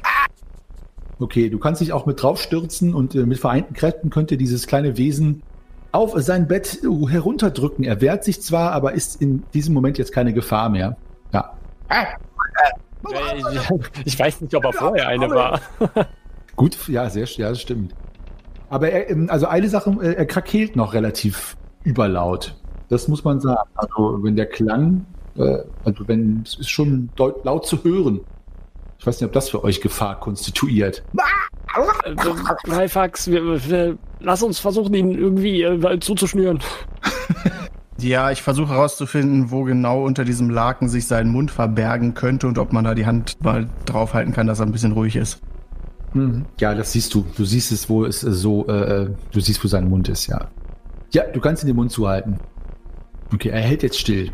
Okay, 1.19 1.51
du 1.51 1.59
kannst 1.59 1.81
dich 1.81 1.93
auch 1.93 2.07
mit 2.07 2.23
draufstürzen 2.23 2.95
und 2.95 3.15
äh, 3.15 3.27
mit 3.27 3.38
vereinten 3.38 3.75
Kräften 3.75 4.11
könnte 4.11 4.37
dieses 4.37 4.67
kleine 4.67 4.97
Wesen 4.97 5.43
auf 5.93 6.15
sein 6.17 6.49
Bett 6.49 6.81
äh, 6.83 7.07
herunterdrücken. 7.09 7.85
Er 7.85 8.01
wehrt 8.01 8.25
sich 8.25 8.43
zwar, 8.43 8.73
aber 8.73 8.93
ist 8.93 9.21
in 9.21 9.45
diesem 9.53 9.75
Moment 9.75 9.99
jetzt 9.99 10.12
keine 10.12 10.33
Gefahr 10.33 10.71
mehr. 10.71 10.97
Ja. 11.33 11.53
Ich, 13.11 14.07
ich 14.07 14.19
weiß 14.19 14.41
nicht, 14.41 14.55
ob 14.55 14.65
er 14.65 14.73
vorher 14.73 15.09
eine 15.09 15.29
war. 15.29 15.61
Gut, 16.57 16.88
ja, 16.88 17.11
sehr, 17.11 17.27
ja, 17.27 17.51
das 17.51 17.61
stimmt. 17.61 17.95
Aber 18.71 18.91
er, 18.91 19.11
ähm, 19.11 19.29
also 19.29 19.47
eine 19.47 19.69
Sache, 19.69 19.91
äh, 20.01 20.15
er 20.15 20.27
krakeelt 20.27 20.77
noch 20.77 20.95
relativ 20.95 21.57
überlaut. 21.85 22.57
Das 22.88 23.09
muss 23.09 23.23
man 23.23 23.41
sagen. 23.41 23.69
Also 23.75 24.23
wenn 24.23 24.37
der 24.37 24.47
Klang, 24.47 25.05
äh, 25.37 25.59
also 25.85 26.09
wenn, 26.09 26.42
es 26.45 26.55
ist 26.55 26.71
schon 26.71 27.11
deut, 27.16 27.45
laut 27.45 27.66
zu 27.66 27.83
hören. 27.85 28.21
Ich 28.99 29.07
weiß 29.07 29.21
nicht, 29.21 29.27
ob 29.27 29.33
das 29.33 29.51
für 29.51 29.64
euch 29.64 29.81
Gefahr 29.81 30.21
konstituiert. 30.21 31.03
Greifax, 32.64 33.29
wir, 33.31 33.68
wir, 33.68 33.99
lass 34.21 34.42
uns 34.42 34.59
versuchen, 34.59 34.95
ihn 34.95 35.12
irgendwie 35.12 35.62
äh, 35.62 35.99
zuzuschnüren. 36.01 36.61
Ja, 37.99 38.33
ich 38.33 38.42
versuche 38.42 38.71
herauszufinden, 38.71 39.53
wo 39.53 39.62
genau 39.62 40.05
unter 40.05 40.25
diesem 40.25 40.51
Laken 40.51 40.88
sich 40.88 41.07
sein 41.07 41.29
Mund 41.29 41.53
verbergen 41.53 42.14
könnte 42.14 42.49
und 42.49 42.59
ob 42.59 42.73
man 42.73 42.85
da 42.85 42.95
die 42.95 43.07
Hand 43.07 43.37
mal 43.45 43.68
draufhalten 43.85 44.33
kann, 44.33 44.49
dass 44.49 44.59
er 44.59 44.66
ein 44.66 44.73
bisschen 44.73 44.92
ruhig 44.92 45.14
ist. 45.14 45.40
Mhm. 46.12 46.45
Ja, 46.59 46.75
das 46.75 46.92
siehst 46.92 47.14
du. 47.14 47.25
Du 47.37 47.45
siehst 47.45 47.71
es, 47.71 47.88
wo 47.88 48.05
es 48.05 48.25
äh, 48.25 48.33
so, 48.33 48.66
äh, 48.66 49.11
du 49.31 49.40
siehst, 49.40 49.62
wo 49.62 49.68
sein 49.68 49.88
Mund 49.88 50.09
ist, 50.09 50.27
ja. 50.27 50.49
Ja, 51.12 51.25
du 51.25 51.40
kannst 51.40 51.62
ihn 51.62 51.68
den 51.68 51.77
Mund 51.77 51.92
zuhalten. 51.92 52.38
Okay, 53.33 53.51
er 53.51 53.61
hält 53.61 53.83
jetzt 53.83 53.99
still. 53.99 54.33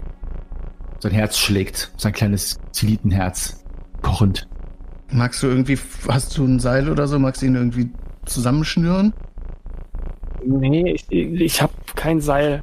Sein 1.01 1.13
Herz 1.13 1.39
schlägt, 1.39 1.93
sein 1.97 2.13
kleines 2.13 2.59
Zilitenherz. 2.73 3.65
Pochend. 4.03 4.49
Magst 5.11 5.43
du 5.43 5.47
irgendwie, 5.47 5.79
hast 6.09 6.37
du 6.37 6.45
ein 6.45 6.61
Seil 6.61 6.91
oder 6.91 7.07
so? 7.07 7.19
Magst 7.19 7.43
du 7.43 7.47
ihn 7.47 7.55
irgendwie 7.55 7.91
zusammenschnüren? 8.27 9.15
Nee, 10.45 10.93
ich, 10.93 11.11
ich 11.11 11.63
habe 11.63 11.73
kein 11.95 12.21
Seil. 12.21 12.63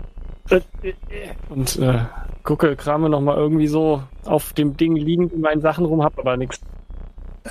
Und 1.50 1.78
äh, 1.78 2.02
gucke, 2.44 2.76
krame 2.76 3.10
noch 3.10 3.22
mal 3.22 3.36
irgendwie 3.36 3.68
so 3.68 4.04
auf 4.26 4.54
dem 4.54 4.78
Ding 4.78 4.96
liegend 4.96 5.34
in 5.34 5.42
meinen 5.42 5.62
Sachen 5.62 5.86
rum, 5.86 6.04
hab 6.04 6.18
aber 6.20 6.38
nichts. 6.38 6.60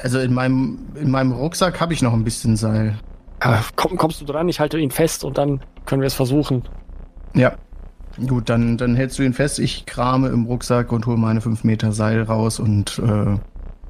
Also 0.02 0.18
in 0.18 0.32
meinem, 0.32 0.88
in 0.94 1.10
meinem 1.10 1.32
Rucksack 1.32 1.80
habe 1.80 1.92
ich 1.92 2.02
noch 2.02 2.12
ein 2.12 2.24
bisschen 2.24 2.56
Seil. 2.56 2.98
Komm, 3.76 3.96
kommst 3.96 4.20
du 4.20 4.24
dran? 4.24 4.48
Ich 4.48 4.58
halte 4.60 4.78
ihn 4.78 4.90
fest 4.90 5.24
und 5.24 5.36
dann 5.36 5.60
können 5.86 6.00
wir 6.00 6.06
es 6.06 6.14
versuchen. 6.14 6.62
Ja. 7.34 7.52
Gut, 8.26 8.48
dann, 8.48 8.76
dann 8.76 8.94
hältst 8.94 9.18
du 9.18 9.22
ihn 9.22 9.32
fest. 9.32 9.58
Ich 9.58 9.86
krame 9.86 10.28
im 10.28 10.44
Rucksack 10.44 10.92
und 10.92 11.06
hole 11.06 11.16
meine 11.16 11.40
5 11.40 11.64
Meter 11.64 11.92
Seil 11.92 12.22
raus 12.22 12.60
und 12.60 12.98
äh, 13.00 13.38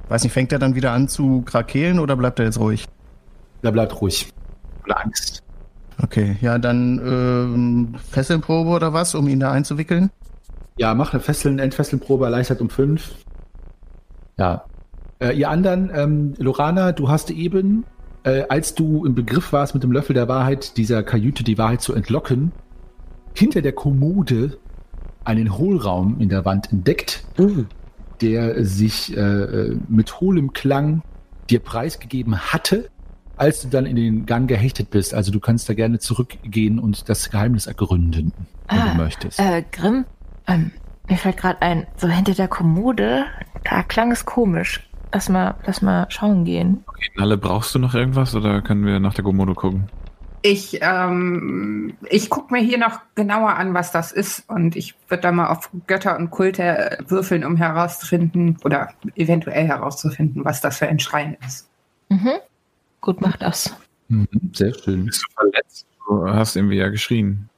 weiß 0.09 0.25
nicht, 0.25 0.33
fängt 0.33 0.53
er 0.53 0.59
dann 0.59 0.75
wieder 0.75 0.93
an 0.93 1.09
zu 1.09 1.43
krakeelen 1.43 1.99
oder 1.99 2.17
bleibt 2.17 2.39
er 2.39 2.47
jetzt 2.47 2.59
ruhig? 2.59 2.87
Er 3.63 3.73
bleibt 3.73 4.01
ruhig. 4.01 4.31
Oder 4.85 5.05
Angst. 5.05 5.43
Okay, 6.03 6.37
ja, 6.41 6.59
dann 6.59 7.01
ähm, 7.05 7.95
Fesselnprobe 8.11 8.71
oder 8.71 8.93
was, 8.93 9.15
um 9.15 9.29
ihn 9.29 9.41
da 9.41 9.53
einzuwickeln? 9.53 10.11
Ja, 10.77 10.95
mach 10.95 11.13
eine 11.13 11.21
Fesseln, 11.21 11.59
Entfesselnprobe, 11.59 12.25
erleichtert 12.25 12.61
um 12.61 12.69
fünf. 12.69 13.15
Ja. 14.37 14.65
Äh, 15.21 15.33
ihr 15.37 15.51
anderen, 15.51 15.91
ähm, 15.95 16.35
Lorana, 16.39 16.93
du 16.93 17.09
hast 17.09 17.31
eben, 17.31 17.85
äh, 18.25 18.45
als 18.49 18.75
du 18.75 19.05
im 19.05 19.15
Begriff 19.15 19.53
warst, 19.53 19.75
mit 19.75 19.85
dem 19.85 19.93
Löffel 19.93 20.15
der 20.15 20.29
Wahrheit 20.29 20.77
dieser 20.77 21.03
Kajüte 21.05 21.45
die 21.45 21.59
Wahrheit 21.59 21.81
zu 21.81 21.95
entlocken, 21.95 22.51
hinter 23.35 23.61
der 23.63 23.73
Kommode 23.73 24.59
einen 25.25 25.57
Hohlraum 25.59 26.21
in 26.21 26.29
der 26.29 26.45
Wand 26.45 26.73
entdeckt, 26.73 27.25
Mhm. 27.39 27.67
der 28.21 28.65
sich 28.65 29.17
äh, 29.17 29.21
äh, 29.21 29.79
mit 29.89 30.21
hohlem 30.21 30.53
Klang 30.53 31.03
dir 31.51 31.61
preisgegeben 31.61 32.39
hatte, 32.39 32.89
als 33.37 33.63
du 33.63 33.69
dann 33.69 33.87
in 33.87 33.97
den 33.97 34.27
Gang 34.27 34.49
gehechtet 34.49 34.91
bist. 34.91 35.13
Also 35.15 35.33
du 35.33 35.41
kannst 35.41 35.69
da 35.69 35.75
gerne 35.75 35.99
zurückgehen 35.99 36.79
und 36.79 37.09
das 37.09 37.31
Geheimnis 37.31 37.67
ergründen, 37.67 38.33
wenn 38.69 38.79
Ah, 38.79 38.91
du 38.93 38.97
möchtest. 38.99 39.41
Äh, 39.41 39.65
Grimm, 39.73 40.05
ähm, 40.47 40.71
mir 41.09 41.17
fällt 41.19 41.37
gerade 41.37 41.61
ein, 41.61 41.87
so 41.97 42.09
hinter 42.09 42.33
der 42.35 42.49
Kommode, 42.49 43.25
da 43.65 43.83
klang 43.83 44.13
es 44.13 44.25
komisch. 44.25 44.89
Lass 45.13 45.29
mal, 45.29 45.55
lass 45.67 45.81
mal 45.83 46.07
schauen 46.11 46.45
gehen. 46.45 46.83
Okay, 46.87 47.11
Nalle, 47.17 47.37
brauchst 47.37 47.75
du 47.75 47.79
noch 47.79 47.95
irgendwas 47.95 48.35
oder 48.35 48.63
können 48.63 48.85
wir 48.87 48.99
nach 49.01 49.15
der 49.15 49.25
Komodo 49.25 49.55
gucken? 49.55 49.89
Ich, 50.47 50.79
ähm, 50.83 51.97
ich 52.11 52.29
gucke 52.29 52.53
mir 52.53 52.61
hier 52.61 52.77
noch 52.77 53.01
genauer 53.15 53.55
an, 53.55 53.73
was 53.73 53.93
das 53.93 54.13
ist. 54.13 54.45
Und 54.47 54.77
ich 54.77 54.95
würde 55.09 55.23
da 55.23 55.33
mal 55.33 55.47
auf 55.47 55.71
Götter 55.87 56.19
und 56.19 56.31
Kulte 56.31 56.99
würfeln, 57.09 57.47
um 57.47 57.57
herauszufinden 57.57 58.59
oder 58.63 58.91
eventuell 59.15 59.67
herauszufinden, 59.67 60.45
was 60.45 60.61
das 60.61 60.77
für 60.77 60.87
ein 60.87 61.01
Schrein 61.01 61.39
ist. 61.47 61.67
Mhm. 62.11 62.33
Gut, 63.01 63.23
mach 63.23 63.39
das. 63.39 63.75
Mhm, 64.09 64.29
sehr 64.53 64.75
schön. 64.75 65.07
Bist 65.07 65.25
du 65.27 65.33
verletzt? 65.33 65.87
Du 66.07 66.29
hast 66.29 66.57
irgendwie 66.57 66.77
ja 66.77 66.91
geschrien. 66.91 67.49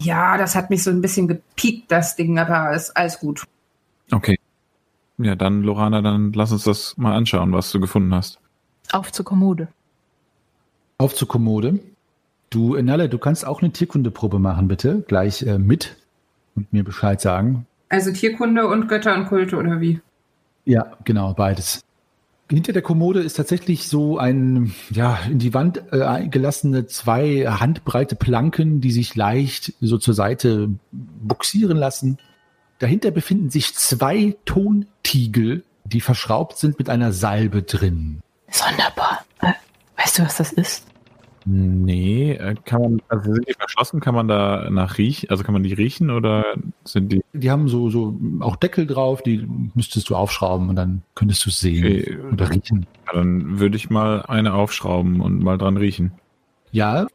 Ja, 0.00 0.38
das 0.38 0.54
hat 0.54 0.70
mich 0.70 0.82
so 0.82 0.88
ein 0.88 1.02
bisschen 1.02 1.28
gepiekt, 1.28 1.92
das 1.92 2.16
Ding, 2.16 2.38
aber 2.38 2.74
ist 2.74 2.96
alles 2.96 3.18
gut. 3.18 3.44
Okay. 4.10 4.38
Ja, 5.18 5.34
dann, 5.34 5.64
Lorana, 5.64 6.00
dann 6.00 6.32
lass 6.32 6.50
uns 6.50 6.64
das 6.64 6.96
mal 6.96 7.14
anschauen, 7.14 7.52
was 7.52 7.70
du 7.70 7.78
gefunden 7.78 8.14
hast. 8.14 8.40
Auf 8.90 9.12
zur 9.12 9.26
Kommode. 9.26 9.68
Auf 10.96 11.14
zur 11.14 11.28
Kommode. 11.28 11.78
Du, 12.50 12.74
äh, 12.74 12.82
Nalle, 12.82 13.08
du 13.08 13.18
kannst 13.18 13.46
auch 13.46 13.62
eine 13.62 13.70
Tierkundeprobe 13.70 14.40
machen, 14.40 14.66
bitte. 14.66 15.04
Gleich 15.06 15.42
äh, 15.42 15.58
mit 15.58 15.96
und 16.56 16.72
mir 16.72 16.82
Bescheid 16.82 17.20
sagen. 17.20 17.66
Also 17.88 18.12
Tierkunde 18.12 18.66
und 18.66 18.88
Götter 18.88 19.14
und 19.14 19.26
Kulte 19.26 19.56
oder 19.56 19.80
wie? 19.80 20.00
Ja, 20.64 20.92
genau, 21.04 21.32
beides. 21.32 21.80
Hinter 22.50 22.72
der 22.72 22.82
Kommode 22.82 23.20
ist 23.20 23.34
tatsächlich 23.34 23.86
so 23.86 24.18
ein, 24.18 24.74
ja, 24.90 25.20
in 25.28 25.38
die 25.38 25.54
Wand 25.54 25.80
äh, 25.92 26.02
eingelassene 26.02 26.86
zwei 26.86 27.46
handbreite 27.46 28.16
Planken, 28.16 28.80
die 28.80 28.90
sich 28.90 29.14
leicht 29.14 29.72
so 29.80 29.98
zur 29.98 30.14
Seite 30.14 30.68
buxieren 30.90 31.76
lassen. 31.76 32.18
Dahinter 32.80 33.12
befinden 33.12 33.50
sich 33.50 33.74
zwei 33.76 34.36
Tontiegel, 34.44 35.62
die 35.84 36.00
verschraubt 36.00 36.58
sind 36.58 36.78
mit 36.80 36.88
einer 36.88 37.12
Salbe 37.12 37.62
drin. 37.62 38.20
Sonderbar. 38.50 39.24
Äh, 39.40 39.52
weißt 39.96 40.18
du, 40.18 40.22
was 40.24 40.38
das 40.38 40.52
ist? 40.52 40.89
Nee, 41.46 42.32
äh, 42.32 42.54
kann 42.64 42.82
man, 42.82 43.02
also 43.08 43.32
sind 43.32 43.48
die 43.48 43.54
verschlossen? 43.54 44.00
Kann 44.00 44.14
man 44.14 44.28
da 44.28 44.68
nach 44.70 44.98
riechen? 44.98 45.30
Also 45.30 45.42
kann 45.42 45.54
man 45.54 45.62
die 45.62 45.72
riechen 45.72 46.10
oder 46.10 46.44
sind 46.84 47.10
die? 47.12 47.22
Die 47.32 47.50
haben 47.50 47.68
so, 47.68 47.88
so 47.88 48.18
auch 48.40 48.56
Deckel 48.56 48.86
drauf, 48.86 49.22
die 49.22 49.48
müsstest 49.74 50.10
du 50.10 50.16
aufschrauben 50.16 50.68
und 50.68 50.76
dann 50.76 51.02
könntest 51.14 51.44
du 51.46 51.50
es 51.50 51.60
sehen 51.60 51.84
Okay. 51.84 52.18
oder 52.32 52.50
riechen. 52.50 52.86
Ja, 53.06 53.14
dann 53.14 53.58
würde 53.58 53.76
ich 53.76 53.88
mal 53.90 54.22
eine 54.22 54.52
aufschrauben 54.54 55.20
und 55.20 55.42
mal 55.42 55.56
dran 55.56 55.76
riechen. 55.76 56.12
Ja, 56.72 57.06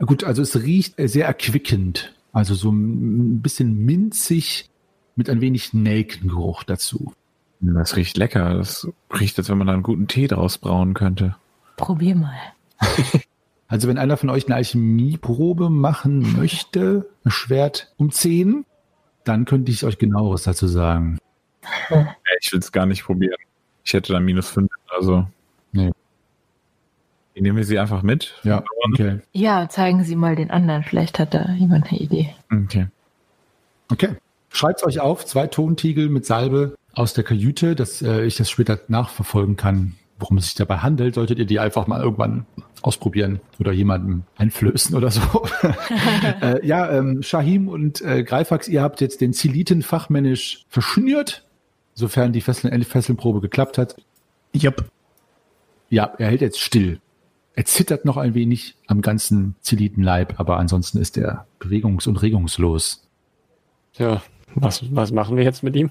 gut, 0.00 0.24
also 0.24 0.42
es 0.42 0.60
riecht 0.62 0.98
äh, 0.98 1.06
sehr 1.08 1.26
erquickend. 1.26 2.14
Also 2.32 2.54
so 2.54 2.70
ein 2.70 3.40
bisschen 3.40 3.84
minzig 3.84 4.68
mit 5.16 5.30
ein 5.30 5.40
wenig 5.40 5.74
Nelkengeruch 5.74 6.64
dazu. 6.64 7.12
Das 7.60 7.96
riecht 7.96 8.16
lecker. 8.16 8.54
Das 8.54 8.88
riecht, 9.12 9.38
als 9.38 9.48
wenn 9.48 9.58
man 9.58 9.66
da 9.66 9.74
einen 9.74 9.82
guten 9.82 10.08
Tee 10.08 10.26
draus 10.26 10.58
brauen 10.58 10.94
könnte. 10.94 11.36
Probier 11.76 12.14
mal. 12.16 12.34
Also 13.70 13.86
wenn 13.86 13.98
einer 13.98 14.16
von 14.16 14.30
euch 14.30 14.46
eine 14.46 14.56
Alchemieprobe 14.56 15.70
machen 15.70 16.36
möchte, 16.36 17.08
ein 17.24 17.30
Schwert 17.30 17.92
um 17.98 18.10
10, 18.10 18.66
dann 19.22 19.44
könnte 19.44 19.70
ich 19.70 19.84
euch 19.84 19.96
genaueres 19.96 20.42
dazu 20.42 20.66
sagen. 20.66 21.18
Ich 22.40 22.52
will 22.52 22.58
es 22.58 22.72
gar 22.72 22.86
nicht 22.86 23.04
probieren. 23.04 23.38
Ich 23.84 23.92
hätte 23.92 24.12
da 24.12 24.18
minus 24.18 24.48
fünf, 24.48 24.70
also. 24.88 25.24
Nee. 25.70 25.92
Nehmen 27.36 27.56
wir 27.56 27.64
sie 27.64 27.78
einfach 27.78 28.02
mit? 28.02 28.34
Ja, 28.42 28.64
okay. 28.92 29.20
Ja, 29.32 29.68
zeigen 29.68 30.02
Sie 30.02 30.16
mal 30.16 30.34
den 30.34 30.50
anderen. 30.50 30.82
Vielleicht 30.82 31.20
hat 31.20 31.32
da 31.32 31.52
jemand 31.52 31.90
eine 31.90 32.00
Idee. 32.00 32.34
Okay. 32.52 32.88
Okay. 33.88 34.16
Schreibt 34.50 34.82
euch 34.84 34.98
auf, 34.98 35.24
zwei 35.24 35.46
Tontiegel 35.46 36.08
mit 36.08 36.26
Salbe 36.26 36.74
aus 36.92 37.14
der 37.14 37.22
Kajüte, 37.22 37.76
dass 37.76 38.02
äh, 38.02 38.24
ich 38.24 38.36
das 38.36 38.50
später 38.50 38.80
nachverfolgen 38.88 39.56
kann, 39.56 39.94
worum 40.20 40.38
es 40.38 40.46
sich 40.46 40.54
dabei 40.54 40.78
handelt. 40.78 41.14
Solltet 41.14 41.38
ihr 41.38 41.46
die 41.46 41.58
einfach 41.58 41.86
mal 41.86 42.00
irgendwann 42.02 42.46
ausprobieren 42.82 43.40
oder 43.58 43.72
jemandem 43.72 44.22
einflößen 44.36 44.96
oder 44.96 45.10
so. 45.10 45.20
äh, 46.42 46.66
ja, 46.66 46.90
ähm, 46.90 47.22
Shahim 47.22 47.68
und 47.68 48.00
äh, 48.02 48.22
Greifax, 48.22 48.68
ihr 48.68 48.82
habt 48.82 49.00
jetzt 49.00 49.20
den 49.20 49.32
Ziliten 49.32 49.82
fachmännisch 49.82 50.64
verschnürt, 50.68 51.44
sofern 51.94 52.32
die 52.32 52.40
Fesseln, 52.40 52.82
Fesselnprobe 52.84 53.40
geklappt 53.40 53.78
hat. 53.78 53.96
Jupp. 54.52 54.84
Ja, 55.88 56.12
er 56.18 56.28
hält 56.28 56.40
jetzt 56.40 56.60
still. 56.60 57.00
Er 57.54 57.64
zittert 57.64 58.04
noch 58.04 58.16
ein 58.16 58.34
wenig 58.34 58.76
am 58.86 59.02
ganzen 59.02 59.56
Zelitenleib, 59.60 60.38
aber 60.38 60.56
ansonsten 60.56 60.98
ist 60.98 61.18
er 61.18 61.46
bewegungs- 61.58 62.08
und 62.08 62.22
regungslos. 62.22 63.06
Ja, 63.98 64.22
was, 64.54 64.82
was 64.94 65.12
machen 65.12 65.36
wir 65.36 65.44
jetzt 65.44 65.62
mit 65.62 65.76
ihm? 65.76 65.90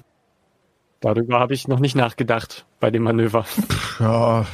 Darüber 1.02 1.40
habe 1.40 1.54
ich 1.54 1.68
noch 1.68 1.80
nicht 1.80 1.96
nachgedacht 1.96 2.66
bei 2.80 2.92
dem 2.92 3.04
Manöver. 3.04 3.46
Ja, 4.00 4.46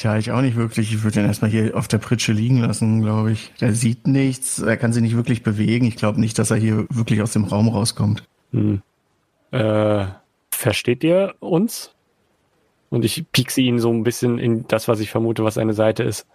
ja, 0.00 0.16
ich 0.16 0.30
auch 0.30 0.40
nicht 0.42 0.56
wirklich. 0.56 0.94
Ich 0.94 1.02
würde 1.02 1.20
ihn 1.20 1.26
erstmal 1.26 1.50
hier 1.50 1.76
auf 1.76 1.88
der 1.88 1.98
Pritsche 1.98 2.32
liegen 2.32 2.60
lassen, 2.60 3.02
glaube 3.02 3.32
ich. 3.32 3.52
Der 3.60 3.74
sieht 3.74 4.06
nichts, 4.06 4.60
er 4.60 4.76
kann 4.76 4.92
sich 4.92 5.02
nicht 5.02 5.16
wirklich 5.16 5.42
bewegen. 5.42 5.86
Ich 5.86 5.96
glaube 5.96 6.20
nicht, 6.20 6.38
dass 6.38 6.52
er 6.52 6.56
hier 6.56 6.86
wirklich 6.88 7.20
aus 7.20 7.32
dem 7.32 7.44
Raum 7.44 7.68
rauskommt. 7.68 8.22
Hm. 8.52 8.80
Äh, 9.50 10.06
versteht 10.52 11.02
ihr 11.02 11.34
uns? 11.40 11.94
Und 12.90 13.04
ich 13.04 13.24
piekse 13.32 13.60
ihn 13.60 13.80
so 13.80 13.90
ein 13.92 14.04
bisschen 14.04 14.38
in 14.38 14.66
das, 14.68 14.86
was 14.86 15.00
ich 15.00 15.10
vermute, 15.10 15.42
was 15.42 15.54
seine 15.54 15.74
Seite 15.74 16.04
ist. 16.04 16.28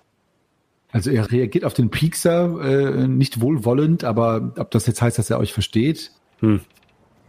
Also 0.92 1.10
er 1.10 1.32
reagiert 1.32 1.64
auf 1.64 1.74
den 1.74 1.90
Piekser 1.90 2.60
äh, 2.62 3.08
nicht 3.08 3.40
wohlwollend, 3.40 4.04
aber 4.04 4.52
ob 4.58 4.72
das 4.72 4.88
jetzt 4.88 5.02
heißt, 5.02 5.18
dass 5.18 5.30
er 5.30 5.40
euch 5.40 5.54
versteht, 5.54 6.12
Hm. 6.40 6.62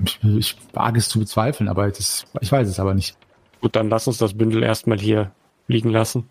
Ich, 0.05 0.19
ich 0.23 0.57
wage 0.73 0.99
es 0.99 1.09
zu 1.09 1.19
bezweifeln, 1.19 1.69
aber 1.69 1.89
das, 1.89 2.27
ich 2.41 2.51
weiß 2.51 2.69
es 2.69 2.81
aber 2.81 2.95
nicht. 2.95 3.17
Gut, 3.61 3.75
dann 3.77 3.89
lass 3.89 4.07
uns 4.07 4.19
das 4.19 4.35
Bündel 4.35 4.63
erstmal 4.63 4.99
hier 4.99 5.33
liegen 5.67 5.91
lassen. 5.91 6.29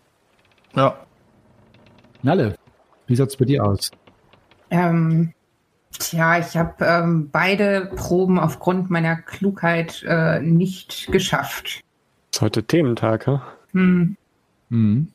Ja. 0.74 0.98
Nalle, 2.22 2.56
wie 3.06 3.16
sieht's 3.16 3.36
bei 3.36 3.44
dir 3.44 3.64
aus? 3.64 3.90
Ähm, 4.70 5.32
tja, 5.98 6.38
ich 6.38 6.56
habe 6.56 6.84
ähm, 6.84 7.30
beide 7.30 7.92
Proben 7.96 8.38
aufgrund 8.38 8.90
meiner 8.90 9.16
Klugheit 9.16 10.04
äh, 10.06 10.40
nicht 10.40 11.08
geschafft. 11.12 11.80
Ist 12.32 12.40
heute 12.40 12.64
Thementag, 12.64 13.26
ha? 13.26 13.42
Hm. 13.72 14.16
Mhm. 14.68 15.08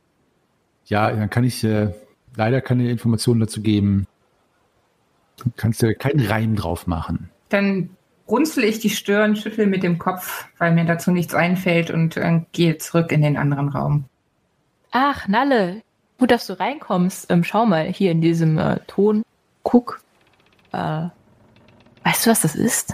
Ja, 0.86 1.12
dann 1.12 1.30
kann 1.30 1.44
ich 1.44 1.64
äh, 1.64 1.94
leider 2.36 2.62
keine 2.62 2.90
Informationen 2.90 3.40
dazu 3.40 3.62
geben. 3.62 4.08
Du 5.38 5.52
kannst 5.56 5.82
ja 5.82 5.94
keinen 5.94 6.26
Reim 6.26 6.56
drauf 6.56 6.88
machen. 6.88 7.30
Dann 7.50 7.90
runzel 8.28 8.64
ich 8.64 8.80
die 8.80 8.90
Stirn, 8.90 9.36
schüttel 9.36 9.68
mit 9.68 9.84
dem 9.84 10.00
Kopf, 10.00 10.48
weil 10.58 10.74
mir 10.74 10.86
dazu 10.86 11.12
nichts 11.12 11.34
einfällt 11.34 11.92
und 11.92 12.18
äh, 12.18 12.42
gehe 12.52 12.78
zurück 12.78 13.12
in 13.12 13.22
den 13.22 13.38
anderen 13.38 13.70
Raum. 13.70 14.06
Ach, 14.92 15.28
Nalle, 15.28 15.82
gut, 16.20 16.32
dass 16.32 16.48
du 16.48 16.60
reinkommst. 16.60 17.32
Ähm, 17.32 17.44
schau 17.44 17.66
mal, 17.66 17.88
hier 17.88 18.12
in 18.12 18.22
diesem 18.22 18.58
äh, 18.58 18.80
Ton. 18.88 19.24
Guck. 19.64 20.02
Äh, 20.72 21.08
weißt 22.04 22.26
du, 22.26 22.30
was 22.30 22.42
das 22.42 22.56
ist? 22.56 22.94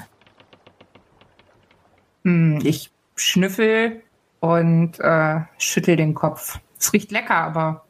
Hm, 2.23 2.59
ich 2.63 2.91
schnüffel 3.15 4.01
und 4.39 4.99
äh, 4.99 5.41
schüttel 5.57 5.95
den 5.95 6.13
Kopf. 6.13 6.59
Es 6.79 6.93
riecht 6.93 7.11
lecker, 7.11 7.35
aber 7.35 7.85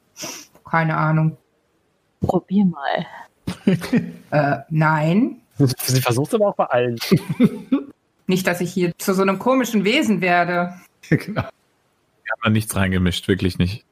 keine 0.69 0.97
Ahnung. 0.97 1.38
Probier 2.21 2.65
mal. 2.65 3.06
Äh, 4.32 4.58
nein. 4.69 5.41
Sie 5.86 6.02
versucht 6.02 6.34
aber 6.34 6.48
auch 6.48 6.56
bei 6.56 6.65
allen. 6.65 6.98
Nicht, 8.28 8.48
dass 8.48 8.62
ich 8.62 8.72
hier 8.72 8.93
zu 8.98 9.13
so 9.13 9.22
einem 9.22 9.39
komischen 9.39 9.84
Wesen 9.84 10.22
werde. 10.22 10.74
genau. 11.10 11.41
Wir 11.41 12.32
haben 12.34 12.41
da 12.43 12.50
nichts 12.52 12.76
reingemischt, 12.76 13.28
wirklich 13.28 13.58
nicht. 13.58 13.84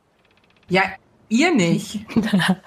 Ja, 0.69 0.83
ihr 1.27 1.51
nicht. 1.55 2.05
Ja, 2.15 2.59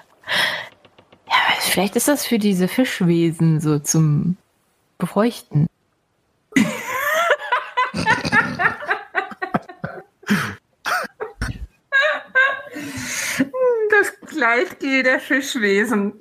vielleicht 1.61 1.95
ist 1.95 2.09
das 2.09 2.25
für 2.25 2.39
diese 2.39 2.67
Fischwesen 2.67 3.61
so 3.61 3.79
zum 3.79 4.35
Befeuchten. 4.97 5.67
Das 13.91 14.19
Gleitgel 14.27 15.03
der 15.03 15.21
Fischwesen. 15.21 16.13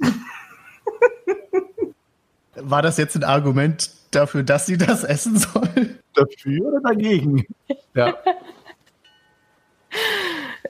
War 2.55 2.83
das 2.83 2.97
jetzt 2.97 3.17
ein 3.17 3.25
Argument 3.25 3.91
dafür, 4.11 4.43
dass 4.43 4.67
sie 4.67 4.77
das 4.79 5.05
essen 5.05 5.37
soll? 5.39 5.99
Dafür 6.15 6.67
oder 6.67 6.81
dagegen? 6.81 7.47
ja. 7.95 8.15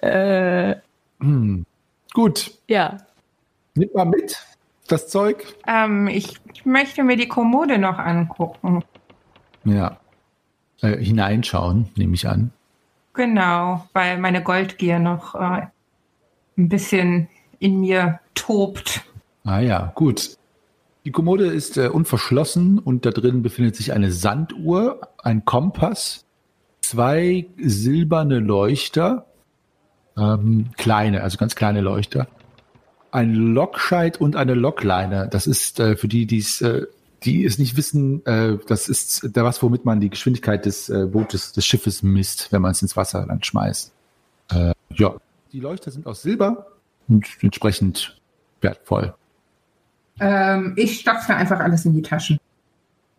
Äh, 0.03 0.77
Hm. 1.21 1.64
Gut, 2.12 2.53
ja. 2.66 2.99
nimm 3.75 3.90
mal 3.95 4.07
mit 4.07 4.37
das 4.88 5.09
Zeug. 5.09 5.55
Ähm, 5.66 6.09
ich 6.09 6.35
möchte 6.64 7.05
mir 7.05 7.16
die 7.16 7.29
Kommode 7.29 7.79
noch 7.79 7.99
angucken. 7.99 8.83
Ja. 9.64 9.99
Äh, 10.81 10.97
hineinschauen, 10.97 11.90
nehme 11.95 12.14
ich 12.14 12.27
an. 12.27 12.53
Genau, 13.12 13.87
weil 13.93 14.19
meine 14.19 14.43
Goldgier 14.43 14.99
noch 14.99 15.35
äh, 15.35 15.66
ein 16.57 16.69
bisschen 16.69 17.29
in 17.59 17.81
mir 17.81 18.19
tobt. 18.35 19.03
Ah 19.45 19.61
ja, 19.61 19.93
gut. 19.95 20.37
Die 21.05 21.13
Kommode 21.13 21.47
ist 21.47 21.79
äh, 21.79 21.89
unverschlossen 21.89 22.79
und 22.79 23.07
da 23.07 23.11
drin 23.11 23.43
befindet 23.43 23.77
sich 23.77 23.93
eine 23.93 24.13
Sanduhr, 24.13 25.01
ein 25.19 25.45
Kompass, 25.47 26.27
zwei 26.83 27.47
silberne 27.59 28.39
Leuchter, 28.39 29.27
ähm, 30.19 30.71
kleine, 30.77 31.23
also 31.23 31.39
ganz 31.39 31.55
kleine 31.55 31.81
Leuchter, 31.81 32.29
ein 33.13 33.35
Lokscheit 33.35 34.21
und 34.21 34.37
eine 34.37 34.55
Lokleine. 34.55 35.29
Das 35.31 35.47
ist 35.47 35.81
äh, 35.81 35.97
für 35.97 36.09
die, 36.09 36.27
die's, 36.27 36.61
äh, 36.61 36.87
die 37.23 37.47
es 37.47 37.59
nicht 37.59 37.79
wissen, 37.79 38.25
äh, 38.27 38.59
das 38.67 38.89
ist 38.91 39.31
da 39.33 39.43
was, 39.43 39.63
womit 39.63 39.87
man 39.87 40.01
die 40.01 40.11
Geschwindigkeit 40.11 40.67
des 40.67 40.91
äh, 40.91 41.07
Bootes, 41.07 41.53
des 41.53 41.65
Schiffes 41.65 42.03
misst, 42.03 42.53
wenn 42.53 42.61
man 42.61 42.73
es 42.73 42.83
ins 42.83 42.97
Wasser 42.97 43.25
dann 43.27 43.43
schmeißt. 43.43 43.93
Äh, 44.51 44.73
ja, 44.95 45.15
die 45.53 45.61
Leuchter 45.61 45.91
sind 45.91 46.07
aus 46.07 46.21
Silber 46.21 46.67
und 47.09 47.27
entsprechend 47.41 48.21
wertvoll. 48.61 49.15
Ähm, 50.18 50.75
ich 50.77 51.01
stopfe 51.01 51.35
einfach 51.35 51.61
alles 51.61 51.85
in 51.85 51.94
die 51.94 52.03
Taschen. 52.03 52.38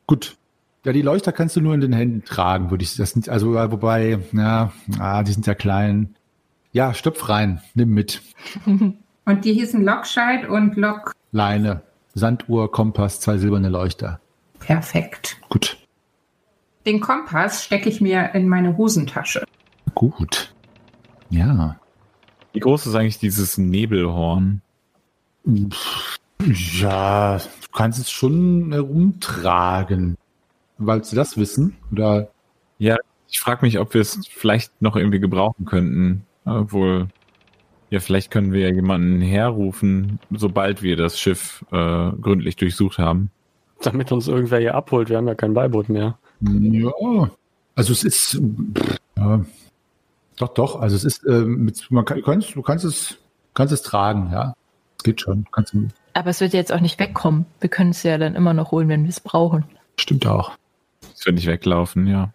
Gut. 0.07 0.37
Ja, 0.83 0.93
die 0.93 1.01
Leuchter 1.03 1.31
kannst 1.31 1.55
du 1.55 1.61
nur 1.61 1.75
in 1.75 1.81
den 1.81 1.93
Händen 1.93 2.25
tragen, 2.25 2.71
würde 2.71 2.83
ich 2.83 2.95
das 2.95 3.15
nicht. 3.15 3.29
Also, 3.29 3.55
äh, 3.55 3.71
wobei, 3.71 4.19
ja, 4.31 4.71
ah, 4.99 5.23
die 5.23 5.31
sind 5.31 5.45
ja 5.45 5.53
klein. 5.53 6.15
Ja, 6.71 6.93
stopf 6.93 7.29
rein, 7.29 7.61
nimm 7.75 7.89
mit. 7.89 8.21
Und 9.25 9.45
die 9.45 9.53
hießen 9.53 9.83
Lokscheit 9.83 10.49
und 10.49 10.75
Lok. 10.77 11.13
Leine, 11.31 11.83
Sanduhr, 12.15 12.71
Kompass, 12.71 13.19
zwei 13.19 13.37
silberne 13.37 13.69
Leuchter. 13.69 14.19
Perfekt. 14.59 15.37
Gut. 15.47 15.77
Den 16.85 16.99
Kompass 16.99 17.63
stecke 17.63 17.87
ich 17.87 18.01
mir 18.01 18.33
in 18.33 18.47
meine 18.47 18.77
Hosentasche. 18.77 19.45
Gut. 19.93 20.53
Ja. 21.29 21.79
Wie 22.53 22.59
groß 22.59 22.87
ist 22.87 22.95
eigentlich 22.95 23.19
dieses 23.19 23.57
Nebelhorn? 23.57 24.61
Ja, 26.47 27.37
du 27.37 27.67
kannst 27.73 27.99
es 27.99 28.11
schon 28.11 28.71
herumtragen. 28.71 30.17
Weil 30.77 31.03
sie 31.03 31.15
das 31.15 31.37
wissen? 31.37 31.77
Oder? 31.91 32.29
Ja, 32.79 32.97
ich 33.29 33.39
frage 33.39 33.65
mich, 33.65 33.79
ob 33.79 33.93
wir 33.93 34.01
es 34.01 34.27
vielleicht 34.27 34.81
noch 34.81 34.95
irgendwie 34.95 35.19
gebrauchen 35.19 35.65
könnten. 35.65 36.25
Obwohl, 36.45 37.07
ja, 37.89 37.99
vielleicht 37.99 38.31
können 38.31 38.51
wir 38.51 38.67
ja 38.67 38.73
jemanden 38.73 39.21
herrufen, 39.21 40.19
sobald 40.31 40.81
wir 40.81 40.95
das 40.95 41.19
Schiff 41.19 41.63
äh, 41.71 42.11
gründlich 42.21 42.55
durchsucht 42.55 42.97
haben. 42.97 43.29
Damit 43.81 44.11
uns 44.11 44.27
irgendwer 44.27 44.59
hier 44.59 44.75
abholt. 44.75 45.09
Wir 45.09 45.17
haben 45.17 45.27
ja 45.27 45.35
kein 45.35 45.53
Beiboot 45.53 45.89
mehr. 45.89 46.17
Ja. 46.41 46.91
Also 47.75 47.93
es 47.93 48.03
ist, 48.03 48.41
pff, 48.77 48.97
ja, 49.17 49.45
doch, 50.37 50.53
doch. 50.53 50.81
Also 50.81 50.95
es 50.95 51.03
ist, 51.03 51.25
ähm, 51.27 51.65
mit, 51.65 51.89
man 51.91 52.05
kann, 52.05 52.17
du 52.17 52.23
kannst, 52.23 52.55
du 52.55 52.61
kannst 52.61 52.85
es, 52.85 53.17
kannst 53.53 53.73
es 53.73 53.81
tragen, 53.81 54.29
ja. 54.31 54.55
Es 54.97 55.03
geht 55.03 55.21
schon. 55.21 55.45
Kannst 55.51 55.73
du, 55.73 55.87
Aber 56.13 56.29
es 56.29 56.41
wird 56.41 56.53
jetzt 56.53 56.71
auch 56.71 56.79
nicht 56.79 56.99
wegkommen. 56.99 57.45
Wir 57.59 57.69
können 57.69 57.91
es 57.91 58.03
ja 58.03 58.17
dann 58.17 58.35
immer 58.35 58.53
noch 58.53 58.71
holen, 58.71 58.89
wenn 58.89 59.03
wir 59.03 59.09
es 59.09 59.19
brauchen. 59.19 59.65
stimmt 59.97 60.25
auch. 60.27 60.51
Es 61.15 61.25
wird 61.25 61.35
nicht 61.35 61.47
weglaufen, 61.47 62.07
ja. 62.07 62.31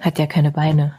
Hat 0.00 0.18
ja 0.18 0.26
keine 0.26 0.50
Beine. 0.50 0.94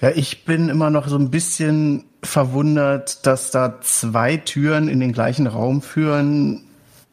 Ja, 0.00 0.10
ich 0.10 0.44
bin 0.44 0.68
immer 0.68 0.90
noch 0.90 1.08
so 1.08 1.16
ein 1.16 1.30
bisschen 1.30 2.04
verwundert, 2.22 3.26
dass 3.26 3.50
da 3.50 3.80
zwei 3.80 4.36
Türen 4.36 4.88
in 4.88 5.00
den 5.00 5.12
gleichen 5.12 5.46
Raum 5.46 5.82
führen 5.82 6.64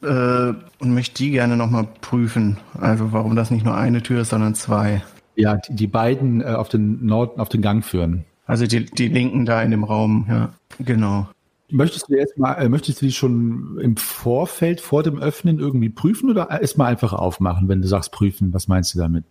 äh, 0.02 0.52
und 0.78 0.94
möchte 0.94 1.16
die 1.16 1.30
gerne 1.30 1.56
nochmal 1.56 1.88
prüfen. 2.00 2.58
Also 2.80 3.12
warum 3.12 3.34
das 3.34 3.50
nicht 3.50 3.64
nur 3.64 3.76
eine 3.76 4.02
Tür 4.02 4.20
ist, 4.22 4.30
sondern 4.30 4.54
zwei. 4.54 5.02
Ja, 5.34 5.56
die, 5.56 5.74
die 5.74 5.86
beiden 5.86 6.42
äh, 6.42 6.46
auf 6.46 6.68
den 6.68 7.04
Norden, 7.04 7.40
auf 7.40 7.48
den 7.48 7.62
Gang 7.62 7.84
führen. 7.84 8.24
Also 8.46 8.66
die, 8.66 8.84
die 8.84 9.08
linken 9.08 9.46
da 9.46 9.62
in 9.62 9.72
dem 9.72 9.82
Raum, 9.82 10.26
ja. 10.28 10.50
Genau. 10.78 11.26
Möchtest 11.70 12.08
du 12.08 12.14
die 12.14 12.20
jetzt 12.20 12.38
mal, 12.38 12.54
äh, 12.54 12.68
möchtest 12.68 13.02
du 13.02 13.06
die 13.06 13.12
schon 13.12 13.78
im 13.80 13.96
Vorfeld 13.96 14.80
vor 14.80 15.02
dem 15.02 15.18
Öffnen 15.18 15.58
irgendwie 15.58 15.88
prüfen 15.88 16.30
oder 16.30 16.50
erstmal 16.50 16.90
einfach 16.90 17.12
aufmachen, 17.12 17.68
wenn 17.68 17.82
du 17.82 17.88
sagst 17.88 18.12
prüfen? 18.12 18.52
Was 18.54 18.68
meinst 18.68 18.94
du 18.94 18.98
damit? 18.98 19.24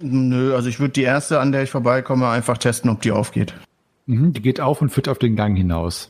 Nö, 0.00 0.54
also 0.54 0.68
ich 0.68 0.80
würde 0.80 0.92
die 0.92 1.02
erste, 1.02 1.40
an 1.40 1.50
der 1.50 1.62
ich 1.62 1.70
vorbeikomme, 1.70 2.28
einfach 2.28 2.58
testen, 2.58 2.90
ob 2.90 3.00
die 3.00 3.10
aufgeht. 3.10 3.54
Mhm, 4.06 4.32
die 4.32 4.42
geht 4.42 4.60
auf 4.60 4.80
und 4.80 4.90
führt 4.90 5.08
auf 5.08 5.18
den 5.18 5.34
Gang 5.34 5.56
hinaus. 5.56 6.08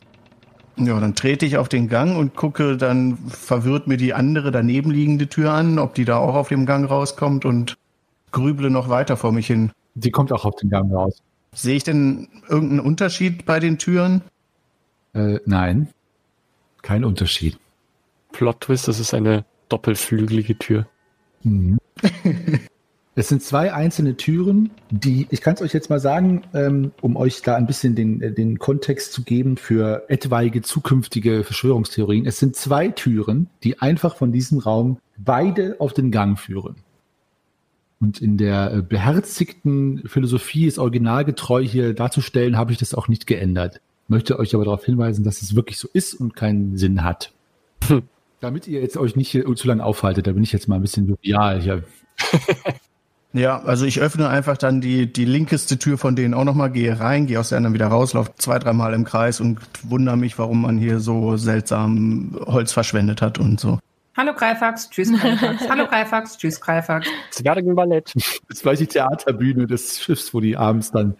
Ja, 0.77 0.99
dann 0.99 1.15
trete 1.15 1.45
ich 1.45 1.57
auf 1.57 1.67
den 1.67 1.89
Gang 1.89 2.17
und 2.17 2.35
gucke 2.35 2.77
dann 2.77 3.17
verwirrt 3.27 3.87
mir 3.87 3.97
die 3.97 4.13
andere 4.13 4.51
daneben 4.51 4.91
liegende 4.91 5.27
Tür 5.27 5.51
an, 5.51 5.79
ob 5.79 5.95
die 5.95 6.05
da 6.05 6.17
auch 6.17 6.35
auf 6.35 6.49
dem 6.49 6.65
Gang 6.65 6.89
rauskommt 6.89 7.43
und 7.45 7.77
grüble 8.31 8.69
noch 8.69 8.89
weiter 8.89 9.17
vor 9.17 9.31
mich 9.31 9.47
hin. 9.47 9.71
Die 9.95 10.11
kommt 10.11 10.31
auch 10.31 10.45
auf 10.45 10.55
den 10.55 10.69
Gang 10.69 10.93
raus. 10.93 11.21
Sehe 11.53 11.75
ich 11.75 11.83
denn 11.83 12.29
irgendeinen 12.47 12.79
Unterschied 12.79 13.45
bei 13.45 13.59
den 13.59 13.77
Türen? 13.77 14.21
Äh, 15.13 15.39
nein, 15.45 15.89
kein 16.81 17.03
Unterschied. 17.03 17.57
Plot 18.31 18.61
Twist, 18.61 18.87
das 18.87 18.99
ist 18.99 19.13
eine 19.13 19.45
doppelflügelige 19.69 20.57
Tür. 20.57 20.87
Mhm. 21.43 21.77
Es 23.19 23.27
sind 23.27 23.43
zwei 23.43 23.73
einzelne 23.73 24.15
Türen, 24.15 24.71
die, 24.91 25.27
ich 25.29 25.41
kann 25.41 25.55
es 25.55 25.61
euch 25.61 25.73
jetzt 25.73 25.89
mal 25.89 25.99
sagen, 25.99 26.43
ähm, 26.53 26.93
um 27.01 27.17
euch 27.17 27.41
da 27.41 27.55
ein 27.55 27.67
bisschen 27.67 27.93
den, 27.93 28.21
äh, 28.21 28.31
den 28.31 28.59
Kontext 28.59 29.11
zu 29.11 29.23
geben 29.23 29.57
für 29.57 30.05
etwaige 30.07 30.61
zukünftige 30.61 31.43
Verschwörungstheorien. 31.43 32.25
Es 32.25 32.39
sind 32.39 32.55
zwei 32.55 32.87
Türen, 32.87 33.49
die 33.61 33.79
einfach 33.79 34.15
von 34.15 34.31
diesem 34.31 34.59
Raum 34.59 34.99
beide 35.17 35.75
auf 35.79 35.91
den 35.91 36.11
Gang 36.11 36.39
führen. 36.39 36.77
Und 37.99 38.21
in 38.21 38.37
der 38.37 38.73
äh, 38.73 38.81
beherzigten 38.81 40.07
Philosophie, 40.07 40.67
es 40.67 40.79
originalgetreu 40.79 41.61
hier 41.61 41.93
darzustellen, 41.93 42.57
habe 42.57 42.71
ich 42.71 42.77
das 42.77 42.93
auch 42.93 43.09
nicht 43.09 43.27
geändert. 43.27 43.81
Möchte 44.09 44.37
euch 44.39 44.53
aber 44.55 44.65
darauf 44.65 44.83
hinweisen, 44.83 45.23
dass 45.23 45.41
es 45.41 45.55
wirklich 45.55 45.77
so 45.77 45.87
ist 45.93 46.15
und 46.15 46.35
keinen 46.35 46.77
Sinn 46.77 47.03
hat. 47.03 47.31
Hm. 47.87 48.03
Damit 48.41 48.67
ihr 48.67 48.81
jetzt 48.81 48.97
euch 48.97 49.15
nicht 49.15 49.31
zu 49.31 49.67
lange 49.67 49.83
aufhaltet, 49.83 50.27
da 50.27 50.31
bin 50.33 50.43
ich 50.43 50.51
jetzt 50.51 50.67
mal 50.67 50.75
ein 50.75 50.81
bisschen 50.81 51.07
jovial 51.07 51.61
hier. 51.61 51.83
Ja, 53.31 53.61
also 53.61 53.85
ich 53.85 54.01
öffne 54.01 54.27
einfach 54.27 54.57
dann 54.57 54.81
die, 54.81 55.05
die 55.11 55.25
linkeste 55.25 55.77
Tür 55.77 55.99
von 55.99 56.15
denen 56.15 56.33
auch 56.33 56.45
nochmal, 56.45 56.71
gehe 56.71 56.99
rein, 56.99 57.27
gehe 57.27 57.39
aus 57.39 57.49
der 57.49 57.57
anderen 57.57 57.75
wieder 57.75 57.85
raus, 57.85 58.13
laufe 58.13 58.31
zwei, 58.37 58.57
dreimal 58.57 58.91
im 58.95 59.03
Kreis 59.03 59.39
und 59.39 59.59
wundere 59.83 60.17
mich, 60.17 60.39
warum 60.39 60.63
man 60.63 60.79
hier 60.79 60.99
so 60.99 61.37
seltsam 61.37 62.35
Holz 62.47 62.71
verschwendet 62.71 63.21
hat 63.21 63.37
und 63.37 63.59
so. 63.59 63.77
Hallo 64.17 64.33
Greifax, 64.33 64.89
tschüss 64.89 65.11
Greifax. 65.13 65.61
Hallo 65.69 65.85
Greifax, 65.85 66.37
tschüss 66.39 66.59
Greifax. 66.59 67.07
Zwergenballett. 67.29 68.13
Das 68.15 68.57
ist 68.57 68.61
vielleicht 68.63 68.81
die 68.81 68.87
Theaterbühne 68.87 69.67
des 69.67 70.01
Schiffs, 70.01 70.33
wo 70.33 70.39
die 70.39 70.57
abends 70.57 70.91
dann 70.91 71.15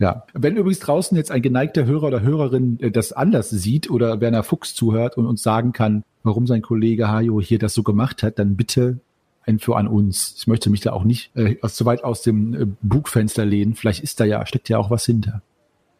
ja, 0.00 0.24
wenn 0.32 0.56
übrigens 0.56 0.80
draußen 0.80 1.14
jetzt 1.16 1.30
ein 1.30 1.42
geneigter 1.42 1.84
Hörer 1.84 2.08
oder 2.08 2.22
Hörerin 2.22 2.80
äh, 2.80 2.90
das 2.90 3.12
anders 3.12 3.50
sieht 3.50 3.90
oder 3.90 4.20
Werner 4.20 4.42
Fuchs 4.42 4.74
zuhört 4.74 5.18
und 5.18 5.26
uns 5.26 5.42
sagen 5.42 5.72
kann, 5.72 6.04
warum 6.22 6.46
sein 6.46 6.62
Kollege 6.62 7.08
Hajo 7.08 7.40
hier 7.40 7.58
das 7.58 7.74
so 7.74 7.82
gemacht 7.82 8.22
hat, 8.22 8.38
dann 8.38 8.56
bitte 8.56 8.98
Info 9.44 9.74
an 9.74 9.86
uns. 9.86 10.34
Ich 10.38 10.46
möchte 10.46 10.70
mich 10.70 10.80
da 10.80 10.92
auch 10.92 11.04
nicht 11.04 11.36
äh, 11.36 11.56
so 11.64 11.84
weit 11.84 12.02
aus 12.02 12.22
dem 12.22 12.54
äh, 12.54 12.66
Bugfenster 12.80 13.44
lehnen. 13.44 13.74
Vielleicht 13.74 14.02
ist 14.02 14.20
da 14.20 14.24
ja, 14.24 14.44
steckt 14.46 14.70
ja 14.70 14.78
auch 14.78 14.90
was 14.90 15.04
hinter. 15.04 15.42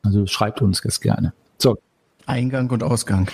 Also 0.03 0.27
schreibt 0.27 0.63
uns 0.63 0.81
das 0.81 1.03
gerne. 1.03 1.35
So. 1.59 1.77
Eingang 2.25 2.71
und 2.71 2.83
Ausgang. 2.83 3.29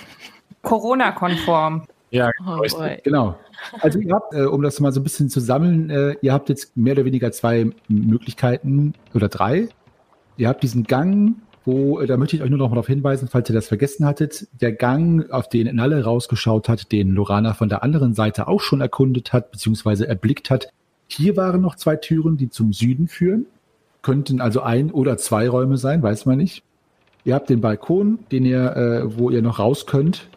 Corona-konform. 0.62 1.86
Ja, 2.10 2.30
Oh 2.40 2.56
boy. 2.56 2.98
Genau. 3.04 3.36
Also 3.80 4.00
ihr 4.00 4.14
habt, 4.14 4.34
äh, 4.34 4.44
um 4.44 4.62
das 4.62 4.80
mal 4.80 4.90
so 4.90 5.00
ein 5.00 5.04
bisschen 5.04 5.28
zu 5.28 5.38
sammeln, 5.38 5.90
äh, 5.90 6.16
ihr 6.22 6.32
habt 6.32 6.48
jetzt 6.48 6.76
mehr 6.76 6.94
oder 6.94 7.04
weniger 7.04 7.30
zwei 7.30 7.70
Möglichkeiten 7.88 8.94
oder 9.14 9.28
drei. 9.28 9.68
Ihr 10.36 10.48
habt 10.48 10.62
diesen 10.62 10.84
Gang, 10.84 11.36
wo, 11.64 11.98
äh, 11.98 12.06
da 12.06 12.16
möchte 12.16 12.36
ich 12.36 12.42
euch 12.42 12.50
nur 12.50 12.58
noch 12.58 12.68
mal 12.68 12.76
darauf 12.76 12.86
hinweisen, 12.86 13.28
falls 13.30 13.48
ihr 13.50 13.54
das 13.54 13.68
vergessen 13.68 14.06
hattet, 14.06 14.46
der 14.60 14.72
Gang, 14.72 15.30
auf 15.30 15.48
den 15.48 15.74
Nalle 15.74 16.04
rausgeschaut 16.04 16.68
hat, 16.68 16.92
den 16.92 17.10
Lorana 17.10 17.54
von 17.54 17.68
der 17.68 17.82
anderen 17.82 18.14
Seite 18.14 18.48
auch 18.48 18.60
schon 18.60 18.80
erkundet 18.80 19.32
hat, 19.32 19.50
beziehungsweise 19.50 20.06
erblickt 20.06 20.50
hat. 20.50 20.68
Hier 21.08 21.36
waren 21.36 21.60
noch 21.60 21.76
zwei 21.76 21.96
Türen, 21.96 22.36
die 22.36 22.48
zum 22.50 22.72
Süden 22.72 23.08
führen. 23.08 23.46
Könnten 24.02 24.40
also 24.40 24.60
ein 24.60 24.90
oder 24.90 25.16
zwei 25.18 25.48
Räume 25.48 25.76
sein, 25.76 26.02
weiß 26.02 26.26
man 26.26 26.38
nicht. 26.38 26.62
Ihr 27.24 27.34
habt 27.34 27.50
den 27.50 27.60
Balkon, 27.60 28.20
den 28.30 28.44
ihr, 28.44 28.76
äh, 28.76 29.18
wo 29.18 29.30
ihr 29.30 29.42
noch 29.42 29.58
raus 29.58 29.86
könnt, 29.86 30.28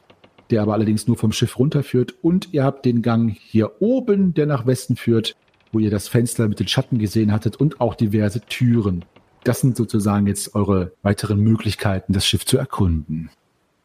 der 0.50 0.64
aber 0.64 0.74
allerdings 0.74 1.08
nur 1.08 1.18
vom 1.18 1.32
Schiff 1.32 1.60
runterführt. 1.60 2.16
Und 2.24 2.52
ihr 2.54 2.64
habt 2.64 2.86
den 2.86 3.04
Gang 3.04 3.36
hier 3.38 3.80
oben, 3.80 4.34
der 4.34 4.48
nach 4.48 4.66
Westen 4.66 4.96
führt, 4.96 5.36
wo 5.72 5.78
ihr 5.78 5.92
das 5.92 6.08
Fenster 6.08 6.48
mit 6.48 6.60
den 6.60 6.68
Schatten 6.68 6.98
gesehen 6.98 7.32
hattet 7.32 7.58
und 7.58 7.80
auch 7.80 7.94
diverse 7.94 8.42
Türen. 8.42 9.06
Das 9.44 9.62
sind 9.62 9.78
sozusagen 9.78 10.28
jetzt 10.28 10.56
eure 10.56 10.92
weiteren 11.02 11.40
Möglichkeiten, 11.40 12.14
das 12.14 12.26
Schiff 12.26 12.46
zu 12.46 12.58
erkunden. 12.58 13.30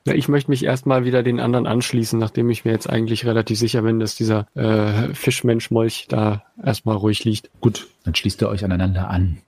Ja, 0.07 0.13
ich 0.13 0.29
möchte 0.29 0.51
mich 0.51 0.65
erstmal 0.65 1.05
wieder 1.05 1.23
den 1.23 1.41
anderen 1.41 1.67
anschließen, 1.67 2.19
nachdem 2.19 2.51
ich 2.51 2.65
mir 2.67 2.73
jetzt 2.73 2.91
eigentlich 2.91 3.25
relativ 3.25 3.59
sicher 3.59 3.83
bin, 3.83 4.01
dass 4.01 4.15
dieser 4.15 4.47
äh, 4.55 5.15
Fischmensch-Molch 5.15 6.07
da 6.09 6.43
erstmal 6.63 6.97
ruhig 6.97 7.25
liegt. 7.25 7.51
Gut, 7.63 7.87
dann 8.05 8.15
schließt 8.15 8.43
ihr 8.43 8.49
euch 8.49 8.65
aneinander 8.65 9.09
an. 9.09 9.39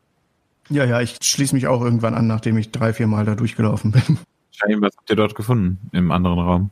Ja, 0.71 0.85
ja, 0.85 1.01
ich 1.03 1.19
schließe 1.21 1.55
mich 1.55 1.67
auch 1.67 1.83
irgendwann 1.83 2.15
an, 2.15 2.27
nachdem 2.27 2.57
ich 2.57 2.71
drei, 2.71 2.95
vier 2.95 3.07
Mal 3.07 3.27
da 3.27 3.35
durchgelaufen 3.35 3.93
bin. 3.93 4.19
Schein, 4.51 4.81
was 4.81 4.97
habt 4.97 5.11
ihr 5.11 5.17
dort 5.17 5.35
gefunden 5.35 5.79
im 5.93 6.11
anderen 6.11 6.39
Raum? 6.39 6.71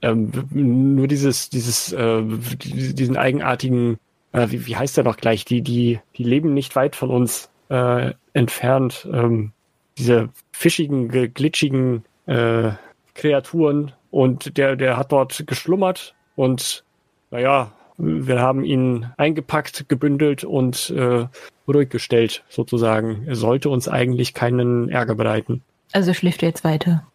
Ähm, 0.00 0.30
nur 0.52 1.08
dieses, 1.08 1.50
dieses, 1.50 1.92
äh, 1.92 2.22
diesen 2.22 3.16
eigenartigen, 3.16 3.98
äh, 4.32 4.46
wie, 4.50 4.66
wie 4.66 4.76
heißt 4.76 4.96
der 4.96 5.04
noch 5.04 5.16
gleich? 5.16 5.44
Die, 5.44 5.62
die, 5.62 5.98
die 6.16 6.24
leben 6.24 6.54
nicht 6.54 6.76
weit 6.76 6.94
von 6.94 7.10
uns 7.10 7.50
äh, 7.70 8.12
entfernt. 8.34 9.08
Ähm, 9.10 9.52
diese 9.96 10.28
fischigen, 10.52 11.08
ge- 11.08 11.28
glitschigen 11.28 12.04
äh, 12.26 12.72
Kreaturen 13.14 13.92
und 14.10 14.56
der, 14.58 14.76
der 14.76 14.96
hat 14.96 15.12
dort 15.12 15.46
geschlummert 15.46 16.14
und 16.36 16.84
naja, 17.30 17.72
wir 17.96 18.40
haben 18.40 18.64
ihn 18.64 19.06
eingepackt, 19.16 19.88
gebündelt 19.88 20.42
und 20.42 20.90
äh, 20.90 21.26
ruhig 21.68 21.88
gestellt, 21.90 22.42
sozusagen. 22.48 23.24
Er 23.26 23.36
sollte 23.36 23.70
uns 23.70 23.88
eigentlich 23.88 24.34
keinen 24.34 24.88
Ärger 24.88 25.14
bereiten. 25.14 25.62
Also 25.92 26.12
schläft 26.12 26.42
er 26.42 26.48
jetzt 26.48 26.64
weiter. 26.64 27.06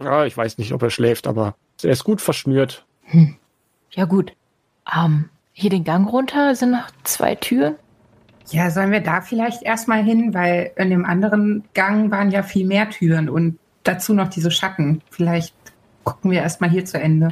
Ja, 0.00 0.24
ich 0.24 0.36
weiß 0.36 0.58
nicht, 0.58 0.72
ob 0.72 0.82
er 0.82 0.90
schläft, 0.90 1.26
aber 1.26 1.56
er 1.82 1.90
ist 1.90 2.04
gut 2.04 2.20
verschnürt. 2.20 2.84
Ja 3.90 4.04
gut. 4.04 4.32
Ähm, 4.96 5.28
hier 5.52 5.70
den 5.70 5.82
Gang 5.82 6.08
runter 6.10 6.54
sind 6.54 6.70
noch 6.70 6.90
zwei 7.02 7.34
Türen. 7.34 7.74
Ja, 8.50 8.70
sollen 8.70 8.90
wir 8.90 9.00
da 9.00 9.20
vielleicht 9.20 9.62
erstmal 9.62 10.02
hin, 10.02 10.34
weil 10.34 10.72
in 10.76 10.90
dem 10.90 11.04
anderen 11.04 11.64
Gang 11.74 12.10
waren 12.10 12.30
ja 12.30 12.42
viel 12.42 12.66
mehr 12.66 12.90
Türen 12.90 13.28
und 13.28 13.58
dazu 13.82 14.14
noch 14.14 14.28
diese 14.28 14.50
Schatten. 14.50 15.02
Vielleicht 15.10 15.54
gucken 16.04 16.30
wir 16.30 16.42
erstmal 16.42 16.70
hier 16.70 16.84
zu 16.84 17.00
Ende. 17.00 17.30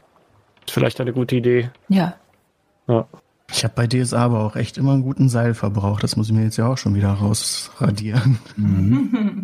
Ist 0.66 0.72
vielleicht 0.72 1.00
eine 1.00 1.12
gute 1.12 1.36
Idee. 1.36 1.70
Ja. 1.88 2.14
Ja. 2.86 3.06
Ich 3.50 3.64
habe 3.64 3.72
bei 3.74 3.86
DSA 3.86 4.26
aber 4.26 4.44
auch 4.44 4.56
echt 4.56 4.76
immer 4.76 4.92
einen 4.92 5.02
guten 5.02 5.30
Seilverbrauch. 5.30 6.00
Das 6.00 6.16
muss 6.16 6.28
ich 6.28 6.34
mir 6.34 6.44
jetzt 6.44 6.58
ja 6.58 6.66
auch 6.66 6.76
schon 6.76 6.94
wieder 6.94 7.12
rausradieren. 7.12 8.38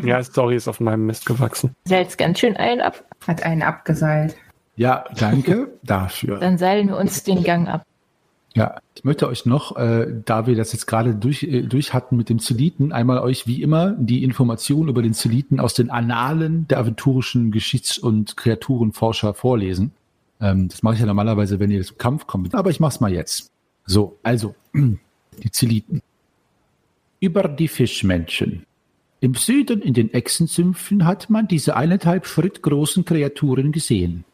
Ja, 0.04 0.22
Story 0.22 0.56
ist 0.56 0.68
auf 0.68 0.78
meinem 0.78 1.06
Mist 1.06 1.24
gewachsen. 1.24 1.74
Seilt 1.86 2.18
ganz 2.18 2.38
schön 2.38 2.54
ein 2.56 2.82
ab. 2.82 3.02
Hat 3.26 3.42
einen 3.42 3.62
abgeseilt. 3.62 4.36
Ja, 4.76 5.04
danke 5.16 5.68
dafür. 5.82 6.38
Dann 6.38 6.58
seilen 6.58 6.88
wir 6.88 6.98
uns 6.98 7.22
den 7.22 7.42
Gang 7.44 7.66
ab. 7.66 7.82
Ja, 8.56 8.80
ich 8.94 9.02
möchte 9.02 9.26
euch 9.28 9.46
noch, 9.46 9.76
äh, 9.76 10.06
da 10.24 10.46
wir 10.46 10.54
das 10.54 10.72
jetzt 10.72 10.86
gerade 10.86 11.16
durch, 11.16 11.42
äh, 11.42 11.62
durch 11.62 11.92
hatten 11.92 12.16
mit 12.16 12.28
dem 12.28 12.38
Zeliten, 12.38 12.92
einmal 12.92 13.18
euch 13.18 13.48
wie 13.48 13.62
immer 13.62 13.96
die 13.98 14.22
Informationen 14.22 14.88
über 14.88 15.02
den 15.02 15.12
Zeliten 15.12 15.58
aus 15.58 15.74
den 15.74 15.90
Annalen 15.90 16.68
der 16.68 16.78
aventurischen 16.78 17.50
Geschichts- 17.50 17.98
und 17.98 18.36
Kreaturenforscher 18.36 19.34
vorlesen. 19.34 19.90
Ähm, 20.40 20.68
das 20.68 20.84
mache 20.84 20.94
ich 20.94 21.00
ja 21.00 21.06
normalerweise, 21.06 21.58
wenn 21.58 21.72
ihr 21.72 21.82
zum 21.82 21.98
Kampf 21.98 22.28
kommt, 22.28 22.54
aber 22.54 22.70
ich 22.70 22.78
mache 22.78 22.94
es 22.94 23.00
mal 23.00 23.12
jetzt. 23.12 23.50
So, 23.86 24.18
also, 24.22 24.54
die 24.74 25.50
Zeliten. 25.50 26.00
Über 27.18 27.48
die 27.48 27.68
Fischmenschen. 27.68 28.66
Im 29.18 29.34
Süden 29.34 29.82
in 29.82 29.94
den 29.94 30.12
Echsensümpfen 30.12 31.06
hat 31.06 31.28
man 31.28 31.48
diese 31.48 31.76
eineinhalb 31.76 32.26
Schritt 32.26 32.62
großen 32.62 33.04
Kreaturen 33.04 33.72
gesehen. 33.72 34.24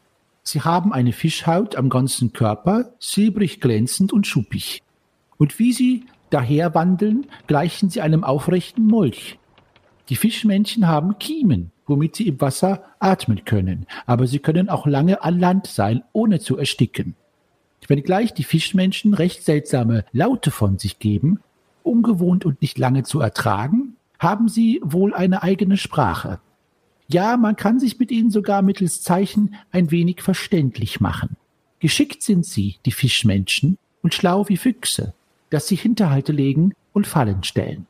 Sie 0.43 0.61
haben 0.61 0.91
eine 0.91 1.13
Fischhaut 1.13 1.75
am 1.75 1.89
ganzen 1.89 2.33
Körper, 2.33 2.93
silbrig 2.99 3.61
glänzend 3.61 4.11
und 4.11 4.25
schuppig. 4.25 4.81
Und 5.37 5.59
wie 5.59 5.71
sie 5.71 6.05
daherwandeln, 6.29 7.27
gleichen 7.47 7.89
sie 7.89 8.01
einem 8.01 8.23
aufrechten 8.23 8.87
Molch. 8.87 9.37
Die 10.09 10.15
Fischmännchen 10.15 10.87
haben 10.87 11.19
Kiemen, 11.19 11.71
womit 11.85 12.15
sie 12.15 12.27
im 12.27 12.41
Wasser 12.41 12.83
atmen 12.99 13.45
können, 13.45 13.85
aber 14.05 14.27
sie 14.27 14.39
können 14.39 14.69
auch 14.69 14.87
lange 14.87 15.23
an 15.23 15.39
Land 15.39 15.67
sein, 15.67 16.03
ohne 16.11 16.39
zu 16.39 16.57
ersticken. 16.57 17.15
Wenngleich 17.87 18.33
die 18.33 18.43
Fischmenschen 18.43 19.13
recht 19.13 19.43
seltsame 19.43 20.05
Laute 20.11 20.49
von 20.49 20.77
sich 20.77 20.99
geben, 20.99 21.39
ungewohnt 21.83 22.45
und 22.45 22.61
nicht 22.61 22.77
lange 22.77 23.03
zu 23.03 23.19
ertragen, 23.19 23.97
haben 24.17 24.47
sie 24.47 24.79
wohl 24.83 25.13
eine 25.13 25.43
eigene 25.43 25.77
Sprache. 25.77 26.39
Ja, 27.11 27.35
man 27.35 27.57
kann 27.57 27.79
sich 27.79 27.99
mit 27.99 28.09
ihnen 28.09 28.31
sogar 28.31 28.61
mittels 28.61 29.01
Zeichen 29.01 29.55
ein 29.71 29.91
wenig 29.91 30.21
verständlich 30.21 31.01
machen. 31.01 31.35
Geschickt 31.79 32.21
sind 32.21 32.45
sie, 32.45 32.77
die 32.85 32.91
Fischmenschen, 32.91 33.77
und 34.01 34.13
schlau 34.13 34.47
wie 34.47 34.57
Füchse, 34.57 35.13
dass 35.49 35.67
sie 35.67 35.75
Hinterhalte 35.75 36.31
legen 36.31 36.73
und 36.93 37.07
Fallen 37.07 37.43
stellen. 37.43 37.85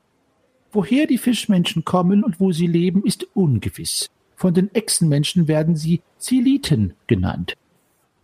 Woher 0.72 1.06
die 1.06 1.20
Fischmenschen 1.20 1.86
kommen 1.86 2.24
und 2.24 2.40
wo 2.40 2.52
sie 2.52 2.66
leben, 2.66 3.06
ist 3.06 3.28
ungewiss. 3.36 4.10
Von 4.36 4.56
den 4.56 4.74
Echsenmenschen 4.74 5.48
werden 5.48 5.76
sie 5.76 6.02
Zeliten 6.18 6.94
genannt. 7.06 7.56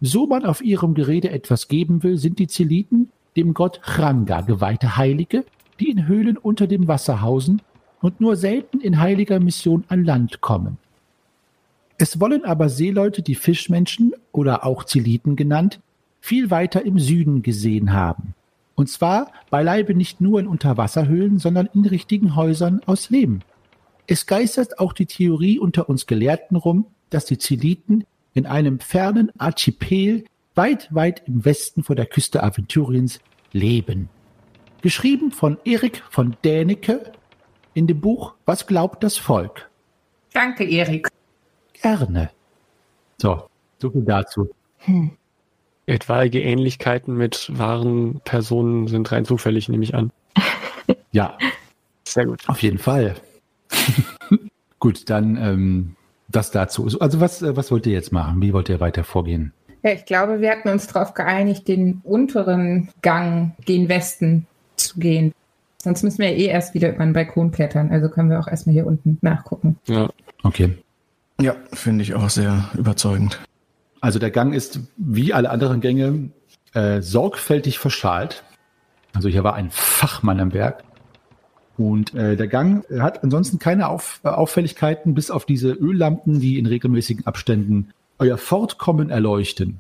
So 0.02 0.26
man 0.26 0.45
auf 0.45 0.64
ihrem 0.64 0.95
Gerede 0.95 1.30
etwas 1.30 1.68
geben 1.68 2.02
will, 2.02 2.18
sind 2.18 2.39
die 2.39 2.48
Zeliten 2.48 3.12
dem 3.36 3.54
Gott 3.54 3.82
Chranga 3.84 4.41
geweihte 4.41 4.98
Heilige, 4.98 5.45
die 5.80 5.91
in 5.91 6.08
Höhlen 6.08 6.38
unter 6.38 6.66
dem 6.66 6.88
Wasser 6.88 7.22
hausen 7.22 7.62
und 8.02 8.20
nur 8.20 8.36
selten 8.36 8.80
in 8.80 9.00
heiliger 9.00 9.39
Mission 9.39 9.84
an 9.89 10.04
Land 10.04 10.41
kommen. 10.41 10.78
Es 11.98 12.20
wollen 12.20 12.45
aber 12.45 12.70
Seeleute 12.70 13.22
die 13.22 13.36
Fischmenschen 13.36 14.14
oder 14.32 14.66
auch 14.66 14.84
Zeliten 14.84 15.36
genannt, 15.36 15.80
viel 16.22 16.52
weiter 16.52 16.86
im 16.86 17.00
Süden 17.00 17.41
gesehen 17.41 17.93
haben. 17.93 18.36
Und 18.76 18.89
zwar 18.89 19.32
beileibe 19.50 19.95
nicht 19.95 20.22
nur 20.22 20.39
in 20.39 20.48
Unterwasserhöhlen, 20.48 21.39
sondern 21.39 21.68
in 21.74 21.86
richtigen 21.86 22.36
Häusern 22.36 22.82
aus 22.86 23.10
Lehm. 23.10 23.39
Es 24.06 24.28
geistert 24.28 24.80
auch 24.80 24.93
die 24.93 25.08
Theorie 25.08 25.58
unter 25.58 25.89
uns 25.89 26.06
Gelehrten 26.06 26.56
rum, 26.56 26.86
dass 27.10 27.26
die 27.26 27.39
Zeliten 27.39 28.06
in 28.36 28.45
einem 28.45 28.80
fernen 28.80 29.32
Archipel 29.39 30.26
weit, 30.54 30.93
weit 30.93 31.24
im 31.26 31.43
Westen 31.43 31.84
vor 31.84 31.95
der 31.95 32.06
Küste 32.06 32.43
Aventuriens 32.43 33.20
leben. 33.52 34.10
Geschrieben 34.82 35.32
von 35.32 35.58
Erik 35.66 36.04
von 36.12 36.38
Dänecke 36.43 37.12
in 37.74 37.88
dem 37.88 38.00
Buch 38.00 38.36
Was 38.45 38.68
glaubt 38.68 39.04
das 39.04 39.18
Volk? 39.18 39.70
Danke, 40.34 40.64
Erik. 40.64 41.10
Gerne. 41.82 42.30
So, 43.19 43.43
so 43.80 43.89
viel 43.89 44.03
dazu. 44.03 44.49
Etwaige 45.86 46.41
Ähnlichkeiten 46.41 47.15
mit 47.15 47.51
wahren 47.57 48.21
Personen 48.23 48.88
sind 48.88 49.11
rein 49.11 49.25
zufällig, 49.25 49.69
nehme 49.69 49.84
ich 49.84 49.95
an. 49.95 50.11
Ja, 51.11 51.38
Sehr 52.07 52.25
gut. 52.25 52.43
auf 52.47 52.61
jeden 52.61 52.78
Fall. 52.78 53.15
Gut, 54.80 55.09
dann 55.09 55.36
ähm, 55.38 55.95
das 56.30 56.51
dazu. 56.51 56.88
Also 56.99 57.19
was, 57.19 57.41
äh, 57.41 57.55
was 57.57 57.71
wollt 57.71 57.86
ihr 57.88 57.93
jetzt 57.93 58.11
machen? 58.11 58.41
Wie 58.41 58.53
wollt 58.53 58.69
ihr 58.69 58.80
weiter 58.80 59.03
vorgehen? 59.03 59.51
Ja, 59.84 59.91
ich 59.91 60.05
glaube, 60.05 60.41
wir 60.41 60.51
hatten 60.51 60.69
uns 60.69 60.88
darauf 60.88 61.13
geeinigt, 61.13 61.67
den 61.67 62.01
unteren 62.03 62.89
Gang 63.01 63.53
gen 63.65 63.89
Westen 63.89 64.47
zu 64.75 64.99
gehen. 64.99 65.34
Sonst 65.82 66.03
müssen 66.03 66.19
wir 66.19 66.32
ja 66.32 66.38
eh 66.38 66.45
erst 66.45 66.73
wieder 66.73 66.89
über 66.89 67.03
den 67.03 67.13
Balkon 67.13 67.51
klettern. 67.51 67.91
Also 67.91 68.09
können 68.09 68.30
wir 68.30 68.39
auch 68.39 68.47
erstmal 68.47 68.73
hier 68.73 68.86
unten 68.86 69.17
nachgucken. 69.21 69.78
Ja. 69.88 70.09
Okay. 70.43 70.78
Ja, 71.40 71.56
finde 71.74 72.04
ich 72.04 72.16
auch 72.16 72.30
sehr 72.30 72.70
überzeugend. 72.78 73.40
Also 74.02 74.20
der 74.20 74.32
Gang 74.32 74.54
ist 74.54 74.80
wie 74.98 75.34
alle 75.34 75.50
anderen 75.50 75.82
Gänge 75.82 76.30
äh, 76.74 77.02
sorgfältig 77.02 77.80
verschalt. 77.80 78.44
Also 79.14 79.30
hier 79.30 79.44
war 79.44 79.56
ein 79.56 79.70
Fachmann 79.72 80.40
am 80.40 80.54
Werk. 80.54 80.84
Und 81.78 82.16
äh, 82.16 82.36
der 82.36 82.48
Gang 82.48 82.86
hat 83.00 83.24
ansonsten 83.24 83.60
keine 83.60 83.88
Auf 83.88 84.20
äh, 84.24 84.30
Auffälligkeiten, 84.30 85.14
bis 85.14 85.30
auf 85.30 85.46
diese 85.46 85.72
Öllampen, 85.72 86.40
die 86.40 86.58
in 86.58 86.66
regelmäßigen 86.66 87.28
Abständen 87.28 87.92
euer 88.18 88.38
Fortkommen 88.38 89.12
erleuchten. 89.12 89.80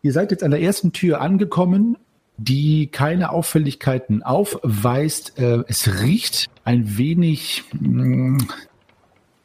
Ihr 0.00 0.12
seid 0.12 0.30
jetzt 0.30 0.42
an 0.42 0.52
der 0.52 0.62
ersten 0.62 0.92
Tür 0.92 1.20
angekommen, 1.20 1.98
die 2.38 2.86
keine 2.86 3.30
Auffälligkeiten 3.30 4.22
aufweist. 4.22 5.38
Äh, 5.38 5.64
es 5.68 6.02
riecht 6.02 6.46
ein 6.64 6.96
wenig, 6.96 7.64
mh, 7.78 8.44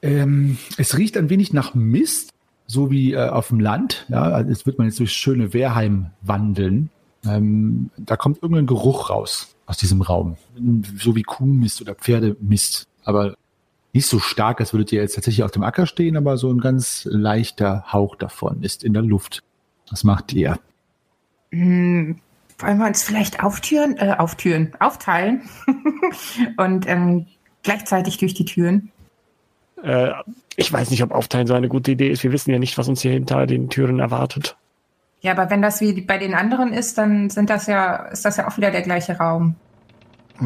ähm, 0.02 0.58
es 0.78 0.98
riecht 0.98 1.18
ein 1.18 1.30
wenig 1.30 1.54
nach 1.54 1.74
Mist, 1.74 2.32
so 2.68 2.90
wie 2.90 3.14
äh, 3.14 3.30
auf 3.30 3.50
dem 3.50 3.60
Land. 3.60 4.06
Ja, 4.10 4.24
also 4.24 4.50
jetzt 4.50 4.66
wird 4.66 4.78
man 4.78 4.88
jetzt 4.88 5.00
durch 5.00 5.14
schöne 5.14 5.54
Wehrheim 5.54 6.12
wandeln. 6.22 6.90
Ähm, 7.26 7.92
da 7.98 8.18
kommt 8.18 8.42
irgendein 8.42 8.66
Geruch 8.66 9.10
raus 9.10 9.56
aus 9.66 9.78
diesem 9.78 10.02
Raum, 10.02 10.38
so 10.98 11.16
wie 11.16 11.22
Kuhmist 11.22 11.82
oder 11.82 11.96
Pferdemist, 11.96 12.88
aber 13.04 13.36
nicht 13.94 14.08
so 14.08 14.20
stark, 14.20 14.60
als 14.60 14.74
würdet 14.74 14.92
ihr 14.92 15.02
jetzt 15.02 15.16
tatsächlich 15.16 15.44
auf 15.44 15.52
dem 15.52 15.64
Acker 15.64 15.86
stehen, 15.86 16.18
aber 16.18 16.38
so 16.38 16.52
ein 16.52 16.60
ganz 16.60 17.08
leichter 17.10 17.92
Hauch 17.92 18.16
davon 18.16 18.64
ist 18.64 18.84
in 18.84 18.94
der 18.94 19.04
Luft. 19.04 19.44
Was 19.90 20.04
macht 20.04 20.34
ihr? 20.34 20.60
Hm, 21.52 22.18
wollen 22.58 22.78
wir 22.78 22.88
uns 22.88 23.04
vielleicht 23.04 23.44
auftüren, 23.44 23.98
äh, 23.98 24.16
auftüren, 24.18 24.74
aufteilen 24.80 25.42
und 26.58 26.88
ähm, 26.88 27.28
gleichzeitig 27.64 28.18
durch 28.18 28.34
die 28.34 28.46
Türen? 28.46 28.92
Äh, 29.84 30.12
ich 30.56 30.72
weiß 30.72 30.92
nicht, 30.92 31.04
ob 31.04 31.12
Aufteilen 31.12 31.48
so 31.48 31.54
eine 31.54 31.70
gute 31.70 31.92
Idee 31.92 32.10
ist. 32.10 32.24
Wir 32.24 32.32
wissen 32.32 32.52
ja 32.52 32.60
nicht, 32.60 32.78
was 32.78 32.88
uns 32.88 33.02
hier 33.02 33.12
hinter 33.12 33.48
den 33.48 33.70
Türen 33.70 34.00
erwartet. 34.00 34.56
Ja, 35.22 35.34
aber 35.34 35.50
wenn 35.50 35.62
das 35.62 35.82
wie 35.82 36.02
bei 36.02 36.18
den 36.18 36.34
anderen 36.34 36.74
ist, 36.74 36.98
dann 36.98 37.30
sind 37.30 37.50
das 37.50 37.68
ja, 37.68 37.96
ist 38.08 38.26
das 38.26 38.38
ja 38.38 38.48
auch 38.48 38.58
wieder 38.58 38.72
der 38.72 38.82
gleiche 38.82 39.18
Raum. 39.18 39.56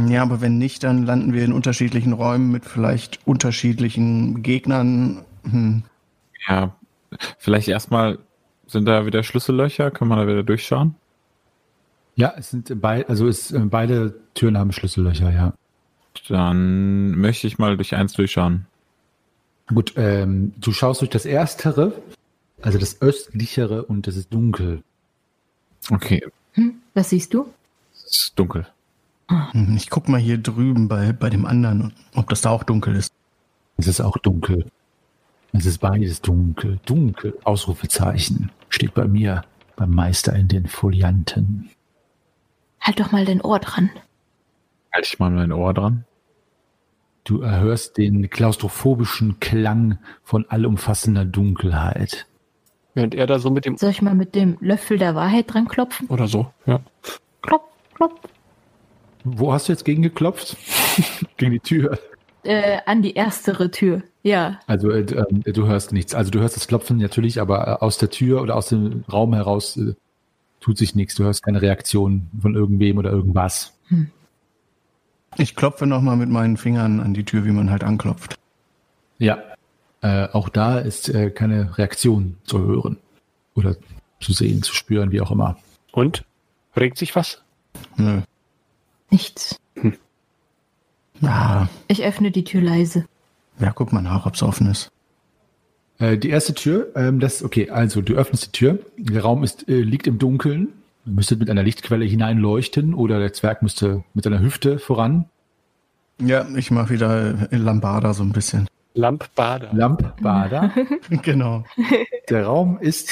Ja, 0.07 0.21
aber 0.21 0.41
wenn 0.41 0.57
nicht, 0.57 0.83
dann 0.83 1.05
landen 1.05 1.33
wir 1.33 1.45
in 1.45 1.53
unterschiedlichen 1.53 2.11
Räumen 2.11 2.51
mit 2.51 2.65
vielleicht 2.65 3.25
unterschiedlichen 3.25 4.43
Gegnern. 4.43 5.23
Hm. 5.49 5.83
Ja, 6.47 6.75
vielleicht 7.37 7.69
erstmal 7.69 8.19
sind 8.67 8.85
da 8.85 9.05
wieder 9.05 9.23
Schlüssellöcher, 9.23 9.91
kann 9.91 10.09
man 10.09 10.17
da 10.17 10.27
wieder 10.27 10.43
durchschauen? 10.43 10.95
Ja, 12.15 12.33
es 12.37 12.49
sind 12.49 12.81
beide, 12.81 13.07
also 13.07 13.27
es, 13.27 13.51
äh, 13.51 13.59
beide 13.59 14.15
Türen 14.33 14.57
haben 14.57 14.73
Schlüssellöcher, 14.73 15.31
ja. 15.31 15.53
Dann 16.27 17.11
möchte 17.11 17.47
ich 17.47 17.57
mal 17.57 17.75
durch 17.77 17.95
eins 17.95 18.13
durchschauen. 18.13 18.67
Gut, 19.73 19.93
ähm, 19.97 20.53
du 20.57 20.71
schaust 20.71 21.01
durch 21.01 21.09
das 21.09 21.25
erstere, 21.25 22.01
also 22.61 22.77
das 22.77 23.01
östlichere 23.01 23.83
und 23.85 24.07
das 24.07 24.15
ist 24.15 24.31
dunkel. 24.33 24.83
Okay, 25.91 26.25
Hm, 26.53 26.75
was 26.93 27.09
siehst 27.09 27.33
du? 27.33 27.47
es 27.93 28.03
ist 28.27 28.33
dunkel. 28.35 28.67
Hm, 29.29 29.75
Ich 29.75 29.89
guck 29.89 30.07
mal 30.07 30.19
hier 30.19 30.37
drüben 30.37 30.87
bei, 30.87 31.11
bei 31.13 31.29
dem 31.29 31.45
anderen, 31.45 31.93
ob 32.13 32.29
das 32.29 32.41
da 32.41 32.51
auch 32.51 32.63
dunkel 32.63 32.95
ist. 32.95 33.11
Es 33.77 33.87
ist 33.87 33.99
auch 34.01 34.17
dunkel. 34.17 34.65
Es 35.51 35.65
ist 35.65 35.79
beides 35.79 36.21
dunkel. 36.21 36.79
Dunkel. 36.85 37.37
Ausrufezeichen. 37.43 38.51
Steht 38.69 38.93
bei 38.93 39.05
mir, 39.05 39.43
beim 39.75 39.89
Meister 39.91 40.33
in 40.35 40.47
den 40.47 40.67
Folianten. 40.67 41.69
Halt 42.79 42.99
doch 42.99 43.11
mal 43.11 43.25
dein 43.25 43.41
Ohr 43.41 43.59
dran. 43.59 43.89
Halte 44.93 45.07
ich 45.07 45.19
mal 45.19 45.31
mein 45.31 45.51
Ohr 45.51 45.73
dran. 45.73 46.05
Du 47.25 47.41
erhörst 47.41 47.97
den 47.97 48.29
klaustrophobischen 48.29 49.39
Klang 49.39 49.97
von 50.23 50.45
allumfassender 50.47 51.25
Dunkelheit. 51.25 52.27
Während 52.93 53.15
er 53.15 53.25
da 53.25 53.39
so 53.39 53.49
mit 53.49 53.65
dem 53.65 53.77
Soll 53.77 53.89
ich 53.89 54.03
mal 54.03 54.13
mit 54.13 54.35
dem 54.35 54.57
Löffel 54.61 54.99
der 54.99 55.15
Wahrheit 55.15 55.51
dran 55.51 55.67
klopfen? 55.67 56.07
oder 56.07 56.27
so, 56.27 56.51
ja. 56.67 56.81
Klopf, 57.41 57.63
klopf. 57.95 58.19
Wo 59.23 59.51
hast 59.51 59.67
du 59.67 59.73
jetzt 59.73 59.85
gegen 59.85 60.03
geklopft? 60.03 60.55
gegen 61.37 61.51
die 61.51 61.59
Tür. 61.59 61.97
Äh, 62.43 62.77
an 62.85 63.01
die 63.01 63.15
erstere 63.15 63.71
Tür. 63.71 64.03
Ja. 64.21 64.59
Also 64.67 64.91
äh, 64.91 65.03
du, 65.03 65.15
ähm, 65.15 65.41
du 65.41 65.65
hörst 65.65 65.93
nichts. 65.93 66.13
Also 66.13 66.29
du 66.29 66.41
hörst 66.41 66.55
das 66.55 66.67
Klopfen 66.67 66.97
natürlich, 66.97 67.41
aber 67.41 67.67
äh, 67.67 67.71
aus 67.83 67.97
der 67.97 68.11
Tür 68.11 68.43
oder 68.43 68.55
aus 68.55 68.69
dem 68.69 69.03
Raum 69.11 69.33
heraus 69.33 69.77
äh, 69.77 69.95
tut 70.59 70.77
sich 70.77 70.93
nichts. 70.93 71.15
Du 71.15 71.23
hörst 71.23 71.41
keine 71.41 71.63
Reaktion 71.63 72.27
von 72.39 72.53
irgendwem 72.53 72.99
oder 72.99 73.09
irgendwas. 73.09 73.75
Ich 75.37 75.55
klopfe 75.55 75.85
nochmal 75.85 76.15
mit 76.17 76.29
meinen 76.29 76.57
Fingern 76.57 76.99
an 76.99 77.13
die 77.13 77.25
Tür, 77.25 77.45
wie 77.45 77.51
man 77.51 77.69
halt 77.69 77.83
anklopft. 77.83 78.37
Ja. 79.17 79.39
Äh, 80.01 80.27
auch 80.31 80.49
da 80.49 80.79
ist 80.79 81.09
äh, 81.09 81.29
keine 81.31 81.77
Reaktion 81.77 82.37
zu 82.43 82.59
hören. 82.59 82.97
Oder 83.55 83.75
zu 84.19 84.33
sehen, 84.33 84.63
zu 84.63 84.73
spüren, 84.73 85.11
wie 85.11 85.21
auch 85.21 85.31
immer. 85.31 85.57
Und? 85.91 86.23
Regt 86.75 86.97
sich 86.97 87.15
was? 87.15 87.41
Nö. 87.97 88.21
Nichts. 89.09 89.59
Ja, 91.21 91.69
Ich 91.87 92.03
öffne 92.03 92.31
die 92.31 92.43
Tür 92.43 92.61
leise. 92.61 93.05
ja, 93.59 93.71
guck 93.71 93.93
mal 93.93 94.01
nach, 94.01 94.25
ob's 94.25 94.43
offen 94.43 94.67
ist. 94.67 94.91
Äh, 95.99 96.17
die 96.17 96.29
erste 96.29 96.53
Tür, 96.53 96.91
ähm, 96.95 97.21
das, 97.21 97.41
okay, 97.43 97.69
also 97.69 98.01
du 98.01 98.15
öffnest 98.15 98.47
die 98.47 98.51
Tür. 98.51 98.79
Der 98.97 99.21
Raum 99.21 99.43
ist, 99.43 99.69
äh, 99.69 99.79
liegt 99.81 100.07
im 100.07 100.17
Dunkeln. 100.19 100.73
Müsstet 101.05 101.39
mit 101.39 101.49
einer 101.49 101.63
Lichtquelle 101.63 102.05
hineinleuchten 102.05 102.93
oder 102.93 103.19
der 103.19 103.31
Zwerg 103.33 103.61
müsste 103.61 104.03
mit 104.13 104.23
seiner 104.23 104.39
Hüfte 104.39 104.79
voran. 104.79 105.25
Ja, 106.19 106.47
ich 106.55 106.71
mach 106.71 106.89
wieder 106.89 107.47
Lambada 107.51 108.13
so 108.13 108.23
ein 108.23 108.31
bisschen. 108.31 108.67
Lampbader. 108.95 109.71
Lampbader. 109.73 110.71
genau. 111.21 111.65
Der 112.29 112.45
Raum 112.45 112.79
ist 112.79 113.11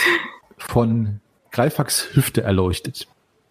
von 0.58 1.20
Greifax 1.52 2.16
Hüfte 2.16 2.42
erleuchtet. 2.42 3.08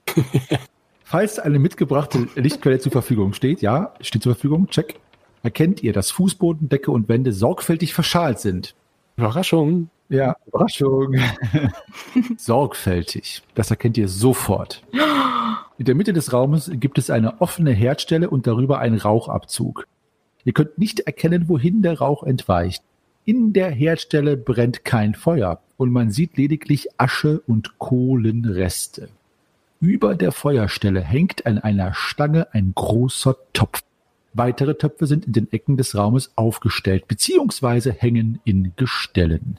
Falls 1.04 1.38
eine 1.38 1.58
mitgebrachte 1.58 2.26
Lichtquelle 2.34 2.78
zur 2.78 2.90
Verfügung 2.90 3.34
steht, 3.34 3.60
ja, 3.60 3.94
steht 4.00 4.22
zur 4.22 4.34
Verfügung, 4.34 4.68
check, 4.68 4.98
erkennt 5.42 5.82
ihr, 5.82 5.92
dass 5.92 6.10
Fußboden, 6.10 6.70
Decke 6.70 6.90
und 6.90 7.08
Wände 7.08 7.32
sorgfältig 7.32 7.92
verschalt 7.92 8.38
sind. 8.38 8.74
Überraschung. 9.16 9.90
Ja, 10.08 10.36
Überraschung. 10.46 11.14
Sorgfältig. 12.36 13.42
Das 13.54 13.70
erkennt 13.70 13.96
ihr 13.96 14.08
sofort. 14.08 14.82
In 15.78 15.86
der 15.86 15.94
Mitte 15.94 16.12
des 16.12 16.32
Raumes 16.32 16.70
gibt 16.74 16.98
es 16.98 17.10
eine 17.10 17.40
offene 17.40 17.72
Herdstelle 17.72 18.28
und 18.28 18.46
darüber 18.46 18.78
einen 18.78 18.98
Rauchabzug. 18.98 19.86
Ihr 20.44 20.52
könnt 20.52 20.78
nicht 20.78 21.00
erkennen, 21.00 21.48
wohin 21.48 21.82
der 21.82 21.98
Rauch 21.98 22.24
entweicht. 22.24 22.82
In 23.24 23.52
der 23.52 23.70
Herdstelle 23.70 24.36
brennt 24.36 24.84
kein 24.84 25.14
Feuer 25.14 25.60
und 25.76 25.92
man 25.92 26.10
sieht 26.10 26.36
lediglich 26.36 26.88
Asche 26.98 27.40
und 27.46 27.78
Kohlenreste. 27.78 29.08
Über 29.80 30.14
der 30.14 30.32
Feuerstelle 30.32 31.00
hängt 31.00 31.46
an 31.46 31.58
einer 31.58 31.94
Stange 31.94 32.52
ein 32.52 32.72
großer 32.74 33.36
Topf. 33.52 33.82
Weitere 34.34 34.74
Töpfe 34.74 35.06
sind 35.06 35.26
in 35.26 35.32
den 35.32 35.52
Ecken 35.52 35.76
des 35.76 35.94
Raumes 35.94 36.32
aufgestellt 36.36 37.08
bzw. 37.08 37.92
hängen 37.92 38.40
in 38.44 38.72
Gestellen. 38.76 39.58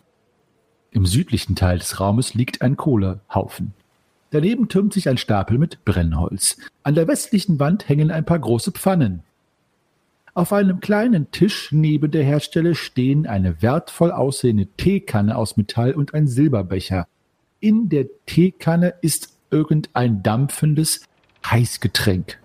Im 0.93 1.07
südlichen 1.07 1.55
Teil 1.55 1.79
des 1.79 1.99
Raumes 1.99 2.35
liegt 2.35 2.61
ein 2.61 2.77
Kohlehaufen. 2.77 3.73
Daneben 4.29 4.67
türmt 4.67 4.93
sich 4.93 5.09
ein 5.09 5.17
Stapel 5.17 5.57
mit 5.57 5.83
Brennholz. 5.85 6.57
An 6.83 6.93
der 6.93 7.07
westlichen 7.07 7.59
Wand 7.59 7.89
hängen 7.89 8.11
ein 8.11 8.25
paar 8.25 8.37
große 8.37 8.71
Pfannen. 8.71 9.23
Auf 10.35 10.53
einem 10.53 10.79
kleinen 10.79 11.31
Tisch 11.31 11.71
neben 11.71 12.11
der 12.11 12.23
Herdstelle 12.23 12.75
stehen 12.75 13.25
eine 13.25 13.61
wertvoll 13.61 14.11
aussehende 14.11 14.67
Teekanne 14.77 15.35
aus 15.35 15.57
Metall 15.57 15.93
und 15.93 16.13
ein 16.13 16.27
Silberbecher. 16.27 17.07
In 17.59 17.89
der 17.89 18.05
Teekanne 18.27 18.93
ist 19.01 19.29
irgendein 19.49 20.21
dampfendes 20.21 21.05
Heißgetränk, 21.45 22.39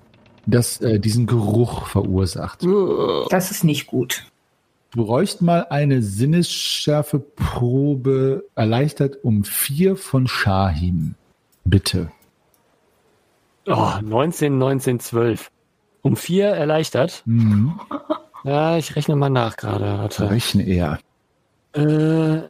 das 0.47 0.81
äh, 0.81 1.01
diesen 1.01 1.27
Geruch 1.27 1.87
verursacht. 1.87 2.63
Das 3.31 3.51
ist 3.51 3.65
nicht 3.65 3.87
gut. 3.87 4.25
Bräuchte 4.91 5.45
mal 5.45 5.67
eine 5.71 6.03
Sinnesschärfe-Probe 6.03 8.45
erleichtert 8.55 9.17
um 9.23 9.45
vier 9.45 9.97
von 9.97 10.27
Shahim. 10.27 11.15
Bitte. 11.65 12.11
Oh, 13.67 13.93
19, 14.01 14.57
19, 14.57 15.01
12. 15.01 15.51
Um 16.03 16.17
vier 16.17 16.47
erleichtert. 16.47 17.23
Mhm. 17.27 17.79
Ja, 18.45 18.79
ich 18.79 18.95
rechne 18.97 19.17
mal 19.17 19.31
nach 19.31 19.57
gerade. 19.57 20.09
Rechne 20.31 20.65
eher. 20.65 20.99
Äh, 21.73 22.43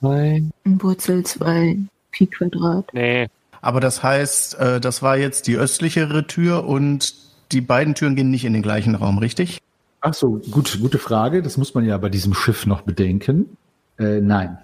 zwei. 0.00 0.42
Wurzel 0.64 1.24
2, 1.24 1.78
Pi 2.10 2.26
Quadrat. 2.26 2.92
Nee. 2.92 3.28
Aber 3.60 3.80
das 3.80 4.02
heißt, 4.02 4.58
äh, 4.58 4.80
das 4.80 5.02
war 5.02 5.16
jetzt 5.16 5.46
die 5.46 5.56
östlichere 5.56 6.26
Tür 6.26 6.64
und 6.64 7.14
die 7.52 7.60
beiden 7.60 7.94
Türen 7.94 8.16
gehen 8.16 8.30
nicht 8.30 8.44
in 8.44 8.52
den 8.52 8.62
gleichen 8.62 8.96
Raum, 8.96 9.18
richtig? 9.18 9.60
Ach 10.02 10.14
so, 10.14 10.40
gut, 10.50 10.78
gute 10.80 10.98
Frage. 10.98 11.42
Das 11.42 11.56
muss 11.56 11.74
man 11.74 11.84
ja 11.84 11.96
bei 11.96 12.08
diesem 12.08 12.34
Schiff 12.34 12.66
noch 12.66 12.82
bedenken. 12.82 13.56
Äh, 13.98 14.20
nein, 14.20 14.58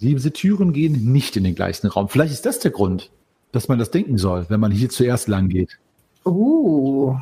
diese 0.00 0.32
Türen 0.32 0.72
gehen 0.72 1.12
nicht 1.12 1.36
in 1.36 1.44
den 1.44 1.54
gleichen 1.54 1.88
Raum. 1.88 2.08
Vielleicht 2.08 2.32
ist 2.32 2.46
das 2.46 2.60
der 2.60 2.70
Grund, 2.70 3.10
dass 3.52 3.68
man 3.68 3.78
das 3.78 3.90
denken 3.90 4.18
soll, 4.18 4.46
wenn 4.48 4.60
man 4.60 4.70
hier 4.70 4.88
zuerst 4.88 5.28
lang 5.28 5.48
geht. 5.48 5.78
Uh, 6.24 7.16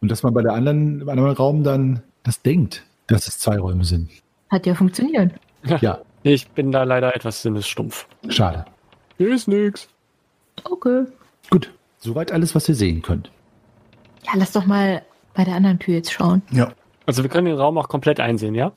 Und 0.00 0.10
dass 0.10 0.22
man 0.22 0.32
bei 0.34 0.42
der 0.42 0.52
anderen, 0.54 1.04
bei 1.04 1.12
einem 1.12 1.24
anderen 1.24 1.36
Raum 1.36 1.64
dann 1.64 2.02
das 2.22 2.42
denkt, 2.42 2.84
dass 3.06 3.28
es 3.28 3.38
zwei 3.38 3.58
Räume 3.58 3.84
sind. 3.84 4.10
Hat 4.50 4.66
ja 4.66 4.74
funktioniert. 4.74 5.32
Ja, 5.80 6.00
Ich 6.22 6.48
bin 6.50 6.72
da 6.72 6.84
leider 6.84 7.14
etwas 7.14 7.42
sinnesstumpf. 7.42 8.06
schade. 8.28 8.64
Hier 9.18 9.34
ist 9.34 9.48
nix. 9.48 9.88
Okay. 10.64 11.04
Gut, 11.50 11.72
soweit 11.98 12.32
alles, 12.32 12.54
was 12.54 12.68
ihr 12.68 12.74
sehen 12.74 13.02
könnt. 13.02 13.30
Ja, 14.24 14.32
lass 14.36 14.52
doch 14.52 14.66
mal 14.66 15.02
bei 15.34 15.44
der 15.44 15.54
anderen 15.56 15.78
Tür 15.78 15.94
jetzt 15.94 16.12
schauen. 16.12 16.42
Ja. 16.50 16.72
Also 17.08 17.22
wir 17.22 17.30
können 17.30 17.46
den 17.46 17.56
Raum 17.56 17.78
auch 17.78 17.88
komplett 17.88 18.20
einsehen, 18.20 18.54
ja? 18.54 18.72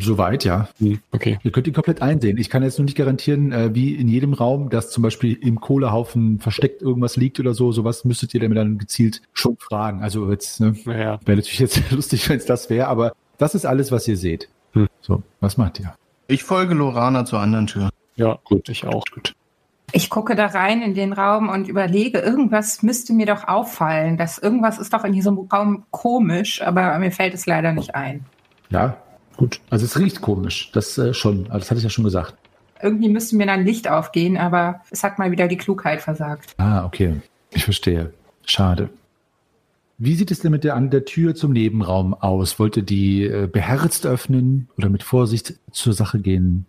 Soweit, 0.00 0.44
ja. 0.44 0.68
Hm, 0.80 0.98
okay. 1.12 1.38
Ihr 1.44 1.52
könnt 1.52 1.68
ihn 1.68 1.72
komplett 1.72 2.02
einsehen. 2.02 2.36
Ich 2.36 2.50
kann 2.50 2.64
jetzt 2.64 2.78
nur 2.80 2.84
nicht 2.84 2.96
garantieren, 2.96 3.52
äh, 3.52 3.72
wie 3.76 3.94
in 3.94 4.08
jedem 4.08 4.32
Raum, 4.32 4.70
dass 4.70 4.90
zum 4.90 5.04
Beispiel 5.04 5.34
im 5.34 5.60
Kohlehaufen 5.60 6.40
versteckt 6.40 6.82
irgendwas 6.82 7.16
liegt 7.16 7.38
oder 7.38 7.54
so. 7.54 7.70
Sowas 7.70 8.04
müsstet 8.04 8.34
ihr 8.34 8.40
damit 8.40 8.58
dann 8.58 8.78
gezielt 8.78 9.22
schon 9.32 9.56
fragen. 9.58 10.02
Also 10.02 10.28
jetzt, 10.28 10.60
ne, 10.60 10.74
Naja. 10.84 11.20
wäre 11.24 11.36
natürlich 11.36 11.60
jetzt 11.60 11.80
lustig, 11.92 12.28
wenn 12.28 12.38
es 12.38 12.44
das 12.46 12.68
wäre, 12.70 12.88
aber 12.88 13.12
das 13.38 13.54
ist 13.54 13.64
alles, 13.66 13.92
was 13.92 14.08
ihr 14.08 14.16
seht. 14.16 14.48
Hm. 14.72 14.88
So, 15.00 15.22
was 15.38 15.56
macht 15.56 15.78
ihr? 15.78 15.94
Ich 16.26 16.42
folge 16.42 16.74
Lorana 16.74 17.24
zur 17.24 17.38
anderen 17.38 17.68
Tür. 17.68 17.90
Ja, 18.16 18.40
gut, 18.42 18.68
ich 18.68 18.84
auch. 18.84 19.04
Gut. 19.14 19.36
Ich 19.92 20.10
gucke 20.10 20.34
da 20.34 20.46
rein 20.46 20.82
in 20.82 20.94
den 20.94 21.12
Raum 21.12 21.48
und 21.48 21.68
überlege, 21.68 22.18
irgendwas 22.18 22.82
müsste 22.82 23.12
mir 23.12 23.26
doch 23.26 23.46
auffallen. 23.46 24.16
Das 24.16 24.38
irgendwas 24.38 24.78
ist 24.78 24.92
doch 24.92 25.04
in 25.04 25.12
diesem 25.12 25.38
Raum 25.38 25.84
komisch, 25.90 26.60
aber 26.62 26.98
mir 26.98 27.12
fällt 27.12 27.34
es 27.34 27.46
leider 27.46 27.72
nicht 27.72 27.94
ein. 27.94 28.24
Ja, 28.70 28.96
gut. 29.36 29.60
Also 29.70 29.84
es 29.84 29.98
riecht 29.98 30.20
komisch. 30.20 30.70
Das 30.72 30.98
äh, 30.98 31.14
schon. 31.14 31.46
Also 31.46 31.60
das 31.60 31.70
hatte 31.70 31.78
ich 31.78 31.84
ja 31.84 31.90
schon 31.90 32.04
gesagt. 32.04 32.34
Irgendwie 32.82 33.08
müsste 33.08 33.36
mir 33.36 33.46
dann 33.46 33.64
Licht 33.64 33.88
aufgehen, 33.88 34.36
aber 34.36 34.82
es 34.90 35.02
hat 35.02 35.18
mal 35.18 35.30
wieder 35.30 35.48
die 35.48 35.56
Klugheit 35.56 36.02
versagt. 36.02 36.54
Ah, 36.58 36.84
okay. 36.84 37.20
Ich 37.50 37.64
verstehe. 37.64 38.12
Schade. 38.44 38.90
Wie 39.98 40.14
sieht 40.14 40.30
es 40.30 40.40
denn 40.40 40.52
mit 40.52 40.62
der, 40.64 40.74
an 40.74 40.90
der 40.90 41.06
Tür 41.06 41.34
zum 41.34 41.52
Nebenraum 41.52 42.12
aus? 42.12 42.58
Wollt 42.58 42.76
ihr 42.76 42.82
die 42.82 43.24
äh, 43.24 43.48
beherzt 43.50 44.04
öffnen 44.04 44.68
oder 44.76 44.90
mit 44.90 45.02
Vorsicht 45.02 45.54
zur 45.70 45.94
Sache 45.94 46.18
gehen? 46.18 46.66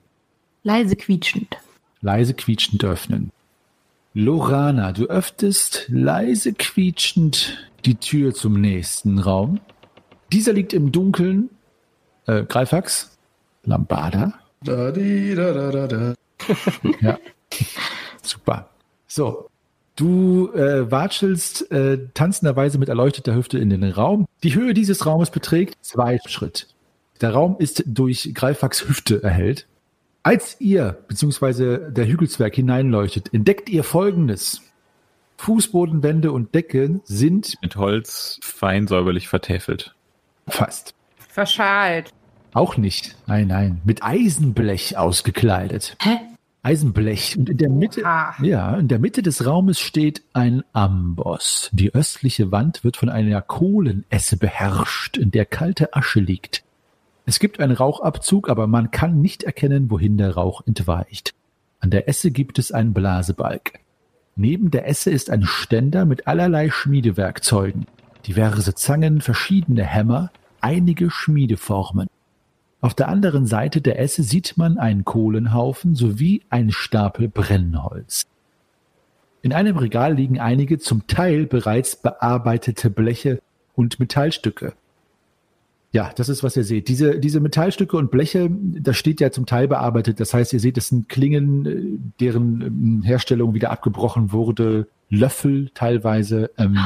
Leise 0.63 0.95
quietschend. 0.95 1.57
Leise 2.01 2.33
quietschend 2.33 2.83
öffnen. 2.83 3.31
Lorana, 4.13 4.93
du 4.93 5.05
öffnest 5.05 5.85
leise 5.89 6.53
quietschend 6.53 7.69
die 7.85 7.95
Tür 7.95 8.33
zum 8.33 8.59
nächsten 8.59 9.19
Raum. 9.19 9.59
Dieser 10.31 10.53
liegt 10.53 10.73
im 10.73 10.91
Dunkeln. 10.91 11.49
Äh, 12.25 12.43
Greifax? 12.43 13.17
Lambada? 13.63 14.33
Da, 14.63 14.91
di, 14.91 15.35
da, 15.35 15.71
da, 15.71 15.87
da. 15.87 16.13
Ja. 17.01 17.19
Super. 18.21 18.69
So. 19.07 19.49
Du 19.95 20.51
äh, 20.53 20.91
watschelst 20.91 21.71
äh, 21.71 22.07
tanzenderweise 22.13 22.77
mit 22.77 22.87
erleuchteter 22.87 23.33
Hüfte 23.33 23.57
in 23.57 23.71
den 23.71 23.83
Raum. 23.83 24.27
Die 24.43 24.53
Höhe 24.53 24.75
dieses 24.75 25.07
Raumes 25.07 25.31
beträgt 25.31 25.83
zwei 25.83 26.19
Schritt. 26.27 26.67
Der 27.21 27.31
Raum 27.31 27.55
ist 27.57 27.83
durch 27.87 28.31
Greifax 28.35 28.87
Hüfte 28.87 29.23
erhellt. 29.23 29.65
Als 30.27 30.59
ihr 30.59 30.97
bzw. 31.07 31.89
der 31.89 32.05
Hügelzwerg 32.05 32.53
hineinleuchtet, 32.53 33.33
entdeckt 33.33 33.69
ihr 33.69 33.85
Folgendes. 33.85 34.61
Fußbodenwände 35.37 36.33
und 36.33 36.53
Decke 36.53 36.99
sind 37.05 37.55
Mit 37.61 37.77
Holz 37.77 38.37
fein 38.43 38.87
säuberlich 38.87 39.29
vertäfelt. 39.29 39.95
fast. 40.49 40.93
Verschalt. 41.29 42.11
Auch 42.51 42.75
nicht. 42.75 43.15
Nein, 43.25 43.47
nein. 43.47 43.79
Mit 43.85 44.03
Eisenblech 44.03 44.97
ausgekleidet. 44.97 45.95
Hä? 46.01 46.17
Eisenblech. 46.61 47.37
Und 47.37 47.49
in 47.49 47.57
der 47.57 47.69
Mitte, 47.69 48.01
Oha. 48.01 48.35
ja, 48.41 48.75
in 48.75 48.89
der 48.89 48.99
Mitte 48.99 49.21
des 49.21 49.45
Raumes 49.45 49.79
steht 49.79 50.23
ein 50.33 50.61
Amboss. 50.73 51.69
Die 51.71 51.95
östliche 51.95 52.51
Wand 52.51 52.83
wird 52.83 52.97
von 52.97 53.07
einer 53.07 53.41
Kohlenesse 53.41 54.35
beherrscht, 54.35 55.15
in 55.15 55.31
der 55.31 55.45
kalte 55.45 55.93
Asche 55.93 56.19
liegt. 56.19 56.65
Es 57.27 57.39
gibt 57.39 57.59
einen 57.59 57.75
Rauchabzug, 57.75 58.47
aber 58.47 58.67
man 58.67 58.89
kann 58.89 59.19
nicht 59.21 59.43
erkennen, 59.43 59.91
wohin 59.91 60.17
der 60.17 60.35
Rauch 60.35 60.61
entweicht. 60.65 61.33
An 61.81 61.91
der 61.91 62.07
Esse 62.07 62.31
gibt 62.31 62.57
es 62.57 62.71
einen 62.71 62.93
Blasebalg. 62.93 63.81
Neben 64.37 64.71
der 64.71 64.87
Esse 64.87 65.11
ist 65.11 65.29
ein 65.29 65.43
Ständer 65.43 66.05
mit 66.05 66.25
allerlei 66.25 66.69
Schmiedewerkzeugen. 66.69 67.85
Diverse 68.25 68.75
Zangen, 68.75 69.19
verschiedene 69.19 69.83
Hämmer, 69.83 70.31
einige 70.61 71.11
Schmiedeformen. 71.11 72.07
Auf 72.79 72.93
der 72.93 73.09
anderen 73.09 73.45
Seite 73.45 73.81
der 73.81 73.99
Esse 73.99 74.23
sieht 74.23 74.55
man 74.55 74.77
einen 74.77 75.03
Kohlenhaufen 75.03 75.95
sowie 75.95 76.43
einen 76.49 76.71
Stapel 76.71 77.27
Brennholz. 77.27 78.25
In 79.41 79.51
einem 79.51 79.75
Regal 79.75 80.13
liegen 80.13 80.39
einige 80.39 80.79
zum 80.79 81.07
Teil 81.07 81.45
bereits 81.45 81.97
bearbeitete 81.97 82.89
Bleche 82.89 83.41
und 83.75 83.99
Metallstücke. 83.99 84.71
Ja, 85.91 86.11
das 86.15 86.29
ist, 86.29 86.43
was 86.43 86.57
ihr 86.57 86.63
seht. 86.63 86.89
Diese, 86.89 87.19
diese 87.19 87.39
Metallstücke 87.39 87.97
und 87.97 88.11
Bleche, 88.11 88.49
das 88.51 88.97
steht 88.97 89.21
ja 89.21 89.31
zum 89.31 89.45
Teil 89.45 89.67
bearbeitet. 89.67 90.19
Das 90.19 90.33
heißt, 90.33 90.53
ihr 90.53 90.59
seht, 90.59 90.77
das 90.77 90.89
sind 90.89 91.09
Klingen, 91.09 91.65
äh, 91.65 91.97
deren 92.19 92.61
ähm, 92.61 93.01
Herstellung 93.03 93.53
wieder 93.53 93.71
abgebrochen 93.71 94.31
wurde, 94.31 94.87
Löffel 95.09 95.69
teilweise 95.73 96.51
ähm, 96.57 96.77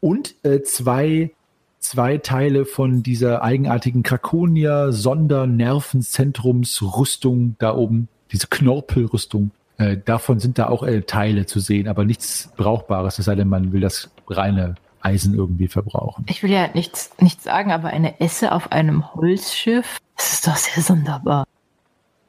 und 0.00 0.34
äh, 0.42 0.62
zwei 0.62 1.32
zwei 1.78 2.18
Teile 2.18 2.66
von 2.66 3.02
dieser 3.02 3.42
eigenartigen 3.42 4.02
Krakonia 4.02 4.92
Sondernervenzentrumsrüstung 4.92 7.56
da 7.58 7.74
oben, 7.74 8.08
diese 8.32 8.48
Knorpelrüstung. 8.48 9.52
Äh, 9.78 9.96
davon 10.04 10.40
sind 10.40 10.58
da 10.58 10.68
auch 10.68 10.82
äh, 10.82 11.00
Teile 11.02 11.46
zu 11.46 11.60
sehen, 11.60 11.88
aber 11.88 12.04
nichts 12.04 12.52
Brauchbares, 12.56 13.18
es 13.18 13.24
sei 13.24 13.34
denn, 13.36 13.48
man 13.48 13.72
will 13.72 13.80
das 13.80 14.10
reine 14.26 14.74
Eisen 15.00 15.34
irgendwie 15.34 15.68
verbrauchen. 15.68 16.24
Ich 16.28 16.42
will 16.42 16.50
ja 16.50 16.68
nichts, 16.74 17.10
nichts 17.20 17.44
sagen, 17.44 17.72
aber 17.72 17.88
eine 17.88 18.20
Esse 18.20 18.52
auf 18.52 18.72
einem 18.72 19.14
Holzschiff, 19.14 19.98
das 20.16 20.32
ist 20.34 20.46
doch 20.46 20.56
sehr 20.56 20.82
sonderbar. 20.82 21.44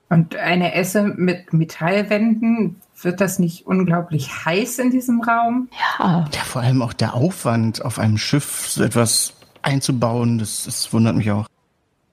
Und 0.09 0.35
eine 0.35 0.73
Esse 0.73 1.03
mit 1.03 1.53
Metallwänden, 1.53 2.77
wird 3.01 3.21
das 3.21 3.39
nicht 3.39 3.65
unglaublich 3.65 4.45
heiß 4.45 4.79
in 4.79 4.91
diesem 4.91 5.21
Raum? 5.21 5.69
Ja, 5.99 6.27
Ja, 6.33 6.41
vor 6.41 6.61
allem 6.61 6.81
auch 6.81 6.93
der 6.93 7.13
Aufwand, 7.13 7.83
auf 7.83 7.99
einem 7.99 8.17
Schiff 8.17 8.67
so 8.69 8.83
etwas 8.83 9.33
einzubauen, 9.61 10.39
das, 10.39 10.65
das 10.65 10.91
wundert 10.91 11.15
mich 11.15 11.31
auch. 11.31 11.47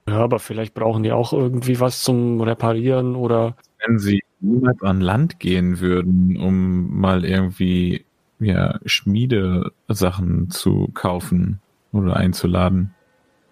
Ja, 0.07 0.19
aber 0.19 0.39
vielleicht 0.39 0.73
brauchen 0.73 1.03
die 1.03 1.11
auch 1.11 1.33
irgendwie 1.33 1.79
was 1.79 2.01
zum 2.01 2.39
Reparieren 2.39 3.15
oder 3.15 3.55
Wenn 3.85 3.99
sie 3.99 4.23
niemals 4.39 4.81
an 4.81 5.01
Land 5.01 5.39
gehen 5.39 5.79
würden, 5.79 6.37
um 6.37 6.99
mal 6.99 7.25
irgendwie 7.25 8.05
ja, 8.39 8.79
Schmiedesachen 8.85 10.49
zu 10.49 10.89
kaufen 10.93 11.59
oder 11.91 12.17
einzuladen. 12.17 12.93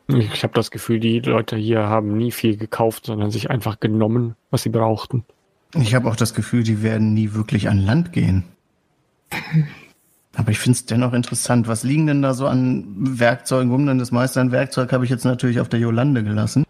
ich 0.07 0.43
habe 0.43 0.53
das 0.53 0.71
Gefühl, 0.71 0.99
die 0.99 1.19
Leute 1.19 1.55
hier 1.55 1.83
haben 1.83 2.17
nie 2.17 2.31
viel 2.31 2.57
gekauft, 2.57 3.05
sondern 3.05 3.31
sich 3.31 3.49
einfach 3.49 3.79
genommen, 3.79 4.35
was 4.51 4.63
sie 4.63 4.69
brauchten. 4.69 5.23
Ich 5.75 5.95
habe 5.95 6.09
auch 6.09 6.15
das 6.15 6.33
Gefühl, 6.33 6.63
die 6.63 6.83
werden 6.83 7.13
nie 7.13 7.33
wirklich 7.33 7.69
an 7.69 7.79
Land 7.79 8.13
gehen. 8.13 8.43
Aber 10.35 10.51
ich 10.51 10.59
finde 10.59 10.77
es 10.77 10.85
dennoch 10.85 11.13
interessant. 11.13 11.67
Was 11.67 11.83
liegen 11.83 12.07
denn 12.07 12.21
da 12.21 12.33
so 12.33 12.47
an 12.47 12.85
Werkzeugen 13.19 13.71
rum? 13.71 13.85
Denn 13.85 13.97
das 13.97 14.11
meiste 14.11 14.41
an 14.41 14.51
Werkzeug 14.51 14.91
habe 14.93 15.05
ich 15.05 15.09
jetzt 15.09 15.25
natürlich 15.25 15.59
auf 15.59 15.69
der 15.69 15.79
Jolande 15.79 16.23
gelassen. 16.23 16.65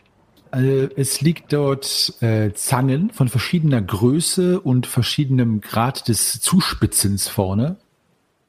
Äh, 0.52 0.90
es 0.96 1.22
liegt 1.22 1.52
dort 1.52 2.14
äh, 2.22 2.54
Zangen 2.54 3.10
von 3.12 3.28
verschiedener 3.28 3.82
Größe 3.82 4.60
und 4.60 4.88
verschiedenem 4.88 5.62
Grad 5.62 6.08
des 6.08 6.40
Zuspitzens 6.42 7.28
vorne. 7.28 7.78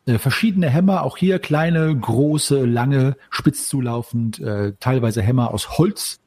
Äh, 0.07 0.19
verschiedene 0.19 0.71
Hämmer, 0.71 1.03
auch 1.03 1.17
hier 1.17 1.39
kleine, 1.41 1.95
große, 1.95 2.65
lange, 2.65 3.17
spitz 3.31 3.69
zulaufend, 3.69 4.39
äh, 4.39 4.73
teilweise 4.79 5.21
Hämmer 5.21 5.53
aus 5.53 5.79
Holz 5.79 6.21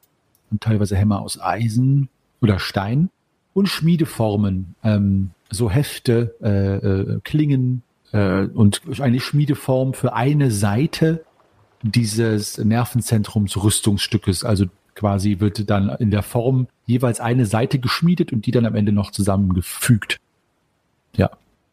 und 0.50 0.62
teilweise 0.62 0.96
Hämmer 0.96 1.22
aus 1.22 1.40
Eisen 1.40 2.08
oder 2.42 2.58
Stein 2.58 3.08
und 3.54 3.68
Schmiedeformen, 3.68 4.74
ähm, 4.84 5.30
so 5.48 5.70
Hefte, 5.70 6.36
äh, 6.42 6.76
äh, 6.76 7.20
Klingen 7.24 7.82
äh, 8.12 8.42
und 8.44 8.82
eine 9.00 9.18
Schmiedeform 9.18 9.94
für 9.94 10.12
eine 10.12 10.50
Seite 10.50 11.24
dieses 11.82 12.58
Nervenzentrums 12.58 13.56
Rüstungsstückes, 13.56 14.44
also 14.44 14.66
quasi 14.94 15.40
wird 15.40 15.70
dann 15.70 15.88
in 15.88 16.10
der 16.10 16.22
Form 16.22 16.66
jeweils 16.84 17.20
eine 17.20 17.46
Seite 17.46 17.78
geschmiedet 17.78 18.32
und 18.32 18.44
die 18.44 18.50
dann 18.50 18.66
am 18.66 18.74
Ende 18.74 18.92
noch 18.92 19.10
zusammengefügt. 19.10 20.20
Ja. 21.16 21.30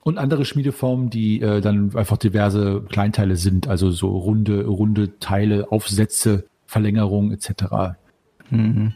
Und 0.07 0.19
andere 0.19 0.45
Schmiedeformen, 0.45 1.09
die 1.09 1.41
äh, 1.41 1.59
dann 1.59 1.93
einfach 1.93 2.15
diverse 2.15 2.81
Kleinteile 2.87 3.35
sind, 3.35 3.67
also 3.67 3.91
so 3.91 4.07
runde, 4.07 4.65
runde 4.65 5.19
Teile, 5.19 5.69
Aufsätze, 5.69 6.45
Verlängerung 6.65 7.33
etc. 7.33 7.97
Mhm. 8.49 8.93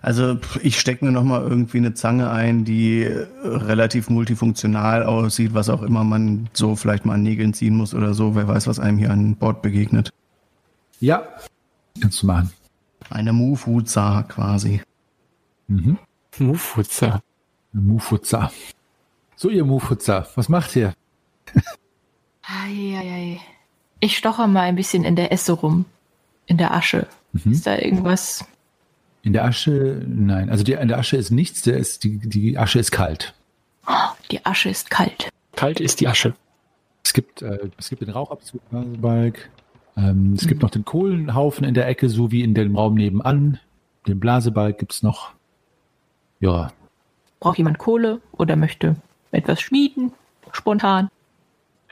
Also 0.00 0.38
ich 0.62 0.80
stecke 0.80 1.04
mir 1.04 1.12
noch 1.12 1.22
mal 1.22 1.42
irgendwie 1.42 1.76
eine 1.76 1.92
Zange 1.92 2.30
ein, 2.30 2.64
die 2.64 3.02
äh, 3.02 3.26
relativ 3.42 4.08
multifunktional 4.08 5.02
aussieht, 5.02 5.52
was 5.52 5.68
auch 5.68 5.82
immer 5.82 6.02
man 6.02 6.48
so 6.54 6.76
vielleicht 6.76 7.04
mal 7.04 7.12
an 7.12 7.22
Nägeln 7.22 7.52
ziehen 7.52 7.76
muss 7.76 7.94
oder 7.94 8.14
so. 8.14 8.34
Wer 8.34 8.48
weiß, 8.48 8.66
was 8.66 8.80
einem 8.80 8.96
hier 8.96 9.10
an 9.10 9.36
Bord 9.36 9.60
begegnet. 9.60 10.14
Ja, 10.98 11.24
kannst 12.00 12.22
du 12.22 12.26
machen. 12.26 12.50
Eine 13.10 13.34
Move-Huza 13.34 14.22
quasi. 14.22 14.80
Mhm. 15.68 15.98
Mufutzer. 16.38 17.20
Mufutza. 17.74 18.50
So, 19.36 19.48
ihr 19.48 19.64
Mufutza, 19.64 20.26
was 20.34 20.48
macht 20.48 20.76
ihr? 20.76 20.94
Eieiei. 22.42 23.40
Ich 24.00 24.16
stoche 24.16 24.46
mal 24.46 24.62
ein 24.62 24.76
bisschen 24.76 25.04
in 25.04 25.16
der 25.16 25.32
Esse 25.32 25.52
rum. 25.52 25.86
In 26.46 26.58
der 26.58 26.74
Asche. 26.74 27.06
Mhm. 27.32 27.52
Ist 27.52 27.66
da 27.66 27.76
irgendwas? 27.78 28.44
In 29.22 29.32
der 29.32 29.44
Asche, 29.44 30.02
nein. 30.06 30.50
Also 30.50 30.62
die, 30.62 30.72
in 30.72 30.88
der 30.88 30.98
Asche 30.98 31.16
ist 31.16 31.30
nichts, 31.30 31.62
der 31.62 31.78
ist, 31.78 32.04
die, 32.04 32.18
die 32.18 32.58
Asche 32.58 32.78
ist 32.78 32.90
kalt. 32.90 33.34
Die 34.30 34.44
Asche 34.44 34.68
ist 34.68 34.90
kalt. 34.90 35.30
Kalt 35.56 35.80
ist 35.80 36.00
die 36.00 36.08
Asche. 36.08 36.34
Es 37.04 37.12
gibt, 37.12 37.42
äh, 37.42 37.70
es 37.78 37.88
gibt 37.88 38.02
den 38.02 38.10
Rauchabzug, 38.10 38.60
Blasebalg. 38.70 39.50
Ähm, 39.96 40.34
es 40.34 40.46
gibt 40.46 40.62
noch 40.62 40.70
den 40.70 40.84
Kohlenhaufen 40.84 41.64
in 41.64 41.74
der 41.74 41.86
Ecke, 41.88 42.08
so 42.08 42.30
wie 42.30 42.42
in 42.42 42.54
dem 42.54 42.76
Raum 42.76 42.94
nebenan. 42.94 43.60
Den 44.06 44.20
Blasebalg 44.20 44.78
gibt's 44.78 45.02
noch. 45.02 45.32
Ja, 46.40 46.72
Braucht 47.44 47.58
jemand 47.58 47.76
Kohle 47.76 48.20
oder 48.32 48.56
möchte 48.56 48.96
etwas 49.34 49.60
schmieden? 49.60 50.12
Spontan. 50.52 51.10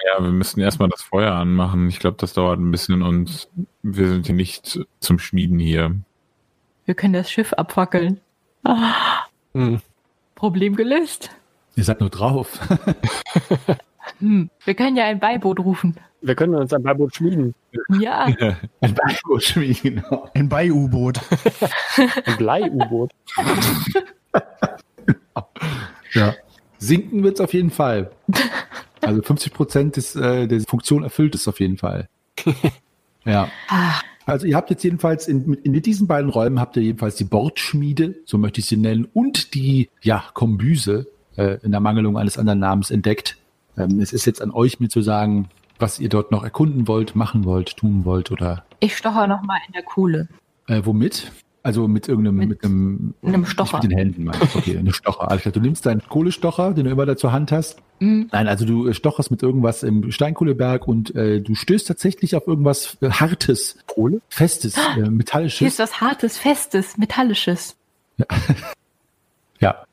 Ja, 0.05 0.23
wir 0.25 0.31
müssen 0.33 0.61
erstmal 0.61 0.89
das 0.89 1.03
Feuer 1.03 1.33
anmachen. 1.33 1.89
Ich 1.89 1.99
glaube, 2.01 2.17
das 2.19 2.33
dauert 2.33 2.59
ein 2.59 2.71
bisschen 2.71 3.03
und 3.03 3.49
wir 3.83 4.09
sind 4.09 4.27
hier 4.27 4.35
nicht 4.35 4.81
zum 5.01 5.19
Schmieden 5.19 5.59
hier. 5.59 5.95
Wir 6.87 6.95
können 6.95 7.13
das 7.15 7.31
Schiff 7.31 7.53
abfackeln. 7.53 8.21
Ah, 8.65 9.25
Hm. 9.55 9.81
Problem 10.35 10.75
gelöst. 10.77 11.31
ihr 11.77 11.85
seid 11.85 12.01
nur 12.01 12.11
drauf. 12.11 12.59
Hm. 14.19 14.51
Wir 14.65 14.75
können 14.75 14.97
ja 14.97 15.05
ein 15.05 15.21
Beiboot 15.21 15.61
rufen. 15.61 15.97
Wir 16.21 16.35
können 16.35 16.55
uns 16.57 16.73
ein 16.73 16.83
Beiboot 16.83 17.15
schmieden. 17.15 17.55
Ja, 18.01 18.25
Ein 18.81 18.95
Beiboot 18.95 19.43
schmieden, 19.45 20.03
genau. 20.03 20.29
Ein 20.35 20.49
Bei-U-Boot. 20.49 21.21
Ein 22.27 22.37
Blei-U-Boot. 22.37 23.11
Ja. 26.15 26.35
Sinken 26.83 27.23
wird's 27.23 27.41
auf 27.41 27.55
jeden 27.55 27.71
Fall. 27.71 28.11
Also 29.05 29.21
50 29.21 29.53
Prozent 29.53 29.97
des, 29.97 30.15
äh, 30.15 30.47
der 30.47 30.61
Funktion 30.61 31.03
erfüllt 31.03 31.35
es 31.35 31.49
auf 31.49 31.59
jeden 31.59 31.77
Fall. 31.77 32.09
Ja. 33.25 33.49
Ah. 33.69 34.01
Also 34.27 34.47
ihr 34.47 34.57
habt 34.57 34.71
jetzt 34.71 34.83
jedenfalls 34.83 35.27
in, 35.29 35.55
in 35.55 35.81
diesen 35.81 36.07
beiden 36.07 36.31
Räumen 36.31 36.61
habt 36.61 36.77
ihr 36.77 36.83
jedenfalls 36.83 37.17
die 37.17 37.25
Bordschmiede, 37.25 38.17
so 38.25 38.39
möchte 38.39 38.61
ich 38.61 38.67
sie 38.67 38.77
nennen, 38.77 39.09
und 39.13 39.55
die 39.55 39.91
ja 40.03 40.25
Kombüse 40.35 41.07
äh, 41.37 41.59
in 41.63 41.71
der 41.73 41.81
Mangelung 41.81 42.17
eines 42.17 42.39
anderen 42.39 42.61
Namens 42.61 42.91
entdeckt. 42.91 43.37
Ähm, 43.77 44.01
es 44.01 44.13
ist 44.13 44.25
jetzt 44.25 44.43
an 44.43 44.51
euch 44.51 44.81
mir 44.81 44.89
zu 44.89 45.03
sagen, 45.03 45.49
was 45.79 45.99
ihr 45.99 46.09
dort 46.09 46.31
noch 46.31 46.45
erkunden 46.45 46.87
wollt, 46.89 47.17
machen 47.17 47.45
wollt, 47.45 47.77
tun 47.77 48.05
wollt 48.05 48.31
oder 48.31 48.65
ich 48.81 48.97
stoche 48.97 49.27
noch 49.29 49.43
mal 49.43 49.59
in 49.67 49.73
der 49.73 49.83
Kohle. 49.83 50.29
äh, 50.69 50.83
womit? 50.85 51.31
Also 51.65 51.87
mit 51.87 52.09
irgendeinem, 52.09 52.37
mit, 52.37 52.49
Mit 52.49 52.65
einem, 52.65 53.15
einem 53.23 53.47
Stocher. 53.47 53.79
Mit 53.81 53.93
den 53.93 53.97
Händen, 53.97 54.25
meine 54.25 54.43
ich. 54.43 54.55
Okay, 54.57 54.77
eine 54.77 54.93
Stocher. 54.93 55.27
Klar. 55.29 55.53
Du 55.53 55.61
nimmst 55.61 55.87
deinen 55.87 56.03
Kohlestocher, 56.09 56.75
den 56.75 56.87
du 56.87 56.91
immer 56.91 57.07
da 57.07 57.17
zur 57.17 57.31
Hand 57.31 57.53
hast. 57.53 57.79
Hm. 58.01 58.29
Nein, 58.33 58.49
also 58.49 58.65
du 58.65 58.89
äh, 58.89 58.95
stocherst 58.95 59.31
mit 59.31 59.45
irgendwas 59.45 59.85
im 59.85 60.11
Steinkohleberg 60.11 60.89
und 60.89 61.15
äh, 61.15 61.41
du 61.41 61.55
stößt 61.55 61.87
tatsächlich 61.87 62.35
auf 62.35 62.49
irgendwas 62.49 62.97
äh, 63.01 63.11
Hartes, 63.11 63.79
Kohle? 63.87 64.21
Festes, 64.29 64.77
äh, 64.77 64.81
Hier 64.95 65.11
Metallisches. 65.11 65.69
ist 65.75 65.79
was 65.79 66.01
Hartes, 66.01 66.37
Festes, 66.37 66.99
Metallisches. 66.99 67.77
Ja. 68.19 68.27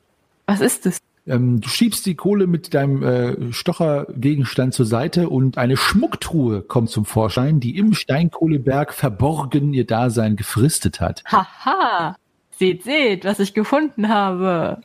Was 0.46 0.60
ist 0.60 0.84
es? 0.86 0.98
Ähm, 1.30 1.60
du 1.60 1.68
schiebst 1.68 2.04
die 2.06 2.16
Kohle 2.16 2.46
mit 2.46 2.74
deinem 2.74 3.02
äh, 3.02 3.52
Stochergegenstand 3.52 4.74
zur 4.74 4.86
Seite 4.86 5.28
und 5.28 5.58
eine 5.58 5.76
Schmucktruhe 5.76 6.62
kommt 6.62 6.90
zum 6.90 7.04
Vorschein, 7.04 7.60
die 7.60 7.78
im 7.78 7.94
Steinkohleberg 7.94 8.92
verborgen 8.92 9.72
ihr 9.72 9.86
Dasein 9.86 10.36
gefristet 10.36 11.00
hat. 11.00 11.22
Haha! 11.26 12.16
Seht, 12.58 12.84
seht, 12.84 13.24
was 13.24 13.38
ich 13.38 13.54
gefunden 13.54 14.08
habe. 14.08 14.82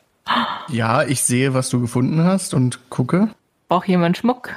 Ja, 0.68 1.02
ich 1.02 1.22
sehe, 1.22 1.52
was 1.52 1.68
du 1.68 1.80
gefunden 1.80 2.24
hast 2.24 2.54
und 2.54 2.90
gucke. 2.90 3.28
Braucht 3.68 3.88
jemand 3.88 4.16
Schmuck? 4.16 4.56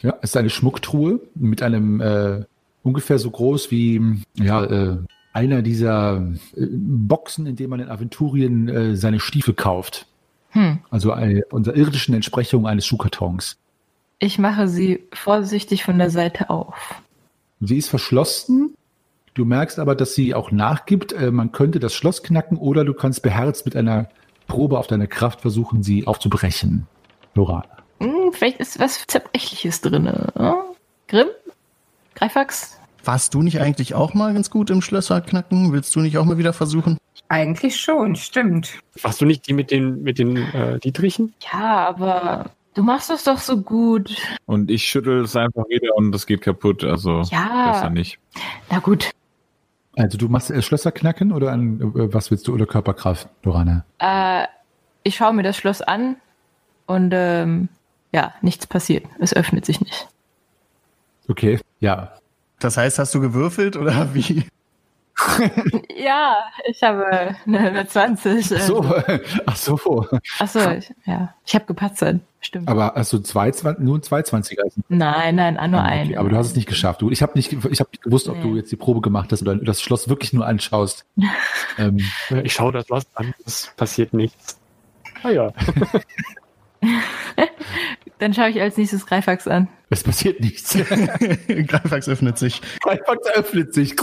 Ja, 0.00 0.14
es 0.22 0.30
ist 0.30 0.36
eine 0.36 0.50
Schmucktruhe 0.50 1.20
mit 1.34 1.62
einem 1.62 2.00
äh, 2.00 2.44
ungefähr 2.82 3.18
so 3.18 3.30
groß 3.30 3.70
wie 3.70 4.22
ja 4.34 4.64
äh, 4.64 4.98
einer 5.32 5.62
dieser 5.62 6.18
äh, 6.56 6.66
Boxen, 6.70 7.46
in 7.46 7.56
dem 7.56 7.70
man 7.70 7.80
in 7.80 7.88
Aventurien 7.88 8.68
äh, 8.68 8.96
seine 8.96 9.20
Stiefel 9.20 9.54
kauft. 9.54 10.06
Hm. 10.50 10.78
Also 10.90 11.12
eine, 11.12 11.44
unserer 11.50 11.76
irdischen 11.76 12.14
Entsprechung 12.14 12.66
eines 12.66 12.86
Schuhkartons. 12.86 13.58
Ich 14.18 14.38
mache 14.38 14.68
sie 14.68 15.04
vorsichtig 15.12 15.84
von 15.84 15.98
der 15.98 16.10
Seite 16.10 16.50
auf. 16.50 17.02
Sie 17.60 17.76
ist 17.76 17.88
verschlossen. 17.88 18.74
Du 19.34 19.44
merkst 19.44 19.78
aber, 19.78 19.94
dass 19.94 20.14
sie 20.14 20.34
auch 20.34 20.50
nachgibt. 20.50 21.12
Äh, 21.12 21.30
man 21.30 21.52
könnte 21.52 21.78
das 21.78 21.94
Schloss 21.94 22.22
knacken 22.22 22.56
oder 22.56 22.84
du 22.84 22.94
kannst 22.94 23.22
beherzt 23.22 23.64
mit 23.66 23.76
einer 23.76 24.08
Probe 24.48 24.78
auf 24.78 24.86
deine 24.86 25.06
Kraft 25.06 25.40
versuchen, 25.40 25.82
sie 25.82 26.06
aufzubrechen. 26.06 26.86
Lorana. 27.34 27.68
Hm, 28.00 28.32
vielleicht 28.32 28.58
ist 28.58 28.80
was 28.80 29.06
Zerbrechliches 29.06 29.80
drin. 29.80 30.08
Hm? 30.34 30.54
Grimm? 31.06 31.28
Greifax? 32.14 32.77
Warst 33.08 33.32
du 33.32 33.40
nicht 33.40 33.58
eigentlich 33.58 33.94
auch 33.94 34.12
mal 34.12 34.34
ganz 34.34 34.50
gut 34.50 34.68
im 34.68 34.82
Schlösser 34.82 35.22
knacken? 35.22 35.72
Willst 35.72 35.96
du 35.96 36.00
nicht 36.00 36.18
auch 36.18 36.26
mal 36.26 36.36
wieder 36.36 36.52
versuchen? 36.52 36.98
Eigentlich 37.30 37.80
schon, 37.80 38.16
stimmt. 38.16 38.80
Warst 39.00 39.22
du 39.22 39.24
nicht 39.24 39.48
die 39.48 39.54
mit 39.54 39.70
den, 39.70 40.02
mit 40.02 40.18
den 40.18 40.36
äh, 40.52 40.78
Dietrichen? 40.78 41.32
Ja, 41.50 41.88
aber 41.88 42.50
du 42.74 42.82
machst 42.82 43.08
das 43.08 43.24
doch 43.24 43.38
so 43.38 43.62
gut. 43.62 44.14
Und 44.44 44.70
ich 44.70 44.84
schüttel 44.84 45.22
es 45.22 45.34
einfach 45.36 45.64
wieder 45.70 45.96
und 45.96 46.12
das 46.12 46.26
geht 46.26 46.42
kaputt. 46.42 46.84
Also 46.84 47.22
Ja. 47.30 47.70
besser 47.72 47.88
nicht. 47.88 48.18
Na 48.70 48.78
gut. 48.78 49.10
Also 49.96 50.18
du 50.18 50.28
machst 50.28 50.50
äh, 50.50 50.60
Schlösser 50.60 50.92
knacken 50.92 51.32
oder 51.32 51.50
an, 51.52 51.80
äh, 51.80 52.12
was 52.12 52.30
willst 52.30 52.46
du 52.46 52.52
oder 52.52 52.66
Körperkraft, 52.66 53.26
Lorana? 53.42 53.86
Äh, 54.00 54.46
ich 55.02 55.16
schaue 55.16 55.32
mir 55.32 55.44
das 55.44 55.56
Schloss 55.56 55.80
an 55.80 56.16
und 56.84 57.12
ähm, 57.14 57.70
ja, 58.12 58.34
nichts 58.42 58.66
passiert. 58.66 59.06
Es 59.18 59.32
öffnet 59.32 59.64
sich 59.64 59.80
nicht. 59.80 60.08
Okay, 61.26 61.58
ja. 61.80 62.12
Das 62.60 62.76
heißt, 62.76 62.98
hast 62.98 63.14
du 63.14 63.20
gewürfelt 63.20 63.76
oder 63.76 64.08
wie? 64.14 64.44
Ja, 65.96 66.36
ich 66.68 66.80
habe 66.82 67.04
eine, 67.44 67.58
eine 67.58 67.86
20. 67.88 68.52
Ach 68.56 68.60
so, 68.60 68.84
ach 69.46 69.56
so. 69.56 70.06
Achso, 70.38 70.70
ich, 70.70 70.92
ja. 71.06 71.34
Ich 71.44 71.54
habe 71.56 71.64
gepatzert. 71.66 72.20
Stimmt. 72.40 72.68
Aber 72.68 72.92
hast 72.94 73.12
du 73.12 73.18
zwei, 73.18 73.50
nur 73.78 73.96
ein 73.98 74.00
220er? 74.02 74.60
Also, 74.62 74.80
nein, 74.88 75.34
nein, 75.34 75.56
ah, 75.58 75.66
nur 75.66 75.80
okay, 75.80 75.88
ein. 75.90 76.16
aber 76.18 76.28
du 76.28 76.36
hast 76.36 76.46
es 76.48 76.54
nicht 76.54 76.68
geschafft. 76.68 77.02
Du, 77.02 77.10
ich 77.10 77.20
habe 77.20 77.32
nicht, 77.34 77.52
ich 77.52 77.80
habe 77.80 77.90
nicht 77.90 78.02
gewusst, 78.02 78.28
ob 78.28 78.40
du 78.40 78.48
Nee. 78.52 78.58
jetzt 78.58 78.70
die 78.70 78.76
Probe 78.76 79.00
gemacht 79.00 79.32
hast 79.32 79.42
oder 79.42 79.56
das 79.56 79.82
Schloss 79.82 80.08
wirklich 80.08 80.32
nur 80.32 80.46
anschaust. 80.46 81.04
ähm, 81.78 81.98
Äh, 82.30 82.42
Ich 82.42 82.52
schaue 82.52 82.70
das 82.70 82.86
Schloss 82.86 83.04
an, 83.14 83.34
es 83.44 83.72
passiert 83.76 84.12
nichts. 84.14 84.56
Ah 85.24 85.30
ja. 85.30 85.52
Dann 88.18 88.34
schaue 88.34 88.50
ich 88.50 88.60
als 88.60 88.76
nächstes 88.76 89.06
Greifax 89.06 89.46
an. 89.46 89.68
es 89.90 90.02
passiert 90.02 90.40
nichts. 90.40 90.74
Greifax 91.48 92.08
öffnet 92.08 92.38
sich. 92.38 92.60
Einfach 92.84 93.16
öffnet 93.34 93.74
sich. 93.74 93.94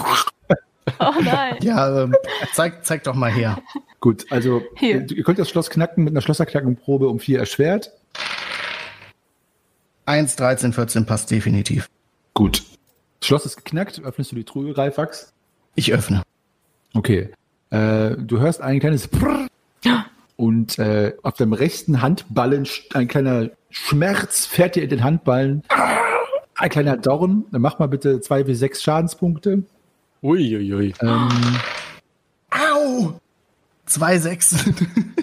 Oh 1.00 1.12
nein. 1.22 1.58
Ja, 1.62 2.04
ähm, 2.04 2.16
zeig, 2.54 2.86
zeig 2.86 3.04
doch 3.04 3.16
mal 3.16 3.32
her. 3.32 3.58
Gut, 4.00 4.26
also 4.30 4.62
Hier. 4.76 5.02
ihr 5.02 5.12
ihr 5.12 5.24
könnt 5.24 5.40
das 5.40 5.50
Schloss 5.50 5.70
knacken 5.70 6.04
mit 6.04 6.14
einer 6.14 6.22
Schlosserknackenprobe 6.22 7.10
um 7.10 7.20
vier 7.20 7.40
erschwert. 7.40 7.92
1, 10.06 10.36
13, 10.36 10.74
14 10.74 11.06
passt 11.06 11.32
definitiv. 11.32 11.90
Gut. 12.34 12.64
Das 13.20 13.28
Schloss 13.28 13.46
ist 13.46 13.58
geknackt. 13.58 14.00
Öffnest 14.04 14.32
du 14.32 14.36
die 14.36 14.44
Truhe, 14.44 14.78
Reifax? 14.78 15.34
Ich 15.74 15.92
öffne. 15.92 16.22
Okay. 16.94 17.30
Äh, 17.72 18.12
du 18.18 18.40
hörst 18.40 18.62
ein 18.62 18.80
kleines 18.80 19.08
Prrr 19.08 19.48
und 20.38 20.78
äh, 20.80 21.14
auf 21.24 21.34
dem 21.36 21.54
rechten 21.54 22.02
Handballen 22.02 22.68
ein 22.94 23.08
kleiner 23.08 23.50
Schmerz 23.76 24.46
fährt 24.46 24.76
dir 24.76 24.84
in 24.84 24.90
den 24.90 25.04
Handballen. 25.04 25.64
Ein 26.56 26.70
kleiner 26.70 26.98
Dorn. 26.98 27.46
Dann 27.52 27.62
mach 27.62 27.78
mal 27.78 27.88
bitte 27.88 28.22
zwei 28.22 28.48
wie 28.48 28.56
sechs 28.56 28.82
Schadenspunkte. 28.82 29.64
Uiuiui. 30.24 30.94
Ähm, 31.02 31.30
Au! 32.50 33.20
2, 33.86 34.18
6. 34.18 34.56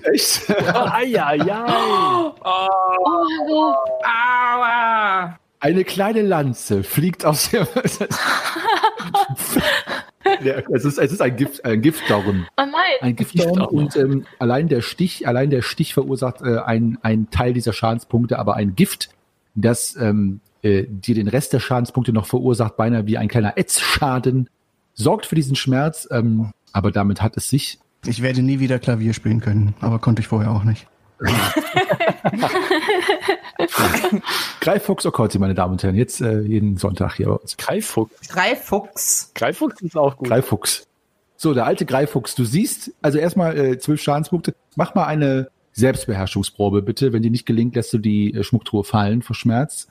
echt? 0.04 0.50
Eieiei. 0.74 1.40
Aua! 4.04 5.38
Eine 5.58 5.84
kleine 5.84 6.22
Lanze 6.22 6.84
fliegt 6.84 7.24
aus 7.24 7.50
der. 7.50 7.66
Der- 10.44 10.68
es, 10.70 10.84
ist, 10.84 10.98
es 10.98 11.12
ist 11.12 11.20
ein 11.20 11.36
Gift, 11.36 11.64
ein 11.64 11.80
Giftdorn. 11.82 12.46
Oh 12.56 12.62
nein. 12.62 12.72
Ein 13.00 13.16
Giftdorn. 13.16 13.60
und 13.62 13.96
ähm, 13.96 14.24
allein 14.38 14.68
der 14.68 14.80
Stich, 14.80 15.26
allein 15.26 15.50
der 15.50 15.62
Stich 15.62 15.94
verursacht 15.94 16.42
äh, 16.42 16.58
einen, 16.58 16.98
einen 17.02 17.30
Teil 17.30 17.52
dieser 17.52 17.72
Schadenspunkte, 17.72 18.38
aber 18.38 18.54
ein 18.56 18.74
Gift, 18.74 19.10
das 19.54 19.96
ähm, 19.96 20.40
äh, 20.62 20.84
dir 20.88 21.14
den 21.14 21.28
Rest 21.28 21.52
der 21.52 21.60
Schadenspunkte 21.60 22.12
noch 22.12 22.26
verursacht, 22.26 22.76
beinahe 22.76 23.06
wie 23.06 23.18
ein 23.18 23.28
kleiner 23.28 23.58
Ätzschaden, 23.58 24.48
sorgt 24.94 25.26
für 25.26 25.34
diesen 25.34 25.56
Schmerz, 25.56 26.06
ähm, 26.10 26.50
aber 26.72 26.90
damit 26.92 27.20
hat 27.22 27.36
es 27.36 27.48
sich. 27.48 27.78
Ich 28.06 28.22
werde 28.22 28.42
nie 28.42 28.60
wieder 28.60 28.78
Klavier 28.78 29.12
spielen 29.14 29.40
können, 29.40 29.74
aber 29.80 29.98
konnte 29.98 30.20
ich 30.22 30.28
vorher 30.28 30.50
auch 30.50 30.64
nicht. 30.64 30.86
Greiffuchs 34.60 35.06
Okkorzi, 35.06 35.38
meine 35.38 35.54
Damen 35.54 35.72
und 35.72 35.82
Herren, 35.82 35.94
jetzt 35.94 36.20
äh, 36.20 36.40
jeden 36.40 36.76
Sonntag 36.76 37.16
hier 37.16 37.26
bei 37.26 37.34
uns. 37.34 37.56
Greiffuchs. 37.56 38.28
Dreifuchs. 38.28 39.32
Greiffuchs 39.34 39.80
ist 39.80 39.96
auch 39.96 40.16
gut. 40.16 40.28
Greiffuchs. 40.28 40.86
So, 41.36 41.54
der 41.54 41.66
alte 41.66 41.86
Greiffuchs, 41.86 42.34
du 42.34 42.44
siehst, 42.44 42.92
also 43.02 43.18
erstmal 43.18 43.58
äh, 43.58 43.78
zwölf 43.78 44.00
Schadenspunkte. 44.00 44.54
Mach 44.76 44.94
mal 44.94 45.06
eine 45.06 45.48
Selbstbeherrschungsprobe, 45.72 46.82
bitte. 46.82 47.12
Wenn 47.12 47.22
die 47.22 47.30
nicht 47.30 47.46
gelingt, 47.46 47.74
lässt 47.74 47.92
du 47.92 47.98
die 47.98 48.34
äh, 48.34 48.44
Schmucktruhe 48.44 48.84
fallen 48.84 49.22
vor 49.22 49.34
Schmerz. 49.34 49.88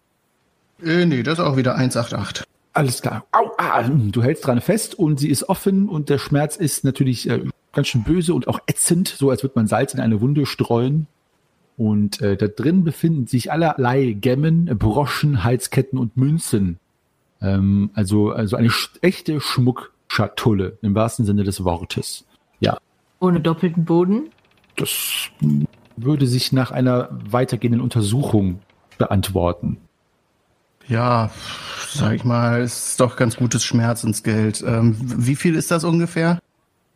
Äh, 0.83 1.05
nee, 1.05 1.23
das 1.23 1.39
ist 1.39 1.45
auch 1.45 1.57
wieder 1.57 1.75
188. 1.75 2.45
Alles 2.73 3.01
klar. 3.01 3.25
Au, 3.31 3.51
ah, 3.57 3.83
du 3.83 4.23
hältst 4.23 4.45
dran 4.45 4.61
fest 4.61 4.95
und 4.95 5.19
sie 5.19 5.29
ist 5.29 5.49
offen 5.49 5.89
und 5.89 6.09
der 6.09 6.17
Schmerz 6.17 6.55
ist 6.55 6.85
natürlich 6.85 7.29
äh, 7.29 7.41
ganz 7.73 7.87
schön 7.87 8.03
böse 8.03 8.33
und 8.33 8.47
auch 8.47 8.59
ätzend, 8.67 9.07
so 9.07 9.29
als 9.29 9.43
würde 9.43 9.53
man 9.55 9.67
Salz 9.67 9.93
in 9.93 9.99
eine 9.99 10.21
Wunde 10.21 10.45
streuen. 10.45 11.07
Und 11.77 12.21
äh, 12.21 12.37
da 12.37 12.47
drin 12.47 12.83
befinden 12.83 13.27
sich 13.27 13.51
allerlei 13.51 14.11
Gemmen, 14.11 14.65
Broschen, 14.77 15.43
Halsketten 15.43 15.97
und 15.97 16.17
Münzen. 16.17 16.79
Ähm, 17.41 17.89
also, 17.93 18.31
also 18.31 18.55
eine 18.55 18.69
sch 18.69 18.91
echte 19.01 19.39
Schmuckschatulle 19.41 20.77
im 20.81 20.93
wahrsten 20.95 21.25
Sinne 21.25 21.43
des 21.43 21.63
Wortes. 21.63 22.25
Ja, 22.59 22.77
Ohne 23.19 23.39
doppelten 23.39 23.85
Boden. 23.85 24.29
das 24.75 25.29
würde 25.97 26.27
sich 26.27 26.51
nach 26.51 26.71
einer 26.71 27.09
weitergehenden 27.29 27.81
Untersuchung 27.81 28.59
beantworten. 28.97 29.77
Ja, 30.87 31.31
sag 31.89 32.13
ich 32.13 32.23
mal, 32.23 32.61
ist 32.61 32.99
doch 32.99 33.15
ganz 33.15 33.37
gutes 33.37 33.63
Schmerzensgeld. 33.63 34.63
Ähm, 34.65 34.95
wie 34.99 35.35
viel 35.35 35.55
ist 35.55 35.71
das 35.71 35.83
ungefähr? 35.83 36.39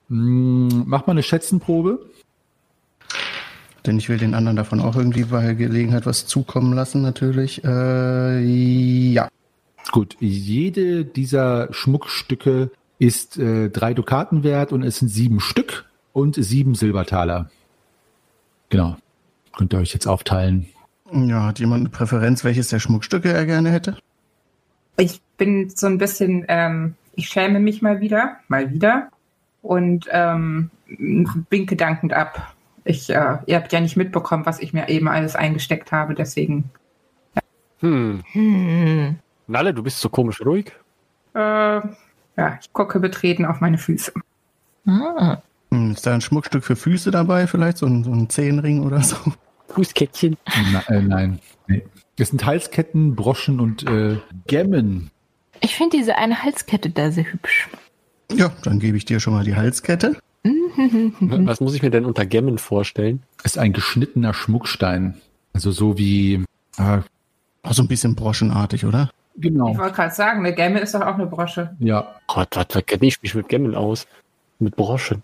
Hm, 0.09 0.83
mach 0.85 1.07
mal 1.07 1.11
eine 1.11 1.23
Schätzenprobe. 1.23 1.99
Denn 3.85 3.97
ich 3.97 4.09
will 4.09 4.17
den 4.17 4.33
anderen 4.33 4.55
davon 4.55 4.79
auch 4.79 4.95
irgendwie 4.95 5.25
bei 5.25 5.53
Gelegenheit 5.53 6.05
was 6.05 6.25
zukommen 6.25 6.73
lassen, 6.73 7.01
natürlich. 7.01 7.63
Äh, 7.63 8.41
ja. 8.41 9.29
Gut, 9.91 10.17
jede 10.19 11.05
dieser 11.05 11.71
Schmuckstücke 11.71 12.71
ist 12.97 13.37
äh, 13.37 13.69
drei 13.69 13.93
Dukaten 13.93 14.43
wert 14.43 14.71
und 14.71 14.83
es 14.83 14.97
sind 14.97 15.09
sieben 15.09 15.39
Stück 15.39 15.85
und 16.13 16.35
sieben 16.35 16.73
Silbertaler. 16.73 17.51
Genau. 18.69 18.97
Könnt 19.55 19.73
ihr 19.73 19.79
euch 19.79 19.93
jetzt 19.93 20.07
aufteilen. 20.07 20.65
Ja, 21.11 21.45
hat 21.45 21.59
jemand 21.59 21.81
eine 21.81 21.89
Präferenz, 21.89 22.43
welches 22.43 22.69
der 22.69 22.79
Schmuckstücke 22.79 23.31
er 23.31 23.45
gerne 23.45 23.69
hätte? 23.71 23.97
Ich 24.97 25.21
bin 25.37 25.69
so 25.69 25.85
ein 25.85 25.97
bisschen, 25.97 26.45
ähm, 26.47 26.95
ich 27.13 27.27
schäme 27.27 27.59
mich 27.59 27.81
mal 27.81 28.01
wieder, 28.01 28.37
mal 28.47 28.71
wieder 28.71 29.11
und 29.65 30.07
ähm, 30.11 30.69
winke 31.49 31.75
dankend 31.75 32.13
ab. 32.13 32.53
Ich, 32.83 33.09
äh, 33.09 33.37
ihr 33.47 33.55
habt 33.55 33.73
ja 33.73 33.81
nicht 33.81 33.97
mitbekommen, 33.97 34.45
was 34.45 34.59
ich 34.59 34.73
mir 34.73 34.89
eben 34.89 35.07
alles 35.07 35.35
eingesteckt 35.35 35.91
habe, 35.91 36.13
deswegen. 36.13 36.69
Hm. 37.79 38.23
Hm. 38.31 39.15
Nalle, 39.47 39.73
du 39.73 39.81
bist 39.83 39.99
so 39.99 40.09
komisch 40.09 40.41
ruhig. 40.45 40.71
Äh, 41.33 41.39
ja, 41.39 42.59
ich 42.61 42.71
gucke 42.73 42.99
betreten 42.99 43.45
auf 43.45 43.59
meine 43.59 43.77
Füße. 43.77 44.13
Ah. 44.85 45.37
Hm, 45.71 45.91
ist 45.91 46.05
da 46.05 46.13
ein 46.13 46.21
Schmuckstück 46.21 46.63
für 46.63 46.75
Füße 46.75 47.09
dabei, 47.09 47.47
vielleicht 47.47 47.77
so 47.79 47.87
ein, 47.87 48.03
so 48.03 48.11
ein 48.11 48.29
Zehenring 48.29 48.83
oder 48.83 49.01
so? 49.01 49.17
Fußkettchen. 49.69 50.37
Na, 50.71 50.95
äh, 50.95 51.01
nein. 51.01 51.39
Nee. 51.67 51.83
Es 52.17 52.29
sind 52.29 52.45
Halsketten, 52.45 53.15
Broschen 53.15 53.59
und 53.59 53.83
äh, 53.89 54.17
Gemmen. 54.45 55.09
Ich 55.59 55.75
finde 55.75 55.97
diese 55.97 56.15
eine 56.15 56.43
Halskette 56.43 56.91
da 56.91 57.11
sehr 57.11 57.25
hübsch. 57.31 57.67
Ja, 58.33 58.51
dann 58.63 58.79
gebe 58.79 58.97
ich 58.97 59.05
dir 59.05 59.19
schon 59.19 59.33
mal 59.33 59.43
die 59.43 59.55
Halskette. 59.55 60.17
Was 61.19 61.59
muss 61.61 61.73
ich 61.75 61.81
mir 61.81 61.89
denn 61.89 62.05
unter 62.05 62.25
Gemmen 62.25 62.57
vorstellen? 62.57 63.23
Ist 63.43 63.57
ein 63.57 63.73
geschnittener 63.73 64.33
Schmuckstein. 64.33 65.15
Also 65.53 65.71
so 65.71 65.97
wie. 65.97 66.43
Äh, 66.77 66.99
Auch 67.63 67.73
so 67.73 67.81
ein 67.81 67.87
bisschen 67.87 68.15
broschenartig, 68.15 68.85
oder? 68.85 69.09
Ich 69.35 69.41
genau. 69.43 69.77
wollte 69.77 69.95
gerade 69.95 70.13
sagen, 70.13 70.39
eine 70.45 70.53
Gemme 70.53 70.79
ist 70.79 70.93
doch 70.93 71.01
auch 71.01 71.15
eine 71.15 71.25
Brosche. 71.25 71.75
Ja. 71.79 72.15
Gott, 72.27 72.49
was, 72.55 72.67
was 72.73 72.85
kenne 72.85 73.05
ich 73.07 73.21
mich 73.21 73.33
mit 73.35 73.49
Gemmen 73.49 73.73
aus? 73.75 74.07
Mit 74.59 74.75
Broschen. 74.75 75.23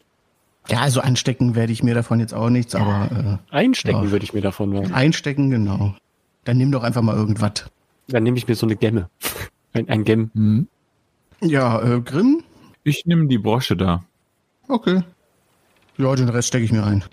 Ja, 0.70 0.80
also 0.82 1.02
anstecken 1.02 1.56
werde 1.56 1.72
ich 1.74 1.82
mir 1.84 1.96
davon 1.96 2.20
jetzt 2.20 2.34
auch 2.34 2.50
nichts, 2.50 2.76
aber 2.76 3.40
Einstecken 3.50 4.04
Ja. 4.06 4.12
würde 4.12 4.24
ich 4.24 4.34
mir 4.34 4.42
davon 4.42 4.74
äh, 4.74 4.82
machen. 4.82 4.94
einstecken, 4.94 5.50
genau. 5.50 5.96
Dann 6.46 6.58
nimm 6.58 6.72
doch 6.72 6.84
einfach 6.84 7.02
mal 7.02 7.16
irgendwas. 7.16 7.66
Dann 8.08 8.24
nehme 8.24 8.38
ich 8.38 8.48
mir 8.48 8.56
so 8.56 8.66
eine 8.66 8.76
Gemme. 8.76 9.10
Ein, 9.74 9.88
ein 9.88 10.04
Gem. 10.04 10.32
Hm. 10.34 10.68
Ja, 11.40 11.82
äh, 11.82 12.02
Grimm? 12.02 12.41
Ich 12.84 13.06
nehme 13.06 13.28
die 13.28 13.38
Brosche 13.38 13.76
da. 13.78 14.04
Okay. 14.68 15.02
Ja, 15.98 16.16
den 16.16 16.30
Rest 16.30 16.48
stecke 16.50 16.66
ich 16.66 16.72
mir 16.72 16.84
ein. 16.84 17.04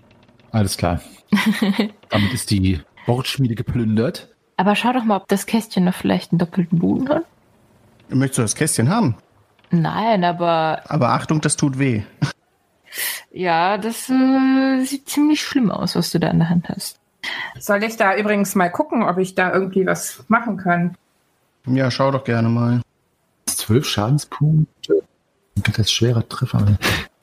Alles 0.51 0.77
klar. 0.77 1.01
Damit 2.09 2.33
ist 2.33 2.51
die 2.51 2.81
Bordschmiede 3.07 3.55
geplündert. 3.55 4.35
Aber 4.57 4.75
schau 4.75 4.93
doch 4.93 5.05
mal, 5.05 5.16
ob 5.16 5.29
das 5.29 5.47
Kästchen 5.47 5.85
noch 5.85 5.95
vielleicht 5.95 6.33
einen 6.33 6.39
doppelten 6.39 6.79
Boden 6.79 7.09
hat. 7.09 7.25
Möchtest 8.09 8.39
du 8.39 8.43
das 8.43 8.55
Kästchen 8.55 8.89
haben? 8.89 9.16
Nein, 9.71 10.25
aber 10.25 10.83
Aber 10.89 11.11
Achtung, 11.11 11.41
das 11.43 11.57
tut 11.57 11.79
weh. 11.79 12.03
ja, 13.31 13.77
das 13.77 14.09
äh, 14.09 14.85
sieht 14.85 15.09
ziemlich 15.09 15.43
schlimm 15.43 15.71
aus, 15.71 15.95
was 15.95 16.11
du 16.11 16.19
da 16.19 16.29
in 16.31 16.39
der 16.39 16.49
Hand 16.49 16.69
hast. 16.71 16.99
Soll 17.59 17.83
ich 17.85 17.97
da 17.97 18.16
übrigens 18.16 18.55
mal 18.55 18.71
gucken, 18.71 19.03
ob 19.03 19.19
ich 19.19 19.35
da 19.35 19.53
irgendwie 19.53 19.85
was 19.85 20.25
machen 20.29 20.57
kann? 20.57 20.97
Ja, 21.66 21.91
schau 21.91 22.11
doch 22.11 22.25
gerne 22.25 22.49
mal. 22.49 22.81
Zwölf 23.47 23.87
Schadenspunkte. 23.87 25.03
Das 25.77 25.87
ist 25.87 25.93
schwerer 25.93 26.29
Treffer. 26.29 26.79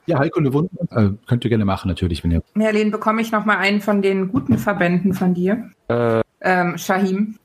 Ja, 0.08 0.20
Heilkunde 0.20 0.54
Wunden. 0.54 0.78
Äh, 0.92 1.12
könnt 1.28 1.44
ihr 1.44 1.50
gerne 1.50 1.66
machen, 1.66 1.88
natürlich, 1.88 2.24
wenn 2.24 2.32
ihr. 2.32 2.44
Merlin, 2.54 2.92
bekomme 2.92 3.22
ich 3.22 3.32
noch 3.32 3.46
mal 3.46 3.58
einen 3.58 3.82
von 3.82 4.02
den 4.02 4.32
guten 4.32 4.58
Verbänden 4.58 5.14
von 5.14 5.34
dir? 5.34 5.72
Äh, 5.88 6.22
Ähm, 6.42 6.78
Shahim. 6.78 7.40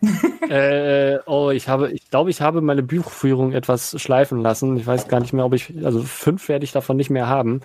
äh, 0.48 1.18
oh, 1.26 1.50
ich 1.50 1.68
habe, 1.68 1.92
ich 1.92 2.08
glaube, 2.10 2.30
ich 2.30 2.40
habe 2.40 2.62
meine 2.62 2.82
Buchführung 2.82 3.52
etwas 3.52 4.00
schleifen 4.00 4.40
lassen. 4.40 4.76
Ich 4.76 4.86
weiß 4.86 5.08
gar 5.08 5.20
nicht 5.20 5.32
mehr, 5.32 5.44
ob 5.44 5.54
ich, 5.54 5.74
also 5.84 6.02
fünf 6.02 6.48
werde 6.48 6.64
ich 6.64 6.72
davon 6.72 6.96
nicht 6.96 7.10
mehr 7.10 7.26
haben. 7.28 7.60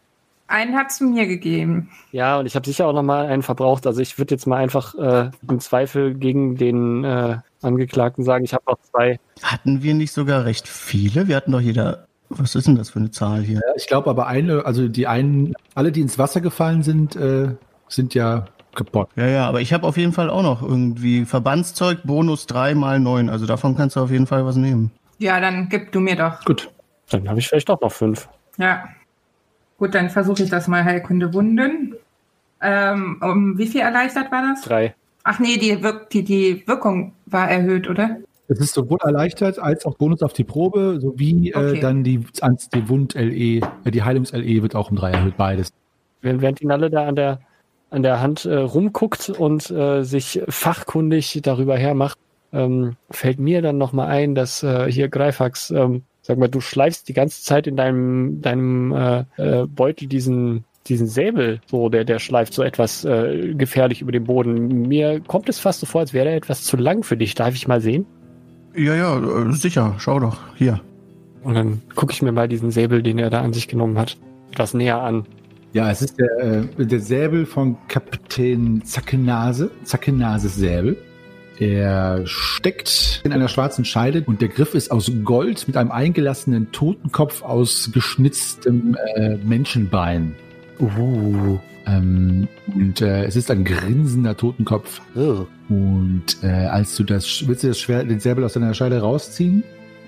Einen 0.48 0.76
hat's 0.76 1.00
mir 1.00 1.28
gegeben. 1.28 1.92
Ja, 2.12 2.40
und 2.40 2.48
ich 2.48 2.56
habe 2.56 2.66
sicher 2.66 2.88
auch 2.88 2.94
noch 2.94 3.04
mal 3.04 3.28
einen 3.28 3.44
verbraucht. 3.44 3.86
Also 3.86 4.02
ich 4.02 4.18
würde 4.18 4.34
jetzt 4.34 4.48
mal 4.48 4.58
einfach 4.58 4.96
äh, 4.96 5.30
im 5.48 5.60
Zweifel 5.60 6.16
gegen 6.16 6.56
den 6.56 7.04
äh, 7.04 7.38
Angeklagten 7.62 8.24
sagen, 8.24 8.44
ich 8.44 8.54
habe 8.54 8.64
noch 8.68 8.80
zwei. 8.82 9.20
Hatten 9.44 9.84
wir 9.84 9.94
nicht 9.94 10.12
sogar 10.12 10.46
recht 10.46 10.68
viele? 10.68 11.28
Wir 11.28 11.36
hatten 11.36 11.52
doch 11.52 11.62
jeder. 11.62 12.08
Was 12.30 12.56
ist 12.56 12.68
denn 12.68 12.76
das 12.76 12.92
für 12.92 13.00
eine 13.00 13.12
Zahl 13.12 13.42
hier? 13.42 13.62
Ich 13.76 13.88
glaube 13.88 14.10
aber 14.10 14.28
eine, 14.28 14.66
also 14.66 14.88
die 14.88 15.08
einen, 15.08 15.54
alle, 15.74 15.92
die 15.92 16.02
ins 16.02 16.20
Wasser 16.20 16.42
gefallen 16.42 16.84
sind, 16.84 17.16
äh, 17.16 17.56
sind 17.88 18.14
ja 18.14 18.46
kaputt. 18.76 19.10
Ja, 19.16 19.28
ja, 19.28 19.48
aber 19.48 19.62
ich 19.62 19.74
habe 19.74 19.86
auf 19.88 19.98
jeden 19.98 20.14
Fall 20.14 20.30
auch 20.30 20.44
noch 20.44 20.62
irgendwie 20.62 21.26
Verbandszeug, 21.26 22.00
Bonus 22.04 22.46
3 22.46 22.76
mal 22.76 23.00
9. 23.00 23.30
Also 23.30 23.46
davon 23.46 23.76
kannst 23.76 23.96
du 23.96 24.02
auf 24.02 24.12
jeden 24.12 24.28
Fall 24.28 24.46
was 24.46 24.56
nehmen. 24.56 24.92
Ja, 25.18 25.40
dann 25.40 25.70
gib 25.70 25.92
du 25.92 26.00
mir 26.00 26.16
doch. 26.16 26.46
Gut. 26.46 26.72
Dann 27.10 27.28
habe 27.28 27.40
ich 27.40 27.48
vielleicht 27.48 27.70
auch 27.70 27.82
noch 27.82 27.92
fünf. 27.92 28.30
Ja. 28.58 28.90
Gut, 29.78 29.96
dann 29.96 30.10
versuche 30.10 30.44
ich 30.44 30.50
das 30.50 30.68
mal 30.68 30.84
Heilkunde 30.84 31.34
Wunden. 31.34 31.96
Ähm, 32.62 33.18
um 33.22 33.58
wie 33.58 33.68
viel 33.68 33.82
erleichtert 33.82 34.32
war 34.32 34.42
das? 34.42 34.62
Drei. 34.62 34.94
Ach 35.24 35.40
nee, 35.40 35.58
die, 35.58 35.82
Wirk 35.82 36.10
die, 36.10 36.24
die 36.24 36.68
Wirkung 36.68 37.14
war 37.26 37.50
erhöht, 37.50 37.90
oder? 37.90 38.18
Es 38.52 38.60
ist 38.60 38.74
sowohl 38.74 38.98
erleichtert 39.04 39.60
als 39.60 39.86
auch 39.86 39.96
Bonus 39.96 40.24
auf 40.24 40.34
die 40.34 40.44
Probe, 40.44 40.98
sowie 41.00 41.52
äh, 41.52 41.58
Okay. 41.58 41.80
dann 41.80 42.04
die, 42.04 42.18
die 42.18 42.90
Wund-LE, 42.90 43.62
äh, 43.86 43.92
die 43.92 44.02
Heilungs-LE 44.02 44.64
wird 44.64 44.76
auch 44.76 44.90
um 44.90 44.98
drei 44.98 45.12
erhöht, 45.12 45.38
beides. 45.38 45.70
Während 46.22 46.60
die 46.60 46.66
Nalle 46.66 46.90
da 46.90 47.08
an 47.08 47.16
der, 47.16 47.40
an 47.92 48.02
der 48.02 48.22
Hand 48.22 48.46
äh, 48.46 48.56
rumguckt 48.56 49.30
und 49.30 49.70
äh, 49.70 50.04
sich 50.04 50.42
fachkundig 50.50 51.40
darüber 51.44 51.78
hermacht, 51.78 52.18
ähm, 52.52 52.96
fällt 53.12 53.40
mir 53.40 53.62
dann 53.62 53.78
nochmal 53.78 54.08
ein, 54.08 54.34
dass 54.34 54.64
äh, 54.64 54.92
hier 54.92 55.10
Greifax, 55.10 55.70
ähm, 55.70 56.02
sag 56.24 56.40
mal, 56.40 56.50
du 56.50 56.60
schleifst 56.60 57.08
die 57.08 57.14
ganze 57.14 57.44
Zeit 57.44 57.68
in 57.68 57.76
deinem, 57.76 58.42
deinem 58.42 58.92
äh, 58.92 59.26
äh, 59.38 59.68
Beutel 59.68 60.08
diesen, 60.08 60.66
diesen 60.88 61.06
Säbel, 61.06 61.62
so, 61.68 61.90
der, 61.90 62.04
der 62.04 62.18
schleift 62.18 62.56
so 62.56 62.64
etwas 62.64 63.06
äh, 63.06 63.54
gefährlich 63.54 64.02
über 64.02 64.12
den 64.12 64.24
Boden. 64.24 64.88
Mir 64.88 65.20
kommt 65.20 65.50
es 65.50 65.60
fast 65.60 65.82
so 65.82 65.86
vor, 65.86 66.02
als 66.02 66.14
wäre 66.14 66.30
er 66.30 66.36
etwas 66.36 66.64
zu 66.64 66.78
lang 66.78 67.04
für 67.04 67.16
dich. 67.16 67.36
Darf 67.36 67.54
ich 67.54 67.68
mal 67.68 67.80
sehen? 67.80 68.08
Ja, 68.80 68.96
ja, 68.96 69.18
äh, 69.18 69.52
sicher. 69.52 69.96
Schau 69.98 70.20
doch. 70.22 70.38
Hier. 70.56 70.80
Und 71.44 71.54
dann 71.54 71.82
gucke 71.96 72.14
ich 72.14 72.22
mir 72.22 72.32
mal 72.32 72.48
diesen 72.48 72.72
Säbel, 72.72 73.04
den 73.04 73.20
er 73.20 73.30
da 73.30 73.42
an 73.42 73.52
sich 73.52 73.68
genommen 73.68 73.98
hat, 73.98 74.18
etwas 74.52 74.74
näher 74.74 75.02
an. 75.02 75.26
Ja, 75.74 75.92
es 75.92 76.02
ist 76.02 76.18
der, 76.18 76.64
äh, 76.78 76.86
der 76.86 77.00
Säbel 77.02 77.46
von 77.46 77.78
Kapitän 77.90 78.82
Zackenase, 78.86 79.70
Zackenases 79.84 80.56
Säbel. 80.56 80.98
Er 81.60 82.26
steckt 82.26 83.22
in 83.26 83.34
einer 83.34 83.50
schwarzen 83.50 83.84
Scheide 83.84 84.24
und 84.26 84.40
der 84.40 84.48
Griff 84.48 84.74
ist 84.76 84.92
aus 84.92 85.12
Gold 85.26 85.68
mit 85.68 85.76
einem 85.76 85.92
eingelassenen 85.92 86.72
Totenkopf 86.72 87.42
aus 87.44 87.92
geschnitztem 87.94 88.96
äh, 89.16 89.36
Menschenbein. 89.36 90.36
Uh. 90.80 91.60
Ähm, 91.86 92.48
und 92.74 93.02
äh, 93.02 93.26
es 93.26 93.36
ist 93.36 93.50
ein 93.52 93.64
grinsender 93.64 94.36
Totenkopf. 94.36 95.02
Oh. 95.16 95.46
Und 95.70 96.24
äh, 96.44 96.48
als 96.48 96.96
du 96.96 97.04
das, 97.04 97.48
willst 97.48 97.64
du 97.64 97.68
das 97.68 97.80
Schwert, 97.80 98.10
den 98.10 98.20
Säbel 98.20 98.44
aus 98.44 98.54
deiner 98.54 98.74
Scheide 98.74 99.00
rausziehen? 99.00 99.64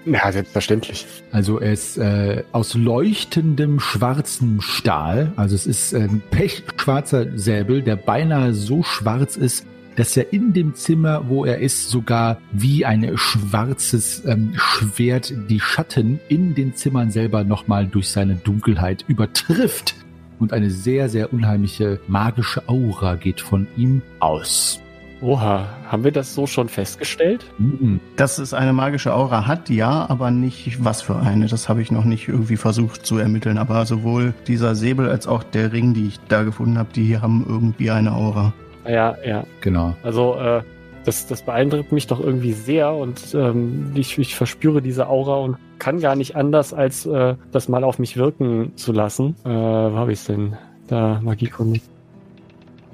Ja, 0.05 0.31
selbstverständlich. 0.31 1.05
Also 1.31 1.59
er 1.59 1.73
ist 1.73 1.97
äh, 1.97 2.43
aus 2.51 2.73
leuchtendem 2.73 3.79
schwarzem 3.79 4.61
Stahl. 4.61 5.31
Also 5.35 5.55
es 5.55 5.67
ist 5.67 5.93
ein 5.93 6.21
pechschwarzer 6.31 7.37
Säbel, 7.37 7.83
der 7.83 7.97
beinahe 7.97 8.53
so 8.53 8.81
schwarz 8.81 9.37
ist, 9.37 9.65
dass 9.95 10.17
er 10.17 10.33
in 10.33 10.53
dem 10.53 10.73
Zimmer, 10.73 11.27
wo 11.27 11.45
er 11.45 11.59
ist, 11.59 11.89
sogar 11.89 12.39
wie 12.51 12.85
ein 12.85 13.11
schwarzes 13.15 14.23
ähm, 14.25 14.53
Schwert 14.55 15.33
die 15.49 15.59
Schatten 15.59 16.19
in 16.29 16.55
den 16.55 16.75
Zimmern 16.75 17.11
selber 17.11 17.43
nochmal 17.43 17.85
durch 17.85 18.09
seine 18.09 18.35
Dunkelheit 18.35 19.05
übertrifft. 19.07 19.95
Und 20.41 20.53
eine 20.53 20.71
sehr, 20.71 21.07
sehr 21.07 21.31
unheimliche 21.31 21.99
magische 22.07 22.67
Aura 22.67 23.13
geht 23.13 23.39
von 23.39 23.67
ihm 23.77 24.01
aus. 24.19 24.81
Oha, 25.21 25.67
haben 25.87 26.03
wir 26.03 26.11
das 26.11 26.33
so 26.33 26.47
schon 26.47 26.67
festgestellt? 26.67 27.45
Mhm. 27.59 27.99
Dass 28.15 28.39
es 28.39 28.55
eine 28.55 28.73
magische 28.73 29.13
Aura 29.13 29.45
hat, 29.45 29.69
ja, 29.69 30.09
aber 30.09 30.31
nicht 30.31 30.83
was 30.83 31.03
für 31.03 31.15
eine. 31.15 31.45
Das 31.45 31.69
habe 31.69 31.83
ich 31.83 31.91
noch 31.91 32.05
nicht 32.05 32.27
irgendwie 32.27 32.57
versucht 32.57 33.05
zu 33.05 33.19
ermitteln. 33.19 33.59
Aber 33.59 33.85
sowohl 33.85 34.33
dieser 34.47 34.73
Säbel 34.73 35.09
als 35.09 35.27
auch 35.27 35.43
der 35.43 35.73
Ring, 35.73 35.93
die 35.93 36.07
ich 36.07 36.19
da 36.27 36.41
gefunden 36.41 36.79
habe, 36.79 36.89
die 36.91 37.19
haben 37.19 37.45
irgendwie 37.47 37.91
eine 37.91 38.11
Aura. 38.13 38.51
Ja, 38.87 39.15
ja. 39.23 39.43
Genau. 39.61 39.95
Also, 40.01 40.39
äh, 40.39 40.63
das, 41.05 41.27
das 41.27 41.41
beeindruckt 41.41 41.91
mich 41.91 42.07
doch 42.07 42.19
irgendwie 42.19 42.53
sehr 42.53 42.93
und 42.93 43.33
ähm, 43.33 43.91
ich, 43.95 44.17
ich 44.17 44.35
verspüre 44.35 44.81
diese 44.81 45.07
Aura 45.07 45.37
und 45.37 45.57
kann 45.79 45.99
gar 45.99 46.15
nicht 46.15 46.35
anders, 46.35 46.73
als 46.73 47.05
äh, 47.05 47.35
das 47.51 47.67
mal 47.69 47.83
auf 47.83 47.97
mich 47.99 48.17
wirken 48.17 48.73
zu 48.75 48.91
lassen. 48.91 49.35
Äh, 49.43 49.49
wo 49.49 49.95
habe 49.95 50.13
ich 50.13 50.23
denn? 50.25 50.53
Da, 50.87 51.19
Magiekunde. 51.23 51.79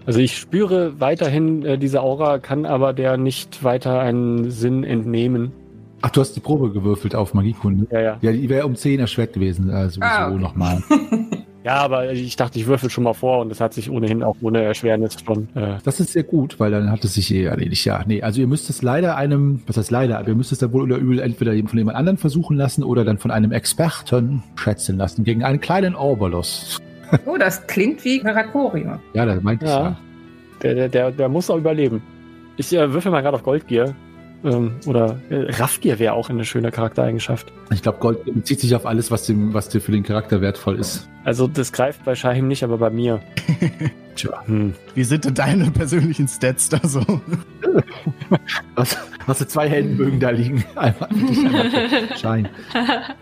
Also 0.06 0.20
ich 0.20 0.38
spüre 0.38 1.00
weiterhin 1.02 1.66
äh, 1.66 1.78
diese 1.78 2.02
Aura, 2.02 2.40
kann 2.40 2.66
aber 2.66 2.94
der 2.94 3.18
nicht 3.18 3.64
weiter 3.64 4.00
einen 4.00 4.52
Sinn 4.52 4.84
entnehmen. 4.86 5.52
Ach, 6.02 6.12
du 6.12 6.22
hast 6.22 6.34
die 6.34 6.40
Probe 6.40 6.72
gewürfelt 6.72 7.16
auf 7.16 7.34
Magiekunde. 7.34 7.88
Ja, 7.92 8.00
ja. 8.00 8.18
Ja, 8.22 8.32
die 8.32 8.48
wäre 8.50 8.66
um 8.68 8.76
10 8.76 9.00
erschwert 9.00 9.34
gewesen, 9.34 9.70
also 9.72 10.00
Ah, 10.02 10.30
okay. 10.30 10.40
nochmal. 10.40 10.82
Ja, 11.68 11.82
aber 11.82 12.14
ich 12.14 12.38
dachte, 12.38 12.58
ich 12.58 12.66
würfel 12.66 12.90
schon 12.90 13.04
mal 13.04 13.12
vor 13.14 13.40
und 13.42 13.50
das 13.50 13.60
hat 13.60 13.74
sich 13.74 13.90
ohnehin 13.92 14.24
auch 14.24 14.38
ohne 14.40 14.64
Erschwernis 14.64 15.18
schon. 15.26 15.50
Äh, 15.54 15.80
Das 15.84 16.00
ist 16.00 16.14
sehr 16.14 16.24
gut, 16.24 16.62
weil 16.62 16.72
dann 16.72 16.90
hat 16.90 17.04
es 17.04 17.16
sich 17.16 17.30
eh 17.34 17.44
erledigt. 17.44 17.84
Ja, 17.84 18.06
nee, 18.08 18.22
also 18.22 18.40
ihr 18.40 18.48
müsst 18.48 18.70
es 18.70 18.82
leider 18.84 19.18
einem, 19.18 19.62
was 19.68 19.76
heißt 19.76 19.92
leider, 19.92 20.18
aber 20.18 20.30
ihr 20.30 20.36
müsst 20.36 20.54
es 20.54 20.60
dann 20.60 20.72
wohl 20.72 20.84
oder 20.84 20.96
übel 20.96 21.20
entweder 21.20 21.52
von 21.68 21.78
jemand 21.78 21.98
anderen 21.98 22.18
versuchen 22.18 22.56
lassen 22.56 22.86
oder 22.86 23.04
dann 23.04 23.18
von 23.18 23.32
einem 23.32 23.52
Experten 23.52 24.44
schätzen 24.56 24.96
lassen 24.96 25.26
gegen 25.26 25.44
einen 25.44 25.60
kleinen 25.60 25.94
Obolus. 25.94 26.80
Oh, 27.26 27.36
das 27.38 27.68
klingt 27.68 28.06
wie 28.06 28.20
Karakorio. 28.20 28.98
Ja, 29.14 29.26
das 29.26 29.44
meinte 29.44 29.66
ich 29.66 29.72
ja. 29.72 29.82
ja. 29.82 29.98
Der, 30.64 30.74
der, 30.74 30.88
der, 30.88 31.12
der 31.12 31.28
muss 31.28 31.50
auch 31.50 31.58
überleben. 31.58 32.02
Ich 32.56 32.72
äh, 32.72 32.94
würfel 32.94 33.12
mal 33.12 33.20
gerade 33.20 33.36
auf 33.36 33.44
Goldgier. 33.44 33.94
Ähm, 34.44 34.76
oder 34.86 35.20
äh, 35.30 35.52
Raffgier 35.52 36.00
wäre 36.00 36.14
auch 36.14 36.30
eine 36.30 36.46
schöne 36.46 36.72
Charaktereigenschaft. 36.72 37.52
Ich 37.72 37.82
glaube, 37.82 38.00
Gold 38.00 38.24
bezieht 38.26 38.60
sich 38.60 38.76
auf 38.76 38.86
alles, 38.86 39.12
was, 39.12 39.26
dem, 39.26 39.54
was 39.54 39.70
dir 39.70 39.82
für 39.82 39.92
den 39.92 40.04
Charakter 40.04 40.42
wertvoll 40.42 40.80
ist. 40.80 41.10
Also 41.24 41.48
das 41.48 41.72
greift 41.72 42.04
bei 42.06 42.16
Shahim 42.16 42.48
nicht, 42.48 42.64
aber 42.64 42.78
bei 42.78 42.90
mir. 42.90 43.22
Tja. 44.18 44.44
Hm. 44.48 44.74
Wie 44.96 45.04
sind 45.04 45.26
denn 45.26 45.36
deine 45.36 45.72
persönlichen 45.72 46.28
Stats 46.28 46.70
da 46.70 46.80
so? 46.84 47.02
Was, 48.76 48.98
was 49.28 49.38
für 49.38 49.48
zwei 49.48 49.70
Heldenbögen 49.70 50.20
da 50.20 50.32
liegen. 50.32 50.64
Einmal 50.76 51.10
Schein. 52.20 52.50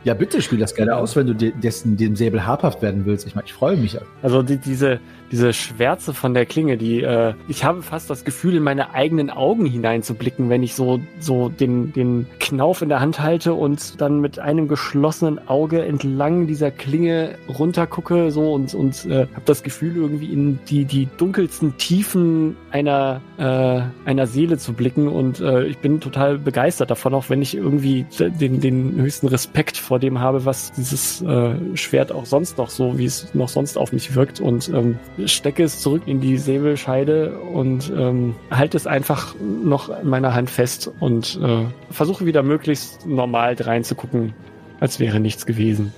Ja, 0.04 0.14
bitte 0.14 0.42
spiel 0.42 0.60
das 0.60 0.74
gerne 0.74 0.96
aus, 0.96 1.16
wenn 1.16 1.28
du 1.28 1.34
de- 1.36 1.52
dessen, 1.62 1.98
dem 1.98 2.16
Säbel 2.16 2.46
habhaft 2.46 2.82
werden 2.82 3.06
willst. 3.06 3.28
Ich 3.28 3.36
meine, 3.36 3.46
ich 3.46 3.54
freue 3.54 3.76
mich. 3.78 3.98
Also 4.22 4.42
die, 4.42 4.58
diese, 4.58 5.00
diese 5.32 5.52
Schwärze 5.54 6.14
von 6.14 6.34
der 6.34 6.46
Klinge, 6.46 6.78
die 6.78 7.02
äh, 7.02 7.34
ich 7.48 7.64
habe 7.66 7.82
fast 7.82 8.10
das 8.10 8.24
Gefühl, 8.24 8.56
in 8.56 8.64
meine 8.64 8.94
eigenen 8.94 9.30
Augen 9.30 9.66
hineinzublicken, 9.66 10.50
wenn 10.50 10.64
ich 10.64 10.76
so, 10.76 11.02
so 11.20 11.50
den, 11.50 11.92
den 11.94 12.28
Knauf 12.40 12.82
in 12.82 12.90
der 12.90 13.00
Hand 13.02 13.20
halte 13.20 13.54
und 13.54 14.00
dann 14.00 14.22
mit 14.22 14.40
einem 14.40 14.68
geschlossenen 14.68 15.46
Auge 15.48 15.84
entlang 15.84 16.48
dieser 16.48 16.72
Klinge 16.72 17.36
runtergucke 17.50 18.32
so 18.32 18.54
und, 18.54 18.74
und 18.74 19.06
äh, 19.06 19.22
habe 19.34 19.42
das 19.46 19.64
Gefühl, 19.64 19.96
irgendwie 19.96 20.32
in 20.32 20.60
die, 20.70 20.85
die 20.86 21.08
dunkelsten 21.18 21.78
Tiefen 21.78 22.56
einer, 22.72 23.22
äh, 23.38 23.82
einer 24.08 24.28
Seele 24.28 24.58
zu 24.58 24.74
blicken 24.74 25.08
und 25.08 25.40
äh, 25.40 25.66
ich 25.66 25.78
bin 25.80 26.00
total 26.00 26.38
begeistert 26.38 26.92
davon, 26.92 27.14
auch 27.14 27.30
wenn 27.30 27.42
ich 27.42 27.56
irgendwie 27.56 28.06
den, 28.20 28.62
den 28.62 28.96
höchsten 28.96 29.28
Respekt 29.28 29.78
vor 29.78 30.00
dem 30.00 30.20
habe, 30.20 30.46
was 30.46 30.72
dieses 30.72 31.22
äh, 31.22 31.56
Schwert 31.76 32.12
auch 32.12 32.26
sonst 32.26 32.58
noch 32.58 32.70
so, 32.70 32.98
wie 32.98 33.06
es 33.06 33.34
noch 33.34 33.50
sonst 33.50 33.78
auf 33.78 33.94
mich 33.94 34.16
wirkt 34.16 34.40
und 34.40 34.70
ähm, 34.70 34.98
stecke 35.26 35.64
es 35.64 35.82
zurück 35.82 36.04
in 36.06 36.22
die 36.22 36.38
Säbelscheide 36.38 37.38
und 37.40 37.92
ähm, 37.96 38.36
halte 38.52 38.78
es 38.78 38.88
einfach 38.88 39.36
noch 39.40 39.90
in 40.02 40.10
meiner 40.10 40.34
Hand 40.34 40.50
fest 40.50 40.92
und 41.00 41.40
äh, 41.42 41.66
versuche 41.92 42.26
wieder 42.26 42.44
möglichst 42.44 43.06
normal 43.06 43.56
reinzugucken, 43.60 44.34
als 44.80 45.00
wäre 45.00 45.20
nichts 45.20 45.46
gewesen. 45.46 45.94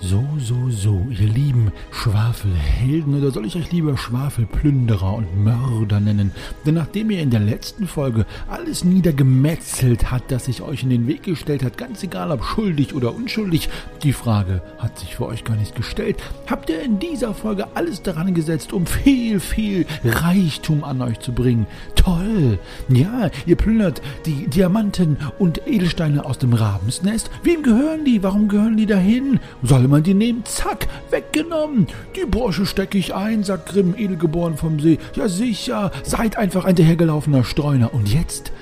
So, 0.00 0.24
so, 0.38 0.70
so, 0.70 1.06
ihr 1.10 1.26
lieben 1.26 1.72
Schwafelhelden, 1.90 3.18
oder 3.18 3.32
soll 3.32 3.46
ich 3.46 3.56
euch 3.56 3.72
lieber 3.72 3.96
Schwafelplünderer 3.96 5.12
und 5.12 5.42
Mörder 5.42 5.98
nennen? 5.98 6.30
Denn 6.64 6.74
nachdem 6.74 7.10
ihr 7.10 7.20
in 7.20 7.30
der 7.30 7.40
letzten 7.40 7.88
Folge 7.88 8.24
alles 8.48 8.84
niedergemetzelt 8.84 10.12
hat, 10.12 10.30
das 10.30 10.44
sich 10.44 10.62
euch 10.62 10.84
in 10.84 10.90
den 10.90 11.08
Weg 11.08 11.24
gestellt 11.24 11.64
hat, 11.64 11.76
ganz 11.76 12.04
egal 12.04 12.30
ob 12.30 12.44
schuldig 12.44 12.94
oder 12.94 13.12
unschuldig, 13.12 13.70
die 14.04 14.12
Frage 14.12 14.62
hat 14.78 15.00
sich 15.00 15.16
für 15.16 15.26
euch 15.26 15.42
gar 15.42 15.56
nicht 15.56 15.74
gestellt, 15.74 16.22
habt 16.46 16.70
ihr 16.70 16.80
in 16.80 17.00
dieser 17.00 17.34
Folge 17.34 17.66
alles 17.74 18.00
daran 18.00 18.34
gesetzt, 18.34 18.72
um 18.72 18.86
viel, 18.86 19.40
viel 19.40 19.84
Reichtum 20.04 20.84
an 20.84 21.02
euch 21.02 21.18
zu 21.18 21.32
bringen. 21.32 21.66
Toll! 21.96 22.60
Ja, 22.88 23.30
ihr 23.46 23.56
plündert 23.56 24.00
die 24.26 24.46
Diamanten 24.46 25.16
und 25.40 25.66
Edelsteine 25.66 26.24
aus 26.24 26.38
dem 26.38 26.52
Rabensnest. 26.52 27.30
Wem 27.42 27.64
gehören 27.64 28.04
die? 28.04 28.22
Warum 28.22 28.46
gehören 28.46 28.76
die 28.76 28.86
dahin? 28.86 29.40
Soll 29.64 29.87
man 29.88 30.02
die 30.02 30.14
nehmen? 30.14 30.44
Zack, 30.44 30.86
weggenommen. 31.10 31.86
Die 32.16 32.26
Bursche 32.26 32.66
stecke 32.66 32.98
ich 32.98 33.14
ein, 33.14 33.44
sagt 33.44 33.70
Grimm, 33.70 33.94
edelgeboren 33.96 34.56
vom 34.56 34.78
See. 34.78 34.98
Ja 35.14 35.28
sicher, 35.28 35.90
seid 36.02 36.36
einfach 36.36 36.64
ein 36.64 36.76
dahergelaufener 36.76 37.44
Streuner. 37.44 37.92
Und 37.94 38.12
jetzt? 38.12 38.52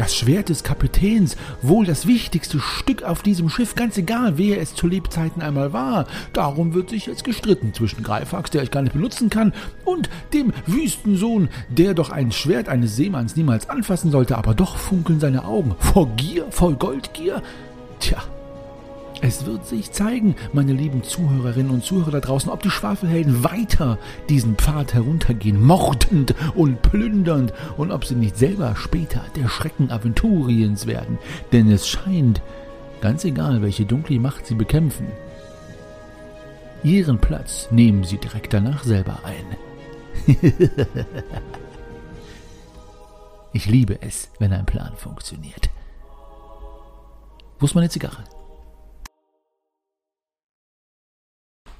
Das 0.00 0.16
Schwert 0.16 0.48
des 0.48 0.64
Kapitäns, 0.64 1.36
wohl 1.60 1.84
das 1.84 2.06
wichtigste 2.06 2.58
Stück 2.58 3.02
auf 3.02 3.22
diesem 3.22 3.50
Schiff, 3.50 3.74
ganz 3.74 3.98
egal, 3.98 4.38
wer 4.38 4.58
es 4.58 4.74
zu 4.74 4.86
Lebzeiten 4.86 5.42
einmal 5.42 5.74
war. 5.74 6.06
Darum 6.32 6.72
wird 6.72 6.88
sich 6.88 7.04
jetzt 7.04 7.22
gestritten 7.22 7.74
zwischen 7.74 8.02
Greifax, 8.02 8.50
der 8.50 8.62
ich 8.62 8.70
gar 8.70 8.80
nicht 8.80 8.94
benutzen 8.94 9.28
kann, 9.28 9.52
und 9.84 10.08
dem 10.32 10.54
Wüstensohn, 10.66 11.50
der 11.68 11.92
doch 11.92 12.08
ein 12.08 12.32
Schwert 12.32 12.70
eines 12.70 12.96
Seemanns 12.96 13.36
niemals 13.36 13.68
anfassen 13.68 14.10
sollte, 14.10 14.38
aber 14.38 14.54
doch 14.54 14.78
funkeln 14.78 15.20
seine 15.20 15.44
Augen. 15.44 15.74
Vor 15.78 16.08
Gier, 16.16 16.46
vor 16.50 16.72
Goldgier? 16.72 17.42
Tja, 17.98 18.22
es 19.22 19.44
wird 19.44 19.66
sich 19.66 19.92
zeigen, 19.92 20.34
meine 20.52 20.72
lieben 20.72 21.02
Zuhörerinnen 21.02 21.70
und 21.70 21.84
Zuhörer 21.84 22.12
da 22.12 22.20
draußen, 22.20 22.50
ob 22.50 22.62
die 22.62 22.70
Schwafelhelden 22.70 23.44
weiter 23.44 23.98
diesen 24.28 24.56
Pfad 24.56 24.94
heruntergehen, 24.94 25.62
mordend 25.62 26.34
und 26.54 26.80
plündernd, 26.82 27.52
und 27.76 27.90
ob 27.90 28.04
sie 28.04 28.14
nicht 28.14 28.38
selber 28.38 28.74
später 28.76 29.22
der 29.36 29.48
Schrecken 29.48 29.90
Aventuriens 29.90 30.86
werden. 30.86 31.18
Denn 31.52 31.70
es 31.70 31.86
scheint, 31.86 32.40
ganz 33.00 33.24
egal, 33.24 33.60
welche 33.62 33.84
dunkle 33.84 34.18
Macht 34.18 34.46
sie 34.46 34.54
bekämpfen, 34.54 35.06
ihren 36.82 37.18
Platz 37.18 37.68
nehmen 37.70 38.04
sie 38.04 38.16
direkt 38.16 38.54
danach 38.54 38.84
selber 38.84 39.18
ein. 39.24 40.34
ich 43.52 43.66
liebe 43.66 44.00
es, 44.00 44.30
wenn 44.38 44.52
ein 44.52 44.66
Plan 44.66 44.92
funktioniert. 44.96 45.68
Wo 47.58 47.66
ist 47.66 47.74
meine 47.74 47.90
Zigarre? 47.90 48.24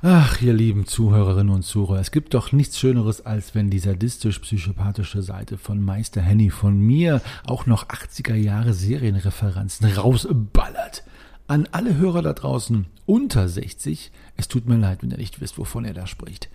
Ach, 0.03 0.41
ihr 0.41 0.55
lieben 0.55 0.87
Zuhörerinnen 0.87 1.55
und 1.55 1.63
Zuhörer, 1.63 2.01
es 2.01 2.11
gibt 2.11 2.33
doch 2.33 2.53
nichts 2.53 2.79
Schöneres, 2.79 3.27
als 3.27 3.55
wenn 3.55 3.69
die 3.69 3.79
sadistisch-psychopathische 3.79 5.21
Seite 5.21 5.59
von 5.59 5.85
Meister 5.85 6.23
Henny 6.23 6.49
von 6.49 6.79
mir 6.79 7.21
auch 7.45 7.67
noch 7.67 7.87
80er 7.87 8.35
Jahre 8.35 8.73
Serienreferenzen 8.73 9.93
rausballert. 9.93 11.05
An 11.49 11.69
alle 11.73 11.99
Hörer 11.99 12.23
da 12.23 12.33
draußen 12.33 12.87
unter 13.05 13.47
60, 13.47 14.11
es 14.39 14.49
tut 14.49 14.67
mir 14.67 14.79
leid, 14.79 15.03
wenn 15.03 15.11
ihr 15.11 15.19
nicht 15.19 15.43
wisst, 15.43 15.59
wovon 15.59 15.85
er 15.85 15.93
da 15.93 16.07
spricht. 16.07 16.49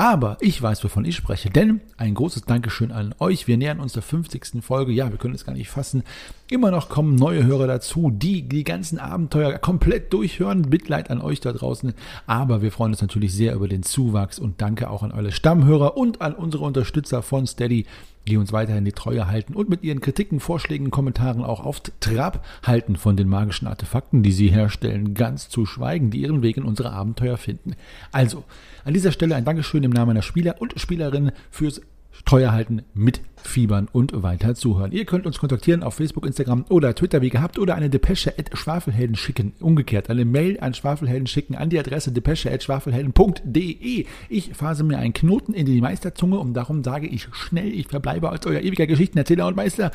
Aber 0.00 0.38
ich 0.40 0.62
weiß, 0.62 0.82
wovon 0.82 1.04
ich 1.04 1.14
spreche, 1.14 1.50
denn 1.50 1.82
ein 1.98 2.14
großes 2.14 2.46
Dankeschön 2.46 2.90
an 2.90 3.14
euch. 3.18 3.46
Wir 3.46 3.58
nähern 3.58 3.80
uns 3.80 3.92
der 3.92 4.02
50. 4.02 4.62
Folge. 4.62 4.92
Ja, 4.92 5.10
wir 5.10 5.18
können 5.18 5.34
es 5.34 5.44
gar 5.44 5.52
nicht 5.52 5.68
fassen. 5.68 6.04
Immer 6.48 6.70
noch 6.70 6.88
kommen 6.88 7.16
neue 7.16 7.44
Hörer 7.44 7.66
dazu, 7.66 8.10
die 8.10 8.48
die 8.48 8.64
ganzen 8.64 8.98
Abenteuer 8.98 9.58
komplett 9.58 10.10
durchhören. 10.14 10.62
Mitleid 10.70 11.10
an 11.10 11.20
euch 11.20 11.40
da 11.40 11.52
draußen. 11.52 11.92
Aber 12.26 12.62
wir 12.62 12.72
freuen 12.72 12.92
uns 12.92 13.02
natürlich 13.02 13.34
sehr 13.34 13.54
über 13.54 13.68
den 13.68 13.82
Zuwachs 13.82 14.38
und 14.38 14.62
danke 14.62 14.88
auch 14.88 15.02
an 15.02 15.12
eure 15.12 15.32
Stammhörer 15.32 15.98
und 15.98 16.22
an 16.22 16.32
unsere 16.34 16.64
Unterstützer 16.64 17.20
von 17.20 17.46
Steady. 17.46 17.84
Die 18.30 18.36
uns 18.36 18.52
weiterhin 18.52 18.84
die 18.84 18.92
Treue 18.92 19.26
halten 19.26 19.54
und 19.54 19.68
mit 19.68 19.82
ihren 19.82 20.00
Kritiken, 20.00 20.40
Vorschlägen, 20.40 20.90
Kommentaren 20.90 21.44
auch 21.44 21.64
auf 21.64 21.80
Trab 22.00 22.46
halten 22.64 22.96
von 22.96 23.16
den 23.16 23.28
magischen 23.28 23.66
Artefakten, 23.66 24.22
die 24.22 24.32
sie 24.32 24.48
herstellen, 24.48 25.14
ganz 25.14 25.48
zu 25.48 25.66
schweigen, 25.66 26.10
die 26.10 26.22
ihren 26.22 26.42
Weg 26.42 26.56
in 26.56 26.64
unsere 26.64 26.92
Abenteuer 26.92 27.36
finden. 27.36 27.74
Also, 28.12 28.44
an 28.84 28.94
dieser 28.94 29.12
Stelle 29.12 29.34
ein 29.34 29.44
Dankeschön 29.44 29.82
im 29.82 29.90
Namen 29.90 30.14
der 30.14 30.22
Spieler 30.22 30.56
und 30.60 30.80
Spielerinnen 30.80 31.32
fürs 31.50 31.82
Treuer 32.24 32.52
halten, 32.52 32.82
mitfiebern 32.94 33.88
und 33.92 34.22
weiter 34.22 34.54
zuhören. 34.54 34.92
Ihr 34.92 35.04
könnt 35.04 35.26
uns 35.26 35.38
kontaktieren 35.38 35.82
auf 35.82 35.94
Facebook, 35.94 36.26
Instagram 36.26 36.64
oder 36.68 36.94
Twitter 36.94 37.22
wie 37.22 37.30
gehabt 37.30 37.58
oder 37.58 37.74
eine 37.74 37.90
Depesche 37.90 38.34
at 38.38 38.56
Schwafelhelden 38.56 39.16
schicken. 39.16 39.54
Umgekehrt, 39.60 40.10
eine 40.10 40.24
Mail 40.24 40.58
an 40.60 40.74
Schwafelhelden 40.74 41.26
schicken 41.26 41.54
an 41.54 41.70
die 41.70 41.78
Adresse 41.78 42.12
depesche 42.12 42.50
at 42.50 42.62
schwafelhelden.de. 42.62 44.06
Ich 44.28 44.54
phase 44.54 44.84
mir 44.84 44.98
einen 44.98 45.12
Knoten 45.12 45.54
in 45.54 45.66
die 45.66 45.80
Meisterzunge 45.80 46.38
und 46.38 46.54
darum 46.54 46.84
sage 46.84 47.06
ich 47.06 47.28
schnell, 47.32 47.72
ich 47.72 47.88
verbleibe 47.88 48.30
als 48.30 48.46
euer 48.46 48.60
ewiger 48.60 48.86
Geschichtenerzähler 48.86 49.46
und 49.46 49.56
Meister. 49.56 49.90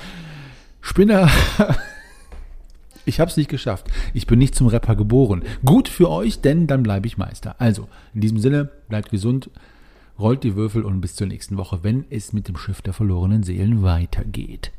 Spinner. 0.81 1.29
Ich 3.07 3.19
habe 3.19 3.29
es 3.29 3.37
nicht 3.37 3.51
geschafft. 3.51 3.85
Ich 4.15 4.25
bin 4.25 4.39
nicht 4.39 4.55
zum 4.55 4.65
Rapper 4.65 4.95
geboren. 4.95 5.43
Gut 5.63 5.87
für 5.87 6.09
euch, 6.09 6.41
denn 6.41 6.65
dann 6.65 6.81
bleibe 6.81 7.05
ich 7.05 7.17
Meister. 7.17 7.55
Also, 7.59 7.87
in 8.15 8.21
diesem 8.21 8.39
Sinne, 8.39 8.71
bleibt 8.89 9.11
gesund, 9.11 9.51
rollt 10.19 10.43
die 10.43 10.55
Würfel 10.55 10.83
und 10.83 11.01
bis 11.01 11.15
zur 11.15 11.27
nächsten 11.27 11.57
Woche, 11.57 11.79
wenn 11.83 12.05
es 12.09 12.33
mit 12.33 12.47
dem 12.47 12.57
Schiff 12.57 12.81
der 12.81 12.93
verlorenen 12.93 13.43
Seelen 13.43 13.83
weitergeht. 13.83 14.71